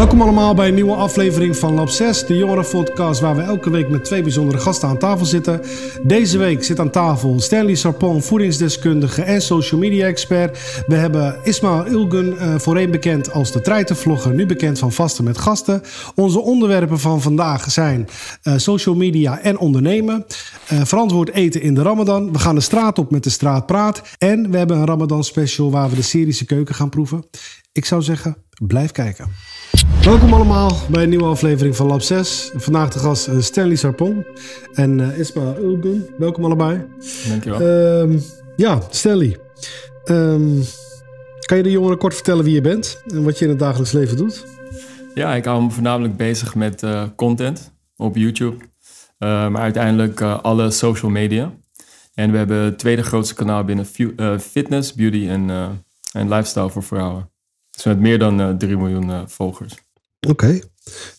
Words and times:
Welkom 0.00 0.22
allemaal 0.22 0.54
bij 0.54 0.68
een 0.68 0.74
nieuwe 0.74 0.94
aflevering 0.94 1.56
van 1.56 1.74
Lab 1.74 1.88
6, 1.88 2.26
de 2.26 2.36
jongerenpodcast 2.36 3.20
waar 3.20 3.36
we 3.36 3.42
elke 3.42 3.70
week 3.70 3.88
met 3.88 4.04
twee 4.04 4.22
bijzondere 4.22 4.58
gasten 4.58 4.88
aan 4.88 4.98
tafel 4.98 5.26
zitten. 5.26 5.60
Deze 6.02 6.38
week 6.38 6.64
zit 6.64 6.80
aan 6.80 6.90
tafel 6.90 7.40
Stanley 7.40 7.74
Sarpong, 7.74 8.24
voedingsdeskundige 8.24 9.22
en 9.22 9.42
social 9.42 9.80
media 9.80 10.06
expert. 10.06 10.82
We 10.86 10.94
hebben 10.94 11.40
Ismail 11.42 11.84
Ilgun, 11.84 12.32
uh, 12.32 12.58
voorheen 12.58 12.90
bekend 12.90 13.32
als 13.32 13.52
de 13.52 13.60
treitenvlogger, 13.60 14.34
nu 14.34 14.46
bekend 14.46 14.78
van 14.78 14.92
Vasten 14.92 15.24
met 15.24 15.38
Gasten. 15.38 15.82
Onze 16.14 16.40
onderwerpen 16.40 17.00
van 17.00 17.20
vandaag 17.20 17.70
zijn 17.70 18.08
uh, 18.42 18.54
social 18.56 18.94
media 18.94 19.40
en 19.40 19.58
ondernemen, 19.58 20.26
uh, 20.72 20.80
verantwoord 20.84 21.32
eten 21.32 21.62
in 21.62 21.74
de 21.74 21.82
Ramadan. 21.82 22.32
We 22.32 22.38
gaan 22.38 22.54
de 22.54 22.60
straat 22.60 22.98
op 22.98 23.10
met 23.10 23.24
de 23.24 23.30
straatpraat 23.30 24.02
en 24.18 24.50
we 24.50 24.58
hebben 24.58 24.76
een 24.76 24.86
Ramadan 24.86 25.24
special 25.24 25.70
waar 25.70 25.90
we 25.90 25.96
de 25.96 26.02
Syrische 26.02 26.44
keuken 26.44 26.74
gaan 26.74 26.90
proeven. 26.90 27.24
Ik 27.72 27.84
zou 27.84 28.02
zeggen, 28.02 28.36
blijf 28.66 28.92
kijken. 28.92 29.26
Welkom 29.98 30.32
allemaal 30.32 30.72
bij 30.90 31.02
een 31.02 31.08
nieuwe 31.08 31.24
aflevering 31.24 31.76
van 31.76 31.86
Lab 31.86 32.02
6. 32.02 32.50
Vandaag 32.54 32.90
de 32.92 32.98
gast 32.98 33.28
uh, 33.28 33.40
Stanley 33.40 33.76
Sarpong 33.76 34.26
en 34.74 34.98
uh, 34.98 35.18
Isma 35.18 35.54
Ulgun. 35.56 36.06
Welkom 36.18 36.44
allebei. 36.44 36.86
Dankjewel. 37.28 37.60
Um, 38.00 38.22
ja, 38.56 38.80
Stanley. 38.90 39.36
Um, 40.04 40.62
kan 41.46 41.56
je 41.56 41.62
de 41.62 41.70
jongeren 41.70 41.98
kort 41.98 42.14
vertellen 42.14 42.44
wie 42.44 42.54
je 42.54 42.60
bent 42.60 43.02
en 43.06 43.22
wat 43.22 43.38
je 43.38 43.44
in 43.44 43.50
het 43.50 43.58
dagelijks 43.58 43.92
leven 43.92 44.16
doet? 44.16 44.46
Ja, 45.14 45.34
ik 45.34 45.44
hou 45.44 45.62
me 45.62 45.70
voornamelijk 45.70 46.16
bezig 46.16 46.54
met 46.54 46.82
uh, 46.82 47.02
content 47.16 47.72
op 47.96 48.16
YouTube. 48.16 48.56
maar 49.18 49.56
uiteindelijk 49.56 50.20
alle 50.20 50.70
social 50.70 51.10
media. 51.10 51.52
En 52.14 52.30
we 52.30 52.36
hebben 52.36 52.56
het 52.56 52.78
tweede 52.78 53.02
grootste 53.02 53.34
kanaal 53.34 53.64
binnen 53.64 53.86
fitness, 54.40 54.94
beauty 54.94 55.28
en, 55.28 55.50
en 56.12 56.28
lifestyle 56.28 56.70
voor 56.70 56.82
vrouwen. 56.82 57.30
Dus 57.82 57.92
met 57.92 58.00
meer 58.00 58.18
dan 58.18 58.58
3 58.58 58.76
miljoen 58.76 59.28
volgers. 59.28 59.74
Oké. 60.20 60.30
Okay. 60.30 60.62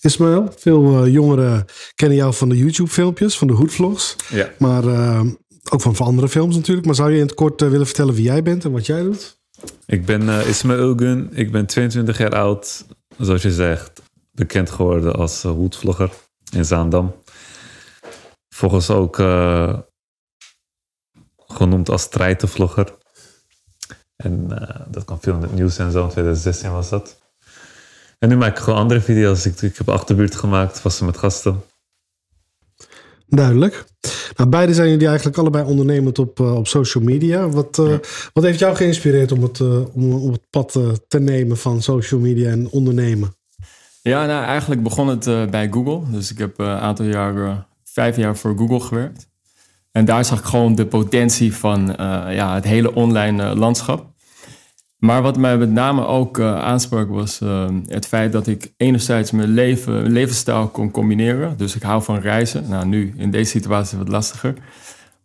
Ismaël, 0.02 0.54
veel 0.58 1.06
uh, 1.06 1.14
jongeren 1.14 1.66
kennen 1.95 2.18
jou 2.18 2.34
van 2.34 2.50
de 2.50 2.58
YouTube-filmpjes, 2.58 3.38
van 3.38 3.48
de 3.48 3.53
hoedvlogs. 3.53 4.16
Ja. 4.30 4.50
Maar 4.58 4.84
uh, 4.84 5.22
ook 5.70 5.81
van, 5.81 5.95
van 5.95 6.06
andere 6.06 6.30
films 6.30 6.56
natuurlijk. 6.56 6.86
Maar 6.86 6.95
zou 6.95 7.09
je 7.09 7.16
in 7.16 7.26
het 7.26 7.34
kort 7.34 7.62
uh, 7.62 7.70
willen 7.70 7.86
vertellen 7.86 8.14
wie 8.14 8.23
jij 8.23 8.44
bent 8.44 8.66
en 8.66 8.72
wat 8.72 8.86
jij 8.86 9.02
doet? 9.02 9.40
Ik 9.86 10.06
ben 10.06 10.45
Ismaël 10.45 10.80
Ulgun. 10.80 11.30
Ik 11.34 11.52
ben 11.52 11.66
22 11.66 12.18
jaar 12.18 12.36
oud. 12.36 12.86
Zoals 13.18 13.42
je 13.42 13.52
zegt, 13.52 14.02
bekend 14.31 14.70
geworden 14.70 15.16
als 15.16 15.44
hoedvlogger 15.44 16.09
in 16.53 16.66
Zaandam. 16.66 17.16
Volgens 18.50 18.90
ook 18.90 19.16
genoemd 21.48 21.90
als 21.90 22.09
treitenvlogger. 22.09 22.98
En 24.24 24.48
dat 24.88 25.06
kwam 25.06 25.18
veel 25.22 25.36
in 25.36 25.42
het 25.42 25.54
nieuws 25.54 25.78
en 25.78 25.92
zo. 25.92 26.04
In 26.04 26.10
2016 26.10 26.72
was 26.72 26.90
dat. 26.90 27.20
En 28.20 28.30
nu 28.30 28.38
maak 28.38 28.58
ik 28.58 28.64
gewoon 28.64 28.80
andere 28.80 29.02
video's. 29.02 29.46
Ik, 29.46 29.62
ik 29.62 29.78
heb 29.78 29.90
achterbuurt 29.90 30.36
gemaakt, 30.36 30.80
vasten 30.80 31.06
met 31.06 31.18
gasten. 31.18 31.62
Duidelijk. 33.28 33.86
Nou, 34.36 34.50
beide 34.50 34.74
zijn 34.74 34.90
jullie 34.90 35.08
eigenlijk 35.08 35.38
allebei 35.38 35.66
ondernemend 35.66 36.20
op, 36.20 36.40
uh, 36.40 36.56
op 36.56 36.68
social 36.68 37.04
media. 37.04 37.50
Wat, 37.50 37.78
uh, 37.78 37.90
ja. 37.90 38.00
wat 38.34 38.44
heeft 38.44 38.60
jou 38.60 38.76
geïnspireerd 38.76 39.32
om 39.32 39.44
het, 39.44 39.60
uh, 39.60 39.96
om, 39.96 40.14
om 40.14 40.32
het 40.32 40.50
pad 40.50 40.80
te 41.08 41.20
nemen 41.20 41.58
van 41.58 41.82
social 41.82 42.20
media 42.20 42.50
en 42.50 42.70
ondernemen? 42.70 43.36
Ja, 44.02 44.26
nou 44.26 44.46
eigenlijk 44.46 44.84
begon 44.84 45.08
het 45.08 45.52
bij 45.52 45.70
Google. 45.72 46.02
Dus 46.12 46.32
ik 46.32 46.38
heb 46.38 46.60
een 46.60 46.66
aantal 46.66 47.06
jaar, 47.06 47.66
vijf 47.84 48.16
jaar 48.16 48.38
voor 48.38 48.58
Google 48.58 48.80
gewerkt. 48.80 49.28
En 49.92 50.06
daar 50.06 50.26
zag 50.26 50.40
ik 50.40 50.46
gewoon 50.46 50.76
de 50.76 50.86
potentie 50.86 51.56
van 51.56 51.96
ja, 52.30 52.54
het 52.54 52.64
hele 52.64 52.96
online 52.96 53.56
landschap. 53.56 54.11
Maar 55.01 55.22
wat 55.22 55.38
mij 55.38 55.57
met 55.57 55.72
name 55.72 56.06
ook 56.06 56.38
uh, 56.38 56.56
aansprak 56.56 57.09
was 57.09 57.39
uh, 57.39 57.69
het 57.88 58.06
feit 58.06 58.31
dat 58.31 58.47
ik 58.47 58.73
enerzijds 58.78 59.31
mijn 59.31 59.50
leven, 59.50 59.94
mijn 59.94 60.12
levensstijl 60.12 60.67
kon 60.67 60.91
combineren. 60.91 61.57
Dus 61.57 61.75
ik 61.75 61.81
hou 61.81 62.03
van 62.03 62.19
reizen. 62.19 62.69
Nou, 62.69 62.85
nu 62.85 63.13
in 63.17 63.31
deze 63.31 63.50
situatie 63.50 63.97
wat 63.97 64.07
lastiger. 64.07 64.53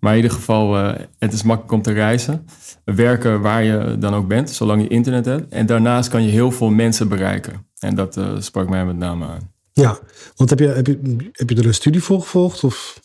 Maar 0.00 0.10
in 0.10 0.22
ieder 0.22 0.36
geval, 0.36 0.78
uh, 0.78 0.94
het 1.18 1.32
is 1.32 1.42
makkelijk 1.42 1.72
om 1.72 1.82
te 1.82 1.92
reizen. 1.92 2.46
Werken 2.84 3.40
waar 3.40 3.62
je 3.64 3.96
dan 3.98 4.14
ook 4.14 4.28
bent, 4.28 4.50
zolang 4.50 4.82
je 4.82 4.88
internet 4.88 5.24
hebt. 5.24 5.52
En 5.52 5.66
daarnaast 5.66 6.08
kan 6.08 6.22
je 6.22 6.30
heel 6.30 6.50
veel 6.50 6.70
mensen 6.70 7.08
bereiken. 7.08 7.66
En 7.78 7.94
dat 7.94 8.20
sprak 8.38 8.68
mij 8.68 8.84
met 8.84 8.96
name 8.96 9.26
aan. 9.26 9.52
Ja, 9.72 9.98
want 10.36 10.50
heb 10.50 10.58
je, 10.58 10.68
heb 10.68 10.86
je, 10.86 11.30
heb 11.32 11.50
je 11.50 11.56
er 11.56 11.66
een 11.66 11.74
studie 11.74 12.02
voor 12.02 12.20
gevolgd? 12.20 12.64
Of? 12.64 13.00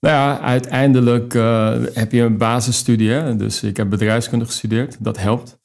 Nou 0.00 0.14
ja, 0.14 0.40
uiteindelijk 0.40 1.32
heb 1.94 2.12
je 2.12 2.22
een 2.22 2.38
basisstudie. 2.38 3.10
Hè? 3.10 3.36
Dus 3.36 3.62
ik 3.62 3.76
heb 3.76 3.90
bedrijfskunde 3.90 4.44
gestudeerd. 4.44 4.96
Dat 4.98 5.18
helpt. 5.18 5.59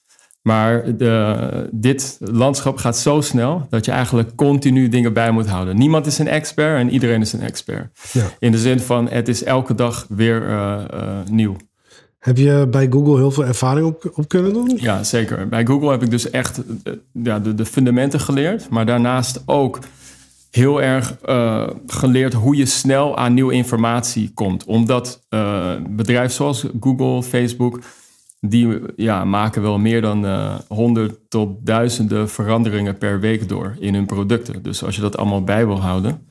Maar 0.45 0.97
de, 0.97 1.69
dit 1.71 2.17
landschap 2.19 2.77
gaat 2.77 2.97
zo 2.97 3.21
snel 3.21 3.67
dat 3.69 3.85
je 3.85 3.91
eigenlijk 3.91 4.35
continu 4.35 4.87
dingen 4.87 5.13
bij 5.13 5.31
moet 5.31 5.47
houden. 5.47 5.77
Niemand 5.77 6.05
is 6.05 6.17
een 6.17 6.27
expert 6.27 6.79
en 6.79 6.89
iedereen 6.89 7.21
is 7.21 7.33
een 7.33 7.41
expert. 7.41 7.99
Ja. 8.11 8.25
In 8.39 8.51
de 8.51 8.57
zin 8.57 8.79
van 8.79 9.09
het 9.09 9.27
is 9.27 9.43
elke 9.43 9.75
dag 9.75 10.05
weer 10.09 10.41
uh, 10.41 10.81
uh, 10.93 11.17
nieuw. 11.31 11.55
Heb 12.19 12.37
je 12.37 12.67
bij 12.71 12.87
Google 12.89 13.17
heel 13.17 13.31
veel 13.31 13.45
ervaring 13.45 13.87
op, 13.87 14.11
op, 14.13 14.27
kunnen 14.27 14.53
doen? 14.53 14.77
Ja, 14.81 15.03
zeker. 15.03 15.47
Bij 15.47 15.65
Google 15.65 15.91
heb 15.91 16.03
ik 16.03 16.09
dus 16.09 16.29
echt 16.29 16.61
ja, 17.11 17.39
de, 17.39 17.55
de 17.55 17.65
fundamenten 17.65 18.19
geleerd. 18.19 18.69
Maar 18.69 18.85
daarnaast 18.85 19.43
ook 19.45 19.79
heel 20.51 20.81
erg 20.81 21.17
geleerd 21.87 22.33
hoe 22.33 22.55
je 22.55 22.65
snel 22.65 23.17
aan 23.17 23.33
nieuwe 23.33 23.53
informatie 23.53 24.31
komt. 24.33 24.65
Omdat 24.65 25.25
bedrijven 25.89 26.35
zoals 26.35 26.65
Google, 26.79 27.23
Facebook 27.23 27.79
die 28.49 28.81
ja, 28.95 29.25
maken 29.25 29.61
wel 29.61 29.77
meer 29.77 30.01
dan 30.01 30.25
uh, 30.25 30.59
honderd 30.67 31.29
tot 31.29 31.65
duizenden 31.65 32.29
veranderingen 32.29 32.97
per 32.97 33.19
week 33.19 33.49
door 33.49 33.75
in 33.79 33.93
hun 33.93 34.05
producten. 34.05 34.63
Dus 34.63 34.83
als 34.83 34.95
je 34.95 35.01
dat 35.01 35.17
allemaal 35.17 35.43
bij 35.43 35.65
wil 35.65 35.81
houden, 35.81 36.27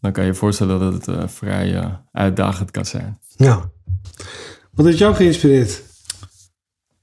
dan 0.00 0.12
kan 0.12 0.24
je 0.24 0.30
je 0.30 0.36
voorstellen 0.36 0.80
dat 0.80 0.92
het 0.92 1.08
uh, 1.08 1.28
vrij 1.28 1.72
uh, 1.74 1.86
uitdagend 2.12 2.70
kan 2.70 2.84
zijn. 2.84 3.18
Ja. 3.36 3.70
Wat 4.70 4.86
heeft 4.86 4.98
jou 4.98 5.14
geïnspireerd? 5.14 5.82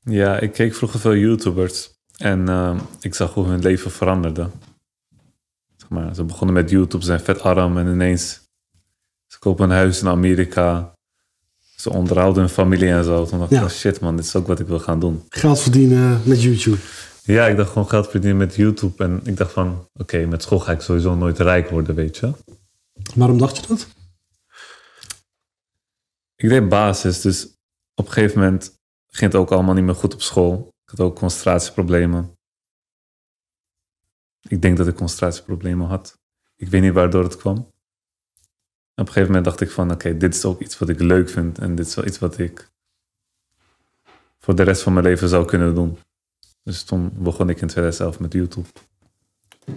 Ja, 0.04 0.40
ik 0.40 0.52
keek 0.52 0.76
vroeger 0.76 1.00
veel 1.00 1.16
YouTubers 1.16 1.90
en 2.18 2.80
ik 3.00 3.16
zag 3.16 3.34
hoe 3.34 3.46
hun 3.46 3.62
leven 3.62 3.92
veranderde. 3.92 4.50
Zeg 5.76 5.90
maar, 5.90 6.16
ze 6.16 6.24
begonnen 6.24 6.56
met 6.56 6.70
YouTube, 6.70 7.04
zijn 7.04 7.20
vet 7.20 7.42
arm 7.42 7.78
en 7.78 7.88
ineens 7.88 8.42
ze 9.28 9.40
kopen 9.40 9.64
een 9.64 9.76
huis 9.76 10.02
in 10.02 10.08
Amerika 10.08 10.94
ze 11.82 11.90
onderhouden 11.90 12.42
hun 12.42 12.52
familie 12.52 12.90
en 12.90 13.04
zo. 13.04 13.26
Toen 13.26 13.40
dacht 13.40 13.52
ik, 13.52 13.58
Ja. 13.58 13.64
oh 13.64 13.70
shit 13.70 14.00
man, 14.00 14.16
dit 14.16 14.26
is 14.26 14.36
ook 14.36 14.48
wat 14.48 14.60
ik 14.60 14.68
wil 14.68 14.80
gaan 14.80 15.00
doen. 15.00 15.24
Geld 15.30 15.60
verdienen 15.60 16.22
met 16.26 16.42
YouTube. 16.42 16.78
Ja, 17.24 17.46
ik 17.48 17.58
dacht 17.58 17.70
gewoon 17.72 17.90
geld 17.90 18.10
verdienen 18.10 18.38
met 18.38 18.56
YouTube. 18.56 19.04
En 19.04 19.22
ik 19.24 19.38
dacht 19.38 19.52
van, 19.52 19.88
oké, 19.94 20.26
met 20.26 20.44
school 20.44 20.60
ga 20.60 20.72
ik 20.72 20.82
sowieso 20.82 21.16
nooit 21.16 21.40
rijk 21.40 21.70
worden, 21.70 21.96
weet 21.96 22.18
je. 22.18 22.32
Waarom 23.16 23.38
dacht 23.38 23.58
je 23.58 23.68
dat? 23.68 23.88
Ik 26.36 26.50
deed 26.50 26.70
basis, 26.70 27.22
dus 27.22 27.46
op 27.96 28.06
een 28.06 28.12
gegeven 28.12 28.40
moment 28.40 28.80
ging 29.08 29.32
het 29.32 29.42
ook 29.42 29.52
allemaal 29.52 29.74
niet 29.74 29.84
meer 29.84 29.96
goed 29.96 30.14
op 30.14 30.22
school. 30.22 30.68
Ik 30.84 30.90
had 30.90 31.00
ook 31.00 31.16
concentratieproblemen. 31.16 32.38
Ik 34.48 34.62
denk 34.62 34.78
dat 34.78 34.88
ik 34.88 34.96
concentratieproblemen 34.96 35.88
had. 35.88 36.18
Ik 36.56 36.68
weet 36.68 36.82
niet 36.82 36.94
waardoor 36.94 37.24
het 37.24 37.38
kwam. 37.38 37.68
Op 39.02 39.08
een 39.08 39.14
gegeven 39.14 39.34
moment 39.34 39.46
dacht 39.46 39.62
ik 39.62 39.72
van, 39.72 39.92
oké, 39.92 40.18
dit 40.18 40.36
is 40.36 40.46
ook 40.46 40.62
iets 40.62 40.80
wat 40.80 40.90
ik 40.90 41.00
leuk 41.00 41.30
vind. 41.30 41.60
En 41.60 41.76
dit 41.76 41.88
is 41.88 41.96
wel 41.96 42.06
iets 42.06 42.20
wat 42.20 42.38
ik 42.38 42.70
voor 44.40 44.56
de 44.56 44.64
rest 44.64 44.82
van 44.82 44.94
mijn 44.94 45.06
leven 45.06 45.30
zou 45.30 45.46
kunnen 45.46 45.76
doen. 45.76 45.98
Dus 46.64 46.84
toen 46.84 47.12
begon 47.14 47.50
ik 47.50 47.62
in 47.62 47.68
2011 47.68 48.20
met 48.20 48.34
YouTube. 48.34 48.68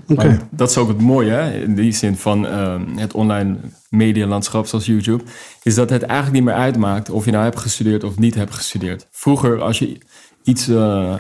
Oké. 0.07 0.49
Dat 0.51 0.71
is 0.71 0.77
ook 0.77 0.89
het 0.89 1.01
mooie, 1.01 1.31
hè? 1.31 1.63
in 1.63 1.75
die 1.75 1.93
zin 1.93 2.17
van 2.17 2.45
uh, 2.45 2.81
het 2.97 3.15
online 3.15 3.57
medialandschap 3.89 4.67
zoals 4.67 4.87
YouTube, 4.87 5.25
is 5.63 5.75
dat 5.75 5.91
het 5.91 6.03
eigenlijk 6.03 6.33
niet 6.33 6.55
meer 6.55 6.63
uitmaakt 6.63 7.11
of 7.11 7.25
je 7.25 7.31
nou 7.31 7.45
hebt 7.45 7.59
gestudeerd 7.59 8.05
of 8.05 8.19
niet 8.19 8.35
hebt 8.35 8.55
gestudeerd. 8.55 9.09
Vroeger, 9.11 9.61
als 9.61 9.79
je 9.79 9.99
iets 10.43 10.69
uh, 10.69 11.17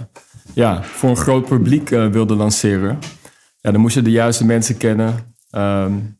ja, 0.54 0.82
voor 0.82 1.10
een 1.10 1.16
groot 1.16 1.44
publiek 1.44 1.90
uh, 1.90 2.06
wilde 2.06 2.34
lanceren, 2.34 2.98
ja, 3.60 3.70
dan 3.70 3.80
moest 3.80 3.94
je 3.94 4.02
de 4.02 4.10
juiste 4.10 4.44
mensen 4.44 4.76
kennen. 4.76 5.34
Um, 5.50 6.18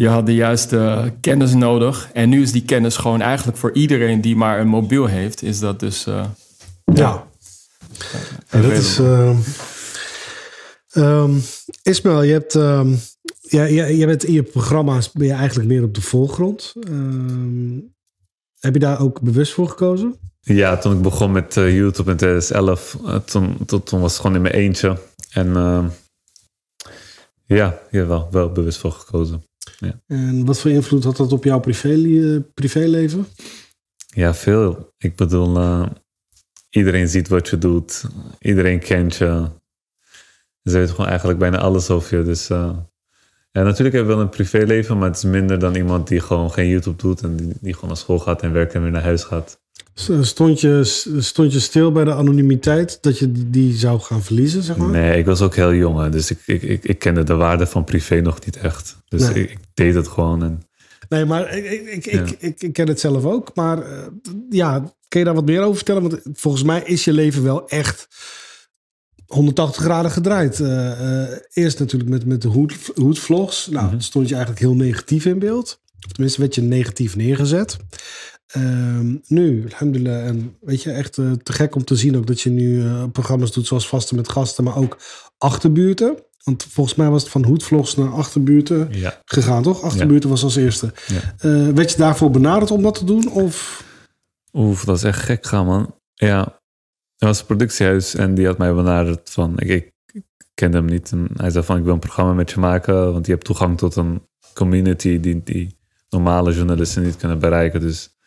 je 0.00 0.08
had 0.08 0.26
de 0.26 0.34
juiste 0.34 1.12
kennis 1.20 1.54
nodig. 1.54 2.10
En 2.12 2.28
nu 2.28 2.42
is 2.42 2.52
die 2.52 2.64
kennis 2.64 2.96
gewoon 2.96 3.20
eigenlijk 3.20 3.58
voor 3.58 3.72
iedereen 3.72 4.20
die 4.20 4.36
maar 4.36 4.60
een 4.60 4.68
mobiel 4.68 5.06
heeft, 5.06 5.42
is 5.42 5.58
dat 5.58 5.80
dus. 5.80 6.06
Uh, 6.06 6.24
ja. 6.94 7.26
ja. 8.50 8.60
dat 8.60 8.70
is. 8.70 8.98
Uh, 8.98 9.38
um, 10.94 11.42
Ismael, 11.82 12.22
je 12.22 12.32
hebt. 12.32 12.54
Um, 12.54 12.98
ja, 13.40 13.64
je, 13.64 13.96
je 13.96 14.06
bent 14.06 14.24
in 14.24 14.32
je 14.32 14.42
programma's 14.42 15.12
ben 15.12 15.26
je 15.26 15.32
eigenlijk 15.32 15.68
meer 15.68 15.82
op 15.82 15.94
de 15.94 16.02
voorgrond. 16.02 16.74
Um, 16.88 17.94
heb 18.60 18.74
je 18.74 18.80
daar 18.80 19.00
ook 19.00 19.20
bewust 19.20 19.52
voor 19.52 19.68
gekozen? 19.68 20.18
Ja, 20.40 20.78
toen 20.78 20.92
ik 20.92 21.02
begon 21.02 21.32
met 21.32 21.56
uh, 21.56 21.76
YouTube 21.76 22.10
in 22.10 22.16
2011, 22.16 22.96
uh, 23.04 23.16
toen, 23.16 23.56
toen, 23.66 23.82
toen, 23.82 24.00
was 24.00 24.12
het 24.12 24.20
gewoon 24.20 24.36
in 24.36 24.42
mijn 24.42 24.54
eentje. 24.54 24.98
En 25.30 25.46
uh, 25.46 25.84
ja, 27.44 27.78
ja 27.90 28.06
wel, 28.06 28.28
wel 28.30 28.52
bewust 28.52 28.78
voor 28.78 28.92
gekozen. 28.92 29.48
Ja. 29.78 30.00
En 30.06 30.44
wat 30.44 30.60
voor 30.60 30.70
invloed 30.70 31.04
had 31.04 31.16
dat 31.16 31.32
op 31.32 31.44
jouw 31.44 31.60
privé, 31.60 32.44
privéleven? 32.54 33.26
Ja, 34.06 34.34
veel. 34.34 34.92
Ik 34.98 35.16
bedoel, 35.16 35.56
uh, 35.56 35.86
iedereen 36.70 37.08
ziet 37.08 37.28
wat 37.28 37.48
je 37.48 37.58
doet. 37.58 38.04
Iedereen 38.38 38.78
kent 38.78 39.16
je. 39.16 39.48
Ze 40.62 40.78
weten 40.78 40.94
gewoon 40.94 41.10
eigenlijk 41.10 41.38
bijna 41.38 41.58
alles 41.58 41.90
over 41.90 42.18
je. 42.18 42.24
Dus 42.24 42.50
uh, 42.50 42.76
ja, 43.52 43.62
natuurlijk 43.62 43.96
heb 43.96 44.04
je 44.04 44.12
wel 44.12 44.20
een 44.20 44.28
privéleven, 44.28 44.98
maar 44.98 45.08
het 45.08 45.16
is 45.16 45.24
minder 45.24 45.58
dan 45.58 45.74
iemand 45.74 46.08
die 46.08 46.20
gewoon 46.20 46.52
geen 46.52 46.68
YouTube 46.68 47.02
doet 47.02 47.22
en 47.22 47.36
die, 47.36 47.52
die 47.60 47.74
gewoon 47.74 47.88
naar 47.88 47.98
school 47.98 48.18
gaat 48.18 48.42
en 48.42 48.52
werkt 48.52 48.74
en 48.74 48.82
weer 48.82 48.90
naar 48.90 49.02
huis 49.02 49.24
gaat. 49.24 49.60
Stond 50.20 50.60
je, 50.60 50.84
stond 51.18 51.52
je 51.52 51.60
stil 51.60 51.92
bij 51.92 52.04
de 52.04 52.14
anonimiteit 52.14 52.98
dat 53.00 53.18
je 53.18 53.50
die 53.50 53.74
zou 53.74 54.00
gaan 54.00 54.22
verliezen, 54.22 54.62
zeg 54.62 54.76
maar? 54.76 54.88
Nee, 54.88 55.18
ik 55.18 55.24
was 55.24 55.40
ook 55.40 55.54
heel 55.54 55.74
jong, 55.74 56.08
dus 56.08 56.30
ik, 56.30 56.38
ik, 56.46 56.62
ik, 56.62 56.84
ik 56.84 56.98
kende 56.98 57.22
de 57.22 57.34
waarde 57.34 57.66
van 57.66 57.84
privé 57.84 58.20
nog 58.20 58.44
niet 58.44 58.56
echt. 58.56 58.96
Dus 59.08 59.28
ik, 59.28 59.50
ik, 59.50 59.58
deed 59.74 59.94
het 59.94 60.08
gewoon. 60.08 60.42
En, 60.42 60.62
nee, 61.08 61.24
maar 61.24 61.56
ik, 61.56 61.64
ik, 61.64 62.06
ik, 62.06 62.36
ik, 62.38 62.62
ik, 62.62 62.72
ken 62.72 62.88
het 62.88 63.00
zelf 63.00 63.24
ook. 63.24 63.54
Maar 63.54 63.78
uh, 63.78 64.06
ja, 64.50 64.92
kun 65.08 65.18
je 65.18 65.26
daar 65.26 65.34
wat 65.34 65.46
meer 65.46 65.62
over 65.62 65.76
vertellen? 65.76 66.02
Want 66.02 66.20
volgens 66.32 66.62
mij 66.62 66.82
is 66.84 67.04
je 67.04 67.12
leven 67.12 67.42
wel 67.42 67.68
echt 67.68 68.08
180 69.26 69.82
graden 69.82 70.10
gedraaid. 70.10 70.58
Uh, 70.58 70.68
uh, 70.68 71.36
eerst 71.52 71.78
natuurlijk 71.78 72.10
met, 72.10 72.24
met 72.24 72.42
de 72.42 72.48
hoed, 72.48 72.74
hoedvlogs. 72.94 73.66
Nou, 73.66 73.84
mm 73.84 73.90
-hmm. 73.90 74.00
stond 74.00 74.28
je 74.28 74.34
eigenlijk 74.34 74.64
heel 74.64 74.74
negatief 74.74 75.24
in 75.24 75.38
beeld. 75.38 75.80
Of 76.06 76.12
tenminste, 76.12 76.40
werd 76.40 76.54
je 76.54 76.62
negatief 76.62 77.16
neergezet. 77.16 77.76
Uh, 78.56 79.16
nu, 79.26 79.64
alhamdulillah, 79.70 80.26
en 80.26 80.56
weet 80.60 80.82
je, 80.82 80.90
echt 80.90 81.16
uh, 81.16 81.32
te 81.32 81.52
gek 81.52 81.74
om 81.74 81.84
te 81.84 81.96
zien 81.96 82.16
ook 82.16 82.26
dat 82.26 82.40
je 82.40 82.50
nu 82.50 82.82
uh, 82.82 83.04
programma's 83.12 83.52
doet 83.52 83.66
zoals 83.66 83.88
Vasten 83.88 84.16
met 84.16 84.28
Gasten, 84.28 84.64
maar 84.64 84.76
ook 84.76 84.98
Achterbuurten. 85.38 86.16
Want 86.44 86.62
volgens 86.64 86.96
mij 86.96 87.08
was 87.08 87.22
het 87.22 87.30
van 87.30 87.44
hoedvlogs 87.44 87.96
naar 87.96 88.12
Achterbuurten 88.12 88.88
ja. 88.90 89.20
gegaan, 89.24 89.62
toch? 89.62 89.82
Achterbuurten 89.82 90.28
ja. 90.28 90.34
was 90.34 90.44
als 90.44 90.56
eerste. 90.56 90.92
Ja. 91.06 91.48
Uh, 91.48 91.68
werd 91.68 91.90
je 91.90 91.96
daarvoor 91.96 92.30
benaderd 92.30 92.70
om 92.70 92.82
dat 92.82 92.94
te 92.94 93.04
doen? 93.04 93.30
Of? 93.30 93.84
Oef, 94.52 94.84
dat 94.84 94.96
is 94.96 95.02
echt 95.02 95.18
gek 95.18 95.46
gaan, 95.46 95.66
man. 95.66 95.94
Ja, 96.14 96.60
er 97.16 97.26
was 97.26 97.40
een 97.40 97.46
productiehuis 97.46 98.14
en 98.14 98.34
die 98.34 98.46
had 98.46 98.58
mij 98.58 98.74
benaderd 98.74 99.30
van, 99.30 99.58
ik, 99.58 99.68
ik, 99.68 99.92
ik 100.12 100.24
kende 100.54 100.76
hem 100.76 100.86
niet. 100.86 101.12
En 101.12 101.28
hij 101.34 101.50
zei 101.50 101.64
van, 101.64 101.76
ik 101.76 101.84
wil 101.84 101.92
een 101.92 101.98
programma 101.98 102.32
met 102.32 102.50
je 102.50 102.60
maken, 102.60 103.12
want 103.12 103.26
je 103.26 103.32
hebt 103.32 103.44
toegang 103.44 103.78
tot 103.78 103.96
een 103.96 104.22
community 104.54 105.20
die, 105.20 105.42
die 105.44 105.78
normale 106.08 106.52
journalisten 106.52 107.02
niet 107.02 107.16
kunnen 107.16 107.38
bereiken. 107.38 107.80
Dus 107.80 108.18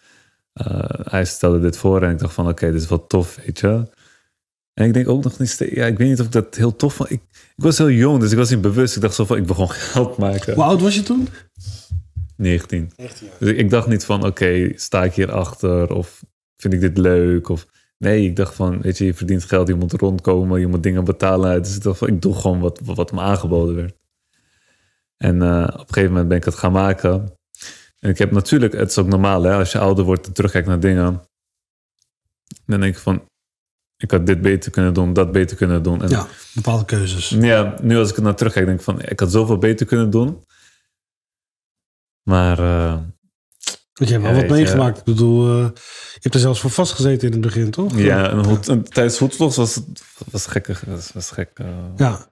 hij 1.04 1.26
stelde 1.26 1.60
dit 1.60 1.78
voor 1.78 2.04
en 2.04 2.12
ik 2.12 2.20
dacht 2.20 2.34
van, 2.34 2.44
oké, 2.44 2.54
okay, 2.54 2.72
dit 2.72 2.82
is 2.82 2.90
wel 2.90 3.08
tof, 3.08 3.40
weet 3.46 3.60
je. 3.60 3.88
En 4.74 4.86
ik 4.86 4.94
denk 4.94 5.08
ook 5.08 5.24
nog 5.24 5.40
niet, 5.40 5.58
ja, 5.70 5.86
ik 5.86 5.98
weet 5.98 6.10
niet 6.10 6.20
of 6.20 6.26
ik 6.26 6.32
dat 6.32 6.56
heel 6.56 6.76
tof 6.76 6.94
vond. 6.94 7.12
Ik, 7.12 7.22
ik 7.32 7.64
was 7.64 7.78
heel 7.78 7.90
jong, 7.90 8.20
dus 8.20 8.32
ik 8.32 8.38
was 8.38 8.50
niet 8.50 8.62
bewust. 8.62 8.96
Ik 8.96 9.02
dacht 9.02 9.16
zo 9.16 9.26
van, 9.26 9.38
ik 9.38 9.48
gewoon 9.48 9.70
geld 9.94 10.18
maken. 10.18 10.54
Hoe 10.54 10.64
oud 10.64 10.82
was 10.82 10.96
je 10.96 11.04
toen? 11.04 11.28
19. 12.36 12.92
19 12.96 13.30
dus 13.40 13.50
ik, 13.50 13.58
ik 13.58 13.70
dacht 13.70 13.88
niet 13.88 14.06
van, 14.06 14.18
oké, 14.18 14.28
okay, 14.28 14.74
sta 14.76 15.04
ik 15.04 15.14
hier 15.14 15.32
achter 15.32 15.94
of 15.94 16.24
vind 16.58 16.74
ik 16.74 16.80
dit 16.80 16.98
leuk 16.98 17.50
of... 17.50 17.68
Nee, 17.98 18.26
ik 18.26 18.36
dacht 18.36 18.56
van, 18.56 18.82
weet 18.82 18.98
je, 18.98 19.06
je 19.06 19.14
verdient 19.14 19.44
geld, 19.44 19.68
je 19.68 19.76
moet 19.76 19.92
rondkomen, 19.92 20.60
je 20.60 20.68
moet 20.68 20.84
dingen 20.84 21.04
betalen. 21.04 21.64
Dus 21.64 21.76
ik 21.76 21.84
dacht 21.84 21.98
van, 21.98 22.08
ik 22.08 22.22
doe 22.22 22.36
gewoon 22.36 22.60
wat, 22.60 22.80
wat 22.84 23.12
me 23.12 23.20
aangeboden 23.20 23.76
werd. 23.76 23.96
En 25.18 25.36
uh, 25.36 25.68
op 25.74 25.80
een 25.80 25.94
gegeven 25.94 26.10
moment 26.10 26.28
ben 26.28 26.38
ik 26.38 26.44
het 26.44 26.56
gaan 26.56 26.72
maken. 26.72 27.34
En 28.04 28.10
ik 28.10 28.18
heb 28.18 28.32
natuurlijk, 28.32 28.74
het 28.74 28.90
is 28.90 28.98
ook 28.98 29.08
normaal, 29.08 29.44
hè, 29.44 29.54
als 29.54 29.72
je 29.72 29.80
ouder 29.80 30.06
wordt 30.06 30.28
en 30.28 30.34
terugkijkt 30.34 30.68
naar 30.68 30.80
dingen. 30.80 31.22
Dan 32.66 32.80
denk 32.80 32.96
ik 32.96 33.02
van, 33.02 33.24
ik 33.98 34.12
had 34.12 34.26
dit 34.26 34.42
beter 34.42 34.72
kunnen 34.72 34.94
doen, 34.94 35.14
dat 35.14 35.32
beter 35.32 35.58
kunnen 35.58 35.84
doen. 35.84 36.02
En 36.02 36.10
ja, 36.10 36.28
bepaalde 36.54 36.86
keuzes. 36.86 37.30
Ja, 37.30 37.76
nu 37.82 37.98
als 37.98 38.10
ik 38.10 38.18
er 38.18 38.24
naar 38.24 38.36
terugkijk, 38.36 38.66
denk 38.66 38.78
ik 38.78 38.84
van, 38.84 39.02
ik 39.02 39.20
had 39.20 39.32
zoveel 39.32 39.58
beter 39.58 39.86
kunnen 39.86 40.10
doen. 40.10 40.46
Maar... 42.24 42.60
Uh, 42.60 42.92
Want 43.94 44.10
je 44.10 44.12
hebt 44.12 44.24
wel 44.24 44.34
ja, 44.34 44.42
wat 44.42 44.50
meegemaakt. 44.50 44.98
Ik 44.98 45.04
bedoel, 45.04 45.48
uh, 45.48 45.70
je 46.14 46.20
hebt 46.20 46.36
er 46.36 46.42
zelfs 46.42 46.60
voor 46.60 46.70
vastgezeten 46.70 47.28
in 47.28 47.34
het 47.34 47.42
begin, 47.42 47.72
toch? 47.72 47.98
Ja, 47.98 48.30
en, 48.30 48.62
en 48.68 48.84
tijdens 48.84 49.18
hoedvlogs 49.18 49.56
was 49.56 49.76
het 49.76 50.04
was 50.32 50.46
gekker. 50.46 50.82
Was, 50.88 51.12
was 51.14 51.32
gek. 51.32 51.60
Uh, 51.62 51.68
ja, 51.96 52.28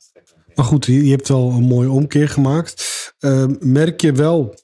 maar 0.55 0.65
goed, 0.65 0.85
je, 0.85 1.05
je 1.05 1.11
hebt 1.11 1.27
wel 1.27 1.51
een 1.51 1.63
mooie 1.63 1.89
omkeer 1.89 2.29
gemaakt. 2.29 3.13
merk 3.59 4.01
je 4.01 4.11
wel 4.11 4.55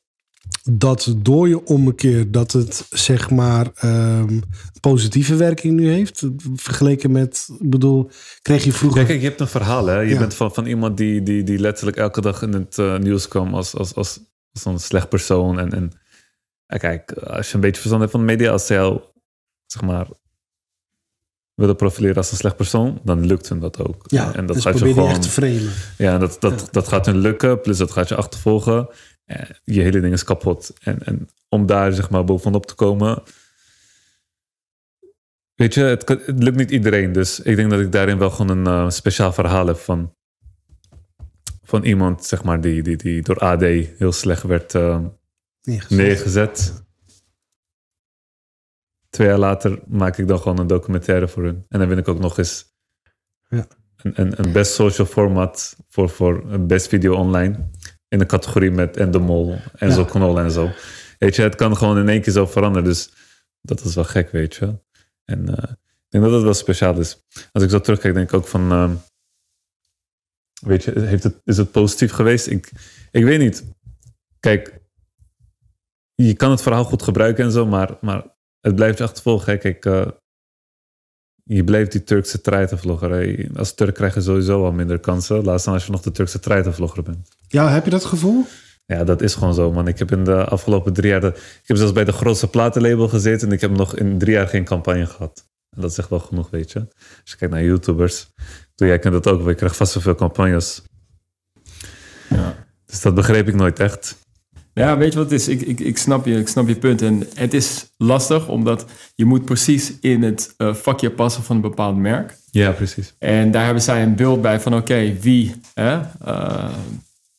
dat 0.69 1.15
door 1.17 1.47
je 1.47 1.65
ommekeer 1.65 2.31
dat 2.31 2.51
het 2.51 2.85
zeg 2.89 3.29
maar 3.29 3.67
um, 3.83 4.41
positieve 4.79 5.35
werking 5.35 5.73
nu 5.73 5.89
heeft 5.89 6.27
vergeleken 6.55 7.11
met 7.11 7.49
bedoel 7.59 8.09
kreeg 8.41 8.63
je 8.63 8.73
vroeger 8.73 9.05
kijk 9.05 9.21
je 9.21 9.27
hebt 9.27 9.39
een 9.39 9.47
verhaal 9.47 9.85
hè 9.85 9.99
je 9.99 10.13
ja. 10.13 10.19
bent 10.19 10.33
van, 10.33 10.53
van 10.53 10.65
iemand 10.65 10.97
die, 10.97 11.23
die, 11.23 11.43
die 11.43 11.59
letterlijk 11.59 11.97
elke 11.97 12.21
dag 12.21 12.41
in 12.41 12.53
het 12.53 12.77
uh, 12.77 12.97
nieuws 12.97 13.27
kwam 13.27 13.53
als, 13.53 13.75
als, 13.75 13.95
als, 13.95 14.19
als 14.51 14.65
een 14.65 14.79
slecht 14.79 15.09
persoon 15.09 15.59
en, 15.59 15.73
en 15.73 15.91
ja, 16.65 16.77
kijk 16.77 17.11
als 17.11 17.47
je 17.47 17.55
een 17.55 17.61
beetje 17.61 17.81
verstand 17.81 18.01
hebt 18.01 18.11
van 18.11 18.19
de 18.19 18.25
media 18.25 18.51
als 18.51 18.67
jou 18.67 19.01
zeg 19.65 19.81
maar 19.81 20.07
willen 21.53 21.75
profileren 21.75 22.15
als 22.15 22.31
een 22.31 22.37
slecht 22.37 22.55
persoon, 22.55 22.99
dan 23.03 23.25
lukt 23.25 23.49
hun 23.49 23.59
dat 23.59 23.87
ook. 23.87 24.03
Ja, 24.07 24.33
en 24.33 24.45
dat 24.45 24.55
dus 24.55 24.65
gaat 24.65 24.79
je 24.79 24.85
gewoon 24.85 25.09
echt 25.09 25.21
te 25.21 25.29
framen. 25.29 25.71
Ja, 25.97 26.17
dat, 26.17 26.37
dat, 26.39 26.59
ja. 26.59 26.67
dat 26.71 26.87
gaat 26.87 27.05
hun 27.05 27.17
lukken, 27.17 27.61
plus 27.61 27.77
dat 27.77 27.91
gaat 27.91 28.09
je 28.09 28.15
achtervolgen 28.15 28.89
je 29.63 29.81
hele 29.81 29.99
ding 29.99 30.13
is 30.13 30.23
kapot. 30.23 30.73
En, 30.81 31.03
en 31.03 31.29
om 31.49 31.65
daar 31.65 31.93
zeg 31.93 32.09
maar 32.09 32.23
bovenop 32.23 32.65
te 32.65 32.75
komen. 32.75 33.23
Weet 35.55 35.73
je, 35.73 35.81
het, 35.81 36.07
het, 36.07 36.43
lukt 36.43 36.57
niet 36.57 36.71
iedereen. 36.71 37.11
Dus 37.11 37.39
ik 37.39 37.55
denk 37.55 37.69
dat 37.69 37.79
ik 37.79 37.91
daarin 37.91 38.17
wel 38.17 38.29
gewoon 38.29 38.57
een 38.57 38.83
uh, 38.83 38.89
speciaal 38.89 39.33
verhaal 39.33 39.67
heb 39.67 39.77
van, 39.77 40.15
van 41.61 41.83
iemand, 41.83 42.25
zeg 42.25 42.43
maar, 42.43 42.61
die, 42.61 42.83
die, 42.83 42.97
die 42.97 43.21
door 43.21 43.37
AD 43.37 43.61
heel 43.61 44.11
slecht 44.11 44.43
werd 44.43 44.73
uh, 44.73 44.99
neergezet. 45.61 45.97
neergezet. 45.97 46.85
Twee 49.09 49.27
jaar 49.27 49.37
later 49.37 49.79
maak 49.87 50.17
ik 50.17 50.27
dan 50.27 50.39
gewoon 50.39 50.59
een 50.59 50.67
documentaire 50.67 51.27
voor 51.27 51.43
hun. 51.43 51.65
En 51.69 51.79
dan 51.79 51.87
win 51.87 51.97
ik 51.97 52.07
ook 52.07 52.19
nog 52.19 52.37
eens 52.37 52.75
ja. 53.49 53.67
een, 53.95 54.21
een, 54.21 54.45
een 54.45 54.51
best 54.51 54.73
social 54.73 55.07
format 55.07 55.75
voor, 55.89 56.09
voor 56.09 56.51
een 56.51 56.67
best 56.67 56.87
video 56.87 57.15
online 57.15 57.69
in 58.07 58.19
de 58.19 58.25
categorie 58.25 58.71
met 58.71 58.97
en 58.97 59.11
de 59.11 59.19
mol 59.19 59.51
en 59.75 59.87
ja. 59.87 59.93
zo 59.93 60.05
knol 60.05 60.39
en 60.39 60.51
zo. 60.51 60.69
Weet 61.19 61.35
je, 61.35 61.41
het 61.41 61.55
kan 61.55 61.77
gewoon 61.77 61.97
in 61.97 62.09
één 62.09 62.21
keer 62.21 62.33
zo 62.33 62.45
veranderen. 62.45 62.87
Dus 62.87 63.11
dat 63.61 63.83
is 63.83 63.95
wel 63.95 64.03
gek, 64.03 64.31
weet 64.31 64.55
je. 64.55 64.79
En 65.25 65.39
uh, 65.39 65.71
ik 66.07 66.09
denk 66.09 66.23
dat 66.23 66.33
het 66.33 66.43
wel 66.43 66.53
speciaal 66.53 66.99
is. 66.99 67.25
Als 67.51 67.63
ik 67.63 67.69
zo 67.69 67.79
terugkijk, 67.79 68.13
denk 68.13 68.29
ik 68.29 68.35
ook 68.35 68.47
van... 68.47 68.71
Uh, 68.71 68.91
weet 70.61 70.83
je, 70.83 70.99
heeft 70.99 71.23
het, 71.23 71.41
is 71.43 71.57
het 71.57 71.71
positief 71.71 72.11
geweest? 72.11 72.47
Ik, 72.47 72.71
ik 73.11 73.23
weet 73.23 73.39
niet. 73.39 73.63
Kijk, 74.39 74.79
je 76.15 76.33
kan 76.33 76.51
het 76.51 76.61
verhaal 76.61 76.83
goed 76.83 77.03
gebruiken 77.03 77.45
en 77.45 77.51
zo, 77.51 77.65
maar, 77.65 77.97
maar 78.01 78.23
het 78.59 78.75
blijft 78.75 78.97
je 78.97 79.03
achtervolgen. 79.03 79.59
Kijk, 79.59 79.85
uh, 79.85 80.07
je 81.47 81.63
blijft 81.63 81.91
die 81.91 82.03
Turkse 82.03 82.41
treitenvlogger. 82.41 83.49
Als 83.55 83.73
Turk 83.73 83.95
krijg 83.95 84.13
je 84.13 84.21
sowieso 84.21 84.65
al 84.65 84.71
minder 84.71 84.99
kansen. 84.99 85.43
Laat 85.43 85.61
staan 85.61 85.73
als 85.73 85.85
je 85.85 85.91
nog 85.91 86.01
de 86.01 86.11
Turkse 86.11 86.39
treitenvlogger 86.39 87.03
bent. 87.03 87.27
Ja, 87.47 87.69
heb 87.69 87.83
je 87.83 87.89
dat 87.89 88.05
gevoel? 88.05 88.45
Ja, 88.85 89.03
dat 89.03 89.21
is 89.21 89.35
gewoon 89.35 89.53
zo, 89.53 89.71
man. 89.71 89.87
Ik 89.87 89.99
heb 89.99 90.11
in 90.11 90.23
de 90.23 90.45
afgelopen 90.45 90.93
drie 90.93 91.09
jaar... 91.09 91.21
De, 91.21 91.27
ik 91.27 91.63
heb 91.63 91.77
zelfs 91.77 91.93
bij 91.93 92.03
de 92.03 92.11
grootste 92.11 92.47
platenlabel 92.47 93.07
gezeten... 93.07 93.47
en 93.47 93.53
ik 93.53 93.61
heb 93.61 93.71
nog 93.71 93.95
in 93.95 94.17
drie 94.17 94.33
jaar 94.33 94.47
geen 94.47 94.63
campagne 94.63 95.05
gehad. 95.05 95.45
En 95.69 95.81
dat 95.81 95.91
is 95.91 95.97
echt 95.97 96.09
wel 96.09 96.19
genoeg, 96.19 96.49
weet 96.49 96.71
je. 96.71 96.79
Als 96.79 97.31
je 97.31 97.35
kijkt 97.37 97.53
naar 97.53 97.63
YouTubers... 97.63 98.27
Toen 98.75 98.87
jij 98.87 98.99
kent 98.99 99.13
dat 99.13 99.27
ook 99.27 99.39
wel. 99.39 99.49
Je 99.49 99.55
krijgt 99.55 99.75
vast 99.75 99.91
zoveel 99.91 100.15
campagnes. 100.15 100.81
Ja. 102.29 102.65
Dus 102.85 103.01
dat 103.01 103.15
begreep 103.15 103.47
ik 103.47 103.55
nooit 103.55 103.79
echt. 103.79 104.17
Ja, 104.77 104.97
weet 104.97 105.13
je 105.13 105.19
wat 105.19 105.31
het 105.31 105.39
is? 105.39 105.47
Ik, 105.47 105.61
ik, 105.61 105.79
ik, 105.79 105.97
snap 105.97 106.25
je, 106.25 106.39
ik 106.39 106.47
snap 106.47 106.67
je 106.67 106.75
punt. 106.75 107.01
En 107.01 107.27
het 107.33 107.53
is 107.53 107.85
lastig, 107.97 108.47
omdat 108.47 108.85
je 109.15 109.25
moet 109.25 109.45
precies 109.45 109.93
in 110.01 110.23
het 110.23 110.53
uh, 110.57 110.73
vakje 110.73 111.11
passen 111.11 111.43
van 111.43 111.55
een 111.55 111.61
bepaald 111.61 111.97
merk. 111.97 112.37
Ja, 112.51 112.71
precies. 112.71 113.13
En 113.19 113.51
daar 113.51 113.65
hebben 113.65 113.83
zij 113.83 114.03
een 114.03 114.15
beeld 114.15 114.41
bij 114.41 114.59
van, 114.59 114.75
oké, 114.75 115.13
wie 115.21 115.55
hè, 115.73 115.99
uh, 116.27 116.69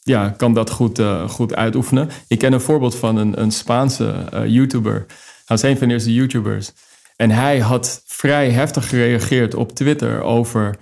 ja, 0.03 0.29
kan 0.29 0.55
dat 0.55 0.71
goed, 0.71 0.99
uh, 0.99 1.29
goed 1.29 1.55
uitoefenen? 1.55 2.09
Ik 2.29 2.39
ken 2.39 2.53
een 2.53 2.61
voorbeeld 2.61 2.95
van 2.95 3.17
een, 3.17 3.41
een 3.41 3.51
Spaanse 3.51 4.15
YouTuber. 4.47 4.95
Hij 4.95 5.57
was 5.57 5.63
een 5.63 5.79
van 5.79 5.89
de 5.89 5.95
eerste 5.95 6.15
YouTubers. 6.15 6.73
En 7.17 7.31
hij 7.31 7.59
had 7.59 8.03
vrij 8.07 8.51
heftig 8.51 8.89
gereageerd 8.89 9.55
op 9.55 9.75
Twitter 9.75 10.23
over 10.23 10.77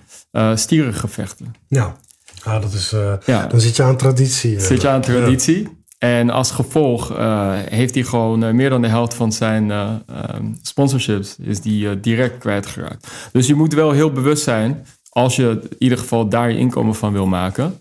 stierengevechten. 0.55 1.55
Ja. 1.67 1.95
Ah, 2.43 2.61
dat 2.61 2.73
is, 2.73 2.89
ja. 3.25 3.47
Dan 3.47 3.61
zit 3.61 3.75
je 3.75 3.83
aan 3.83 3.97
traditie. 3.97 4.59
Zit 4.59 4.81
je 4.81 4.87
aan 4.87 5.01
traditie. 5.01 5.61
Ja. 5.61 5.69
En 5.97 6.29
als 6.29 6.51
gevolg 6.51 7.17
uh, 7.17 7.53
heeft 7.53 7.93
hij 7.93 8.03
gewoon 8.03 8.43
uh, 8.43 8.51
meer 8.51 8.69
dan 8.69 8.81
de 8.81 8.87
helft 8.87 9.13
van 9.13 9.31
zijn 9.31 9.69
uh, 9.69 9.93
um, 10.35 10.57
sponsorships 10.61 11.35
is 11.39 11.61
die 11.61 11.99
direct 11.99 12.37
kwijtgeraakt. 12.37 13.07
Dus 13.31 13.47
je 13.47 13.55
moet 13.55 13.73
wel 13.73 13.91
heel 13.91 14.11
bewust 14.11 14.43
zijn 14.43 14.85
als 15.09 15.35
je 15.35 15.59
in 15.69 15.75
ieder 15.77 15.97
geval 15.97 16.29
daar 16.29 16.51
je 16.51 16.57
inkomen 16.57 16.95
van 16.95 17.13
wil 17.13 17.25
maken. 17.25 17.77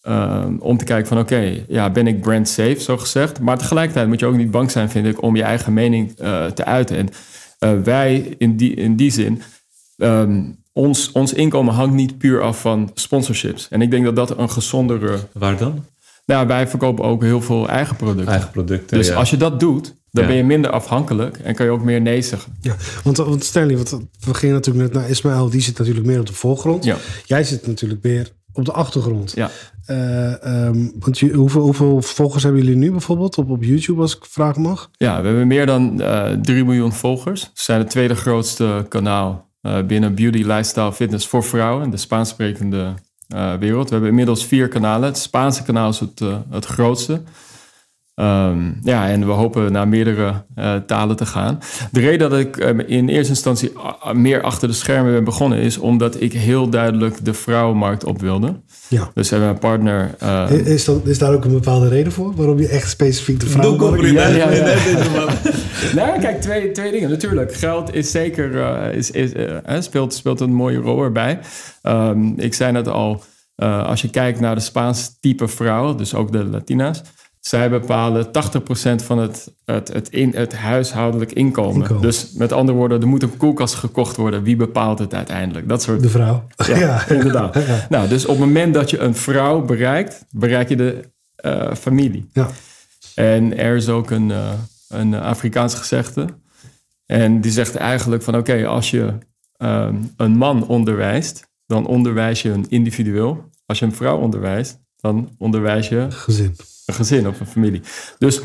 Ehm, 0.00 0.56
om 0.58 0.76
te 0.76 0.84
kijken 0.84 1.08
van 1.08 1.18
oké, 1.18 1.64
ja, 1.68 1.90
ben 1.90 2.06
ik 2.06 2.20
brand 2.20 2.48
safe, 2.48 2.80
zo 2.80 2.96
gezegd. 2.96 3.40
Maar 3.40 3.58
tegelijkertijd 3.58 4.08
moet 4.08 4.20
je 4.20 4.26
ook 4.26 4.36
niet 4.36 4.50
bang 4.50 4.70
zijn, 4.70 4.90
vind 4.90 5.06
ik, 5.06 5.22
om 5.22 5.36
je 5.36 5.42
eigen 5.42 5.72
mening 5.72 6.16
te 6.54 6.64
uiten. 6.64 6.96
En 7.58 7.84
wij 7.84 8.34
in 8.38 8.56
die, 8.56 8.74
in 8.74 8.96
die 8.96 9.10
zin, 9.10 9.42
um, 9.96 10.58
ons, 10.72 11.12
ons 11.12 11.32
inkomen 11.32 11.74
hangt 11.74 11.94
niet 11.94 12.18
puur 12.18 12.42
af 12.42 12.60
van 12.60 12.90
sponsorships. 12.94 13.68
En 13.68 13.82
ik 13.82 13.90
denk 13.90 14.04
dat 14.04 14.16
dat 14.16 14.38
een 14.38 14.50
gezondere... 14.50 15.18
Waar 15.32 15.56
dan? 15.56 15.84
Nou, 16.28 16.46
wij 16.46 16.68
verkopen 16.68 17.04
ook 17.04 17.22
heel 17.22 17.40
veel 17.40 17.68
eigen 17.68 17.96
producten. 17.96 18.32
Eigen 18.32 18.50
producten, 18.50 18.96
Dus 18.96 19.06
ja. 19.08 19.14
als 19.14 19.30
je 19.30 19.36
dat 19.36 19.60
doet, 19.60 19.96
Dan 20.10 20.22
Ja. 20.22 20.28
ben 20.28 20.38
je 20.38 20.44
minder 20.44 20.70
afhankelijk 20.70 21.38
en 21.38 21.54
kan 21.54 21.66
je 21.66 21.72
ook 21.72 21.82
meer 21.82 22.00
nee 22.00 22.22
zeggen. 22.22 22.52
Ja, 22.60 22.74
want, 23.04 23.16
want 23.16 23.44
Stanley, 23.44 23.76
want 23.76 23.98
we 24.20 24.34
gingen 24.34 24.54
natuurlijk 24.54 24.84
net 24.92 25.02
naar 25.02 25.10
Ismaël, 25.10 25.50
die 25.50 25.60
zit 25.60 25.78
natuurlijk 25.78 26.06
meer 26.06 26.20
op 26.20 26.26
de 26.26 26.32
voorgrond. 26.32 26.84
Ja. 26.84 26.96
Jij 27.24 27.44
zit 27.44 27.66
natuurlijk 27.66 28.02
meer 28.02 28.28
op 28.52 28.64
de 28.64 28.72
achtergrond. 28.72 29.32
Ja. 29.34 29.50
Eh, 29.86 30.44
ehm, 30.44 30.86
want 30.98 31.18
je, 31.18 31.32
hoeveel, 31.32 31.62
hoeveel 31.62 32.02
volgers 32.02 32.42
hebben 32.42 32.62
jullie 32.62 32.76
nu 32.76 32.90
bijvoorbeeld 32.90 33.38
op, 33.38 33.50
op 33.50 33.62
YouTube, 33.62 34.00
als 34.00 34.16
ik 34.16 34.24
vragen 34.28 34.62
mag? 34.62 34.90
Ja, 34.96 35.20
we 35.20 35.26
hebben 35.26 35.46
meer 35.46 35.66
dan 35.66 36.00
eh 36.00 36.30
3 36.42 36.64
miljoen 36.64 36.92
volgers. 36.92 37.42
We 37.42 37.48
zijn 37.54 37.78
het 37.78 37.90
tweede 37.90 38.14
grootste 38.14 38.86
kanaal 38.88 39.48
eh, 39.60 39.82
binnen 39.82 40.14
beauty, 40.14 40.38
lifestyle, 40.38 40.92
fitness 40.92 41.26
voor 41.26 41.44
vrouwen 41.44 41.90
de 41.90 41.96
Spaansprekende 41.96 42.78
eh, 42.82 42.90
wereld. 43.36 43.84
We 43.84 43.90
hebben 43.92 44.08
inmiddels 44.10 44.46
vier 44.46 44.68
kanalen. 44.68 45.08
Het 45.08 45.18
Spaanse 45.18 45.62
kanaal 45.62 45.88
is 45.88 46.00
het, 46.00 46.20
eh, 46.20 46.36
het 46.50 46.64
grootste. 46.64 47.22
Ehm, 48.18 48.58
ja, 48.82 49.08
en 49.08 49.26
we 49.26 49.32
hopen 49.32 49.72
naar 49.72 49.88
meerdere 49.88 50.44
eh, 50.54 50.74
talen 50.86 51.16
te 51.16 51.26
gaan. 51.26 51.58
De 51.90 52.00
reden 52.00 52.30
dat 52.30 52.38
ik 52.38 52.56
eh, 52.56 52.78
in 52.86 53.08
eerste 53.08 53.32
instantie 53.32 53.72
meer 54.12 54.42
achter 54.42 54.68
de 54.68 54.74
schermen 54.74 55.12
ben 55.12 55.24
begonnen 55.24 55.58
is 55.58 55.78
omdat 55.78 56.20
ik 56.20 56.32
heel 56.32 56.68
duidelijk 56.68 57.24
de 57.24 57.34
vrouwenmarkt 57.34 58.04
op 58.04 58.20
wilde. 58.20 58.60
Ja. 58.88 59.10
Dus 59.14 59.28
we 59.28 59.36
hebben 59.36 59.54
een 59.54 59.60
partner. 59.60 60.14
eh, 60.18 60.50
Is, 60.50 60.84
dat, 60.84 61.06
is 61.06 61.18
daar 61.18 61.32
ook 61.32 61.44
een 61.44 61.52
bepaalde 61.52 61.88
reden 61.88 62.12
voor? 62.12 62.32
Waarom 62.36 62.58
je 62.58 62.68
echt 62.68 62.90
specifiek 62.90 63.40
de 63.40 63.46
vrouwen... 63.46 64.12
Ja, 64.12 64.26
ja, 64.28 64.50
ja. 64.50 64.74
nou, 65.96 66.20
kijk, 66.20 66.40
twee, 66.40 66.70
twee 66.70 66.90
dingen. 66.92 67.10
Natuurlijk, 67.10 67.54
geld 67.54 67.94
is 67.94 68.10
zeker, 68.10 68.60
eh, 68.62 68.96
is, 68.96 69.10
is, 69.10 69.32
eh, 69.32 69.56
hè, 69.64 69.82
speelt, 69.82 70.14
speelt 70.14 70.40
een 70.40 70.54
mooie 70.54 70.78
rol 70.78 71.02
erbij. 71.02 71.38
Ehm, 71.82 72.26
ik 72.36 72.54
zei 72.54 72.72
net 72.72 72.88
al, 72.88 73.22
eh, 73.54 73.86
als 73.86 74.02
je 74.02 74.10
kijkt 74.10 74.40
naar 74.40 74.54
de 74.54 74.60
Spaans 74.60 75.16
type 75.20 75.48
vrouwen, 75.48 75.96
dus 75.96 76.14
ook 76.14 76.32
de 76.32 76.44
Latina's, 76.44 77.02
zij 77.48 77.70
bepalen 77.70 78.26
80% 78.26 78.30
van 79.04 79.18
het, 79.18 79.52
het, 79.64 79.88
het, 79.92 80.08
in, 80.08 80.32
het 80.34 80.54
huishoudelijk 80.54 81.32
inkomen. 81.32 81.80
Inkomen. 81.80 82.02
Dus 82.02 82.32
met 82.32 82.52
andere 82.52 82.78
woorden, 82.78 83.00
er 83.00 83.06
moet 83.06 83.22
een 83.22 83.36
koelkast 83.36 83.74
gekocht 83.74 84.16
worden. 84.16 84.42
Wie 84.42 84.56
bepaalt 84.56 84.98
het 84.98 85.14
uiteindelijk? 85.14 85.68
Dat 85.68 85.82
soort 85.82 86.02
De 86.02 86.08
vrouw. 86.08 86.46
ja, 86.66 87.08
inderdaad. 87.08 87.58
Nou, 87.88 88.08
dus 88.08 88.24
op 88.24 88.38
het 88.38 88.46
moment 88.46 88.74
dat 88.74 88.90
je 88.90 88.98
een 88.98 89.14
vrouw 89.14 89.64
bereikt, 89.64 90.24
bereik 90.30 90.68
je 90.68 90.76
de 90.76 91.10
eh, 91.34 91.74
familie. 91.74 92.28
Ja. 92.32 92.48
En 93.14 93.58
er 93.58 93.76
is 93.76 93.88
ook 93.88 94.10
een, 94.10 94.30
eh, 94.30 94.52
een 94.88 95.14
Afrikaans 95.14 95.74
gezegde. 95.74 96.26
En 97.06 97.40
die 97.40 97.52
zegt 97.52 97.74
eigenlijk 97.74 98.22
van 98.22 98.36
oké, 98.36 98.66
als 98.66 98.90
je 98.90 99.12
ehm, 99.56 99.94
een 100.16 100.36
man 100.36 100.66
onderwijst, 100.66 101.48
dan 101.66 101.86
onderwijs 101.86 102.42
je 102.42 102.50
een 102.50 102.66
individueel. 102.68 103.50
Als 103.66 103.78
je 103.78 103.84
een 103.84 103.94
vrouw 103.94 104.18
onderwijst, 104.18 104.78
dan 104.96 105.34
onderwijs 105.38 105.88
je 105.88 106.06
Gezin. 106.10 106.56
Een 106.88 106.94
gezin 106.94 107.28
of 107.28 107.40
een 107.40 107.46
familie. 107.46 107.80
Dus 108.18 108.40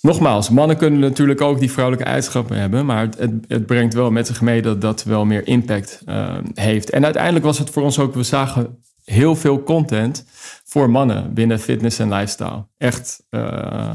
nogmaals, 0.00 0.50
mannen 0.50 0.76
kunnen 0.76 1.00
natuurlijk 1.00 1.40
ook 1.40 1.58
die 1.58 1.70
vrouwelijke 1.72 2.08
eigenschappen 2.10 2.56
hebben, 2.56 2.86
maar 2.86 3.00
het, 3.18 3.40
het, 3.48 3.66
brengt 3.66 3.94
wel 3.94 4.10
met 4.10 4.26
zich 4.26 4.40
mee 4.40 4.62
dat 4.62 4.80
dat 4.80 5.02
wel 5.04 5.24
meer 5.24 5.46
impact 5.46 6.02
eh, 6.06 6.36
heeft. 6.54 6.90
En 6.90 7.04
uiteindelijk 7.04 7.44
was 7.44 7.58
het 7.58 7.70
voor 7.70 7.82
ons 7.82 7.98
ook, 7.98 8.14
we 8.14 8.22
zagen 8.22 8.82
heel 9.04 9.36
veel 9.36 9.62
content 9.62 10.24
voor 10.64 10.90
mannen 10.90 11.34
binnen 11.34 11.60
fitness 11.60 11.98
en 11.98 12.08
lifestyle. 12.08 12.66
Echt 12.78 13.22
eh, 13.30 13.94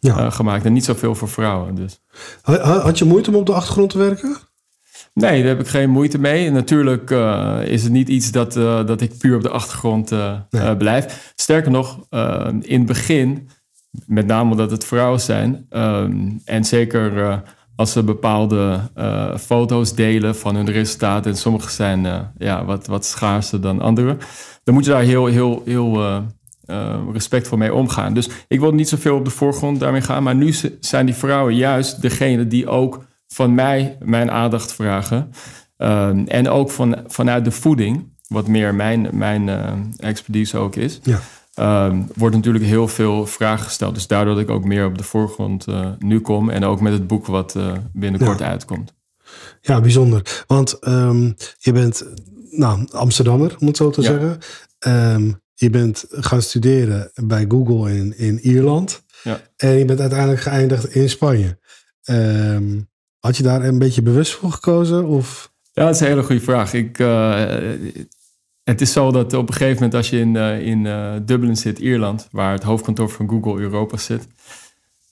Ja. 0.00 0.18
eh, 0.18 0.32
gemaakt 0.32 0.64
en 0.64 0.72
niet 0.72 0.84
zoveel 0.84 1.14
voor 1.14 1.28
vrouwen. 1.28 1.74
Dus. 1.74 2.00
Ha- 2.42 2.60
ha- 2.60 2.78
Had 2.80 2.98
je 2.98 3.04
moeite 3.04 3.30
om 3.30 3.36
op 3.36 3.46
de 3.46 3.52
achtergrond 3.52 3.90
te 3.90 3.98
werken? 3.98 4.36
Nee, 5.14 5.40
daar 5.40 5.48
heb 5.48 5.60
ik 5.60 5.66
geen 5.66 5.90
moeite 5.90 6.18
mee. 6.18 6.50
Natuurlijk 6.50 7.10
eh, 7.10 7.58
is 7.64 7.82
het 7.82 7.92
niet 7.92 8.08
iets 8.08 8.30
dat, 8.30 8.56
eh, 8.56 8.86
dat 8.86 9.00
ik 9.00 9.18
puur 9.18 9.36
op 9.36 9.42
de 9.42 9.48
achtergrond 9.48 10.10
Nee. 10.10 10.38
eh, 10.50 10.76
blijf. 10.76 11.32
Sterker 11.36 11.70
nog, 11.70 12.06
eh, 12.10 12.48
in 12.60 12.78
het 12.78 12.86
begin, 12.86 13.48
met 14.06 14.26
name 14.26 14.50
omdat 14.50 14.70
het 14.70 14.84
vrouwen 14.84 15.20
zijn, 15.20 15.66
ehm, 15.70 16.30
en 16.44 16.64
zeker 16.64 17.42
als 17.76 17.92
ze 17.92 18.02
bepaalde 18.02 18.80
foto's 19.40 19.94
delen 19.94 20.36
van 20.36 20.54
hun 20.56 20.70
resultaten, 20.70 21.30
en 21.30 21.36
sommige 21.36 21.70
zijn 21.70 22.30
ja, 22.38 22.64
wat, 22.64 22.86
wat 22.86 23.04
schaarser 23.04 23.60
dan 23.60 23.80
andere, 23.80 24.16
dan 24.64 24.74
moet 24.74 24.84
je 24.84 24.90
daar 24.90 25.02
heel, 25.02 25.26
heel, 25.26 25.62
heel 25.64 26.22
respectvol 27.12 27.58
mee 27.58 27.74
omgaan. 27.74 28.14
Dus 28.14 28.28
ik 28.48 28.60
wil 28.60 28.72
niet 28.72 28.88
zoveel 28.88 29.16
op 29.16 29.24
de 29.24 29.30
voorgrond 29.30 29.80
daarmee 29.80 30.00
gaan, 30.00 30.22
maar 30.22 30.34
nu 30.34 30.54
zijn 30.80 31.06
die 31.06 31.14
vrouwen 31.14 31.54
juist 31.54 32.02
degene 32.02 32.46
die 32.46 32.68
ook 32.68 33.04
van 33.34 33.54
mij 33.54 33.96
mijn 34.02 34.30
aandacht 34.30 34.72
vragen. 34.72 35.30
Ehm, 35.76 36.18
en 36.26 36.48
ook 36.48 36.70
van, 36.70 36.96
vanuit 37.06 37.44
de 37.44 37.50
voeding, 37.50 38.12
wat 38.28 38.46
meer 38.48 38.74
mijn, 38.74 39.08
mijn 39.12 39.48
eh, 39.48 39.72
expertise 39.96 40.56
ook 40.58 40.76
is, 40.76 41.00
Ja. 41.02 41.20
ehm, 41.54 42.00
wordt 42.14 42.36
natuurlijk 42.36 42.64
heel 42.64 42.88
veel 42.88 43.26
vragen 43.26 43.64
gesteld. 43.64 43.94
Dus 43.94 44.06
daardoor 44.06 44.34
dat 44.34 44.42
ik 44.42 44.50
ook 44.50 44.64
meer 44.64 44.86
op 44.86 44.98
de 44.98 45.04
voorgrond 45.04 45.66
eh, 45.66 45.90
nu 45.98 46.20
kom. 46.20 46.50
En 46.50 46.64
ook 46.64 46.80
met 46.80 46.92
het 46.92 47.06
boek 47.06 47.26
wat 47.26 47.54
eh, 47.56 47.72
binnenkort 47.92 48.38
Ja. 48.38 48.46
uitkomt. 48.46 48.94
Ja, 49.60 49.80
bijzonder. 49.80 50.44
Want 50.46 50.78
ehm, 50.78 51.32
je 51.58 51.72
bent 51.72 52.04
nou, 52.50 52.86
Amsterdammer, 52.92 53.56
om 53.58 53.66
het 53.66 53.76
zo 53.76 53.90
te 53.90 54.02
Ja. 54.02 54.06
zeggen. 54.08 54.38
Je 55.54 55.70
bent 55.70 56.04
gaan 56.10 56.42
studeren 56.42 57.10
bij 57.14 57.44
Google 57.48 57.96
in, 57.96 58.18
in 58.18 58.38
Ierland. 58.38 59.02
Ja. 59.22 59.40
En 59.56 59.70
je 59.78 59.84
bent 59.84 60.00
uiteindelijk 60.00 60.40
geëindigd 60.40 60.94
in 60.94 61.08
Spanje. 61.08 61.58
Ehm, 62.02 62.80
had 63.24 63.36
je 63.36 63.42
daar 63.42 63.64
een 63.64 63.78
beetje 63.78 64.02
bewust 64.02 64.32
voor 64.32 64.52
gekozen? 64.52 65.06
Of? 65.06 65.52
Ja, 65.72 65.84
dat 65.84 65.94
is 65.94 66.00
een 66.00 66.06
hele 66.06 66.22
goede 66.22 66.40
vraag. 66.40 66.72
Ik, 66.72 66.98
eh, 66.98 67.44
het 68.64 68.80
is 68.80 68.92
zo 68.92 69.12
dat 69.12 69.32
op 69.32 69.48
een 69.48 69.54
gegeven 69.54 69.74
moment 69.74 69.94
als 69.94 70.10
je 70.10 70.18
in, 70.18 70.36
eh, 70.36 70.66
in 70.66 70.86
eh, 70.86 71.12
Dublin 71.22 71.56
zit, 71.56 71.78
Ierland, 71.78 72.28
waar 72.30 72.52
het 72.52 72.62
hoofdkantoor 72.62 73.10
van 73.10 73.28
Google 73.28 73.60
Europa 73.60 73.96
zit. 73.96 74.26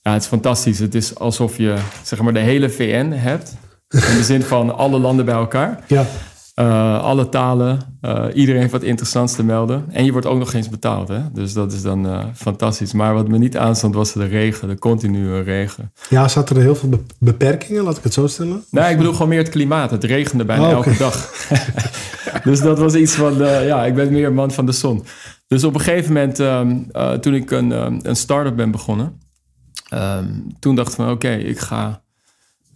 Ja, 0.02 0.12
het 0.12 0.22
is 0.22 0.28
fantastisch. 0.28 0.78
Het 0.78 0.94
is 0.94 1.18
alsof 1.18 1.56
je 1.56 1.76
zeg 2.02 2.20
maar 2.22 2.32
de 2.32 2.38
hele 2.38 2.70
VN 2.70 3.10
hebt. 3.10 3.56
In 3.88 4.16
de 4.16 4.24
zin 4.24 4.42
van 4.42 4.76
alle 4.76 4.98
landen 4.98 5.24
bij 5.24 5.34
elkaar. 5.34 5.84
Ja. 5.86 6.06
Eh, 6.54 7.02
alle 7.02 7.28
talen. 7.28 7.78
eh, 8.00 8.24
iedereen 8.34 8.60
heeft 8.60 8.72
wat 8.72 8.82
interessants 8.82 9.34
te 9.34 9.44
melden. 9.44 9.84
En 9.90 10.04
je 10.04 10.12
wordt 10.12 10.26
ook 10.26 10.38
nog 10.38 10.52
eens 10.52 10.68
betaald. 10.68 11.08
Hè? 11.08 11.20
Dus 11.32 11.52
dat 11.52 11.72
is 11.72 11.82
dan 11.82 12.06
eh, 12.06 12.24
fantastisch. 12.34 12.92
Maar 12.92 13.14
wat 13.14 13.28
me 13.28 13.38
niet 13.38 13.56
aanstond 13.56 13.94
was 13.94 14.12
de 14.12 14.24
regen. 14.26 14.68
De 14.68 14.78
continue 14.78 15.40
regen. 15.42 15.92
ja, 16.08 16.28
zaten 16.28 16.56
er 16.56 16.62
heel 16.62 16.74
veel 16.76 16.88
be- 16.88 17.00
beperkingen, 17.18 17.82
laat 17.82 17.96
ik 17.96 18.02
het 18.02 18.12
zo 18.12 18.26
stellen? 18.26 18.64
Nee, 18.70 18.90
ik 18.90 18.96
bedoel 18.96 19.12
gewoon 19.12 19.28
meer 19.28 19.38
het 19.38 19.48
klimaat. 19.48 19.90
Het 19.90 20.04
regende 20.04 20.44
bijna 20.44 20.64
Oh, 20.66 20.70
elke 20.72 20.96
dag. 20.96 21.30
dus 22.44 22.60
dat 22.60 22.78
was 22.78 22.94
iets 22.94 23.14
van, 23.14 23.36
ja, 23.64 23.84
ik 23.84 23.94
ben 23.94 24.12
meer 24.12 24.26
een 24.26 24.34
man 24.34 24.50
van 24.50 24.66
de 24.66 24.72
zon. 24.72 25.04
Dus 25.46 25.64
op 25.64 25.74
een 25.74 25.80
gegeven 25.80 26.12
moment, 26.12 26.40
ehm, 26.40 26.76
eh, 26.92 27.12
toen 27.12 27.34
ik 27.34 27.50
een, 27.50 27.72
ehm, 27.72 27.98
een 28.02 28.16
start-up 28.16 28.56
ben 28.56 28.70
begonnen, 28.70 29.20
ehm, 29.88 30.26
toen 30.58 30.74
dacht 30.74 30.88
ik 30.88 30.94
van, 30.94 31.10
oké, 31.10 31.30
ik 31.34 31.58
ga 31.58 32.01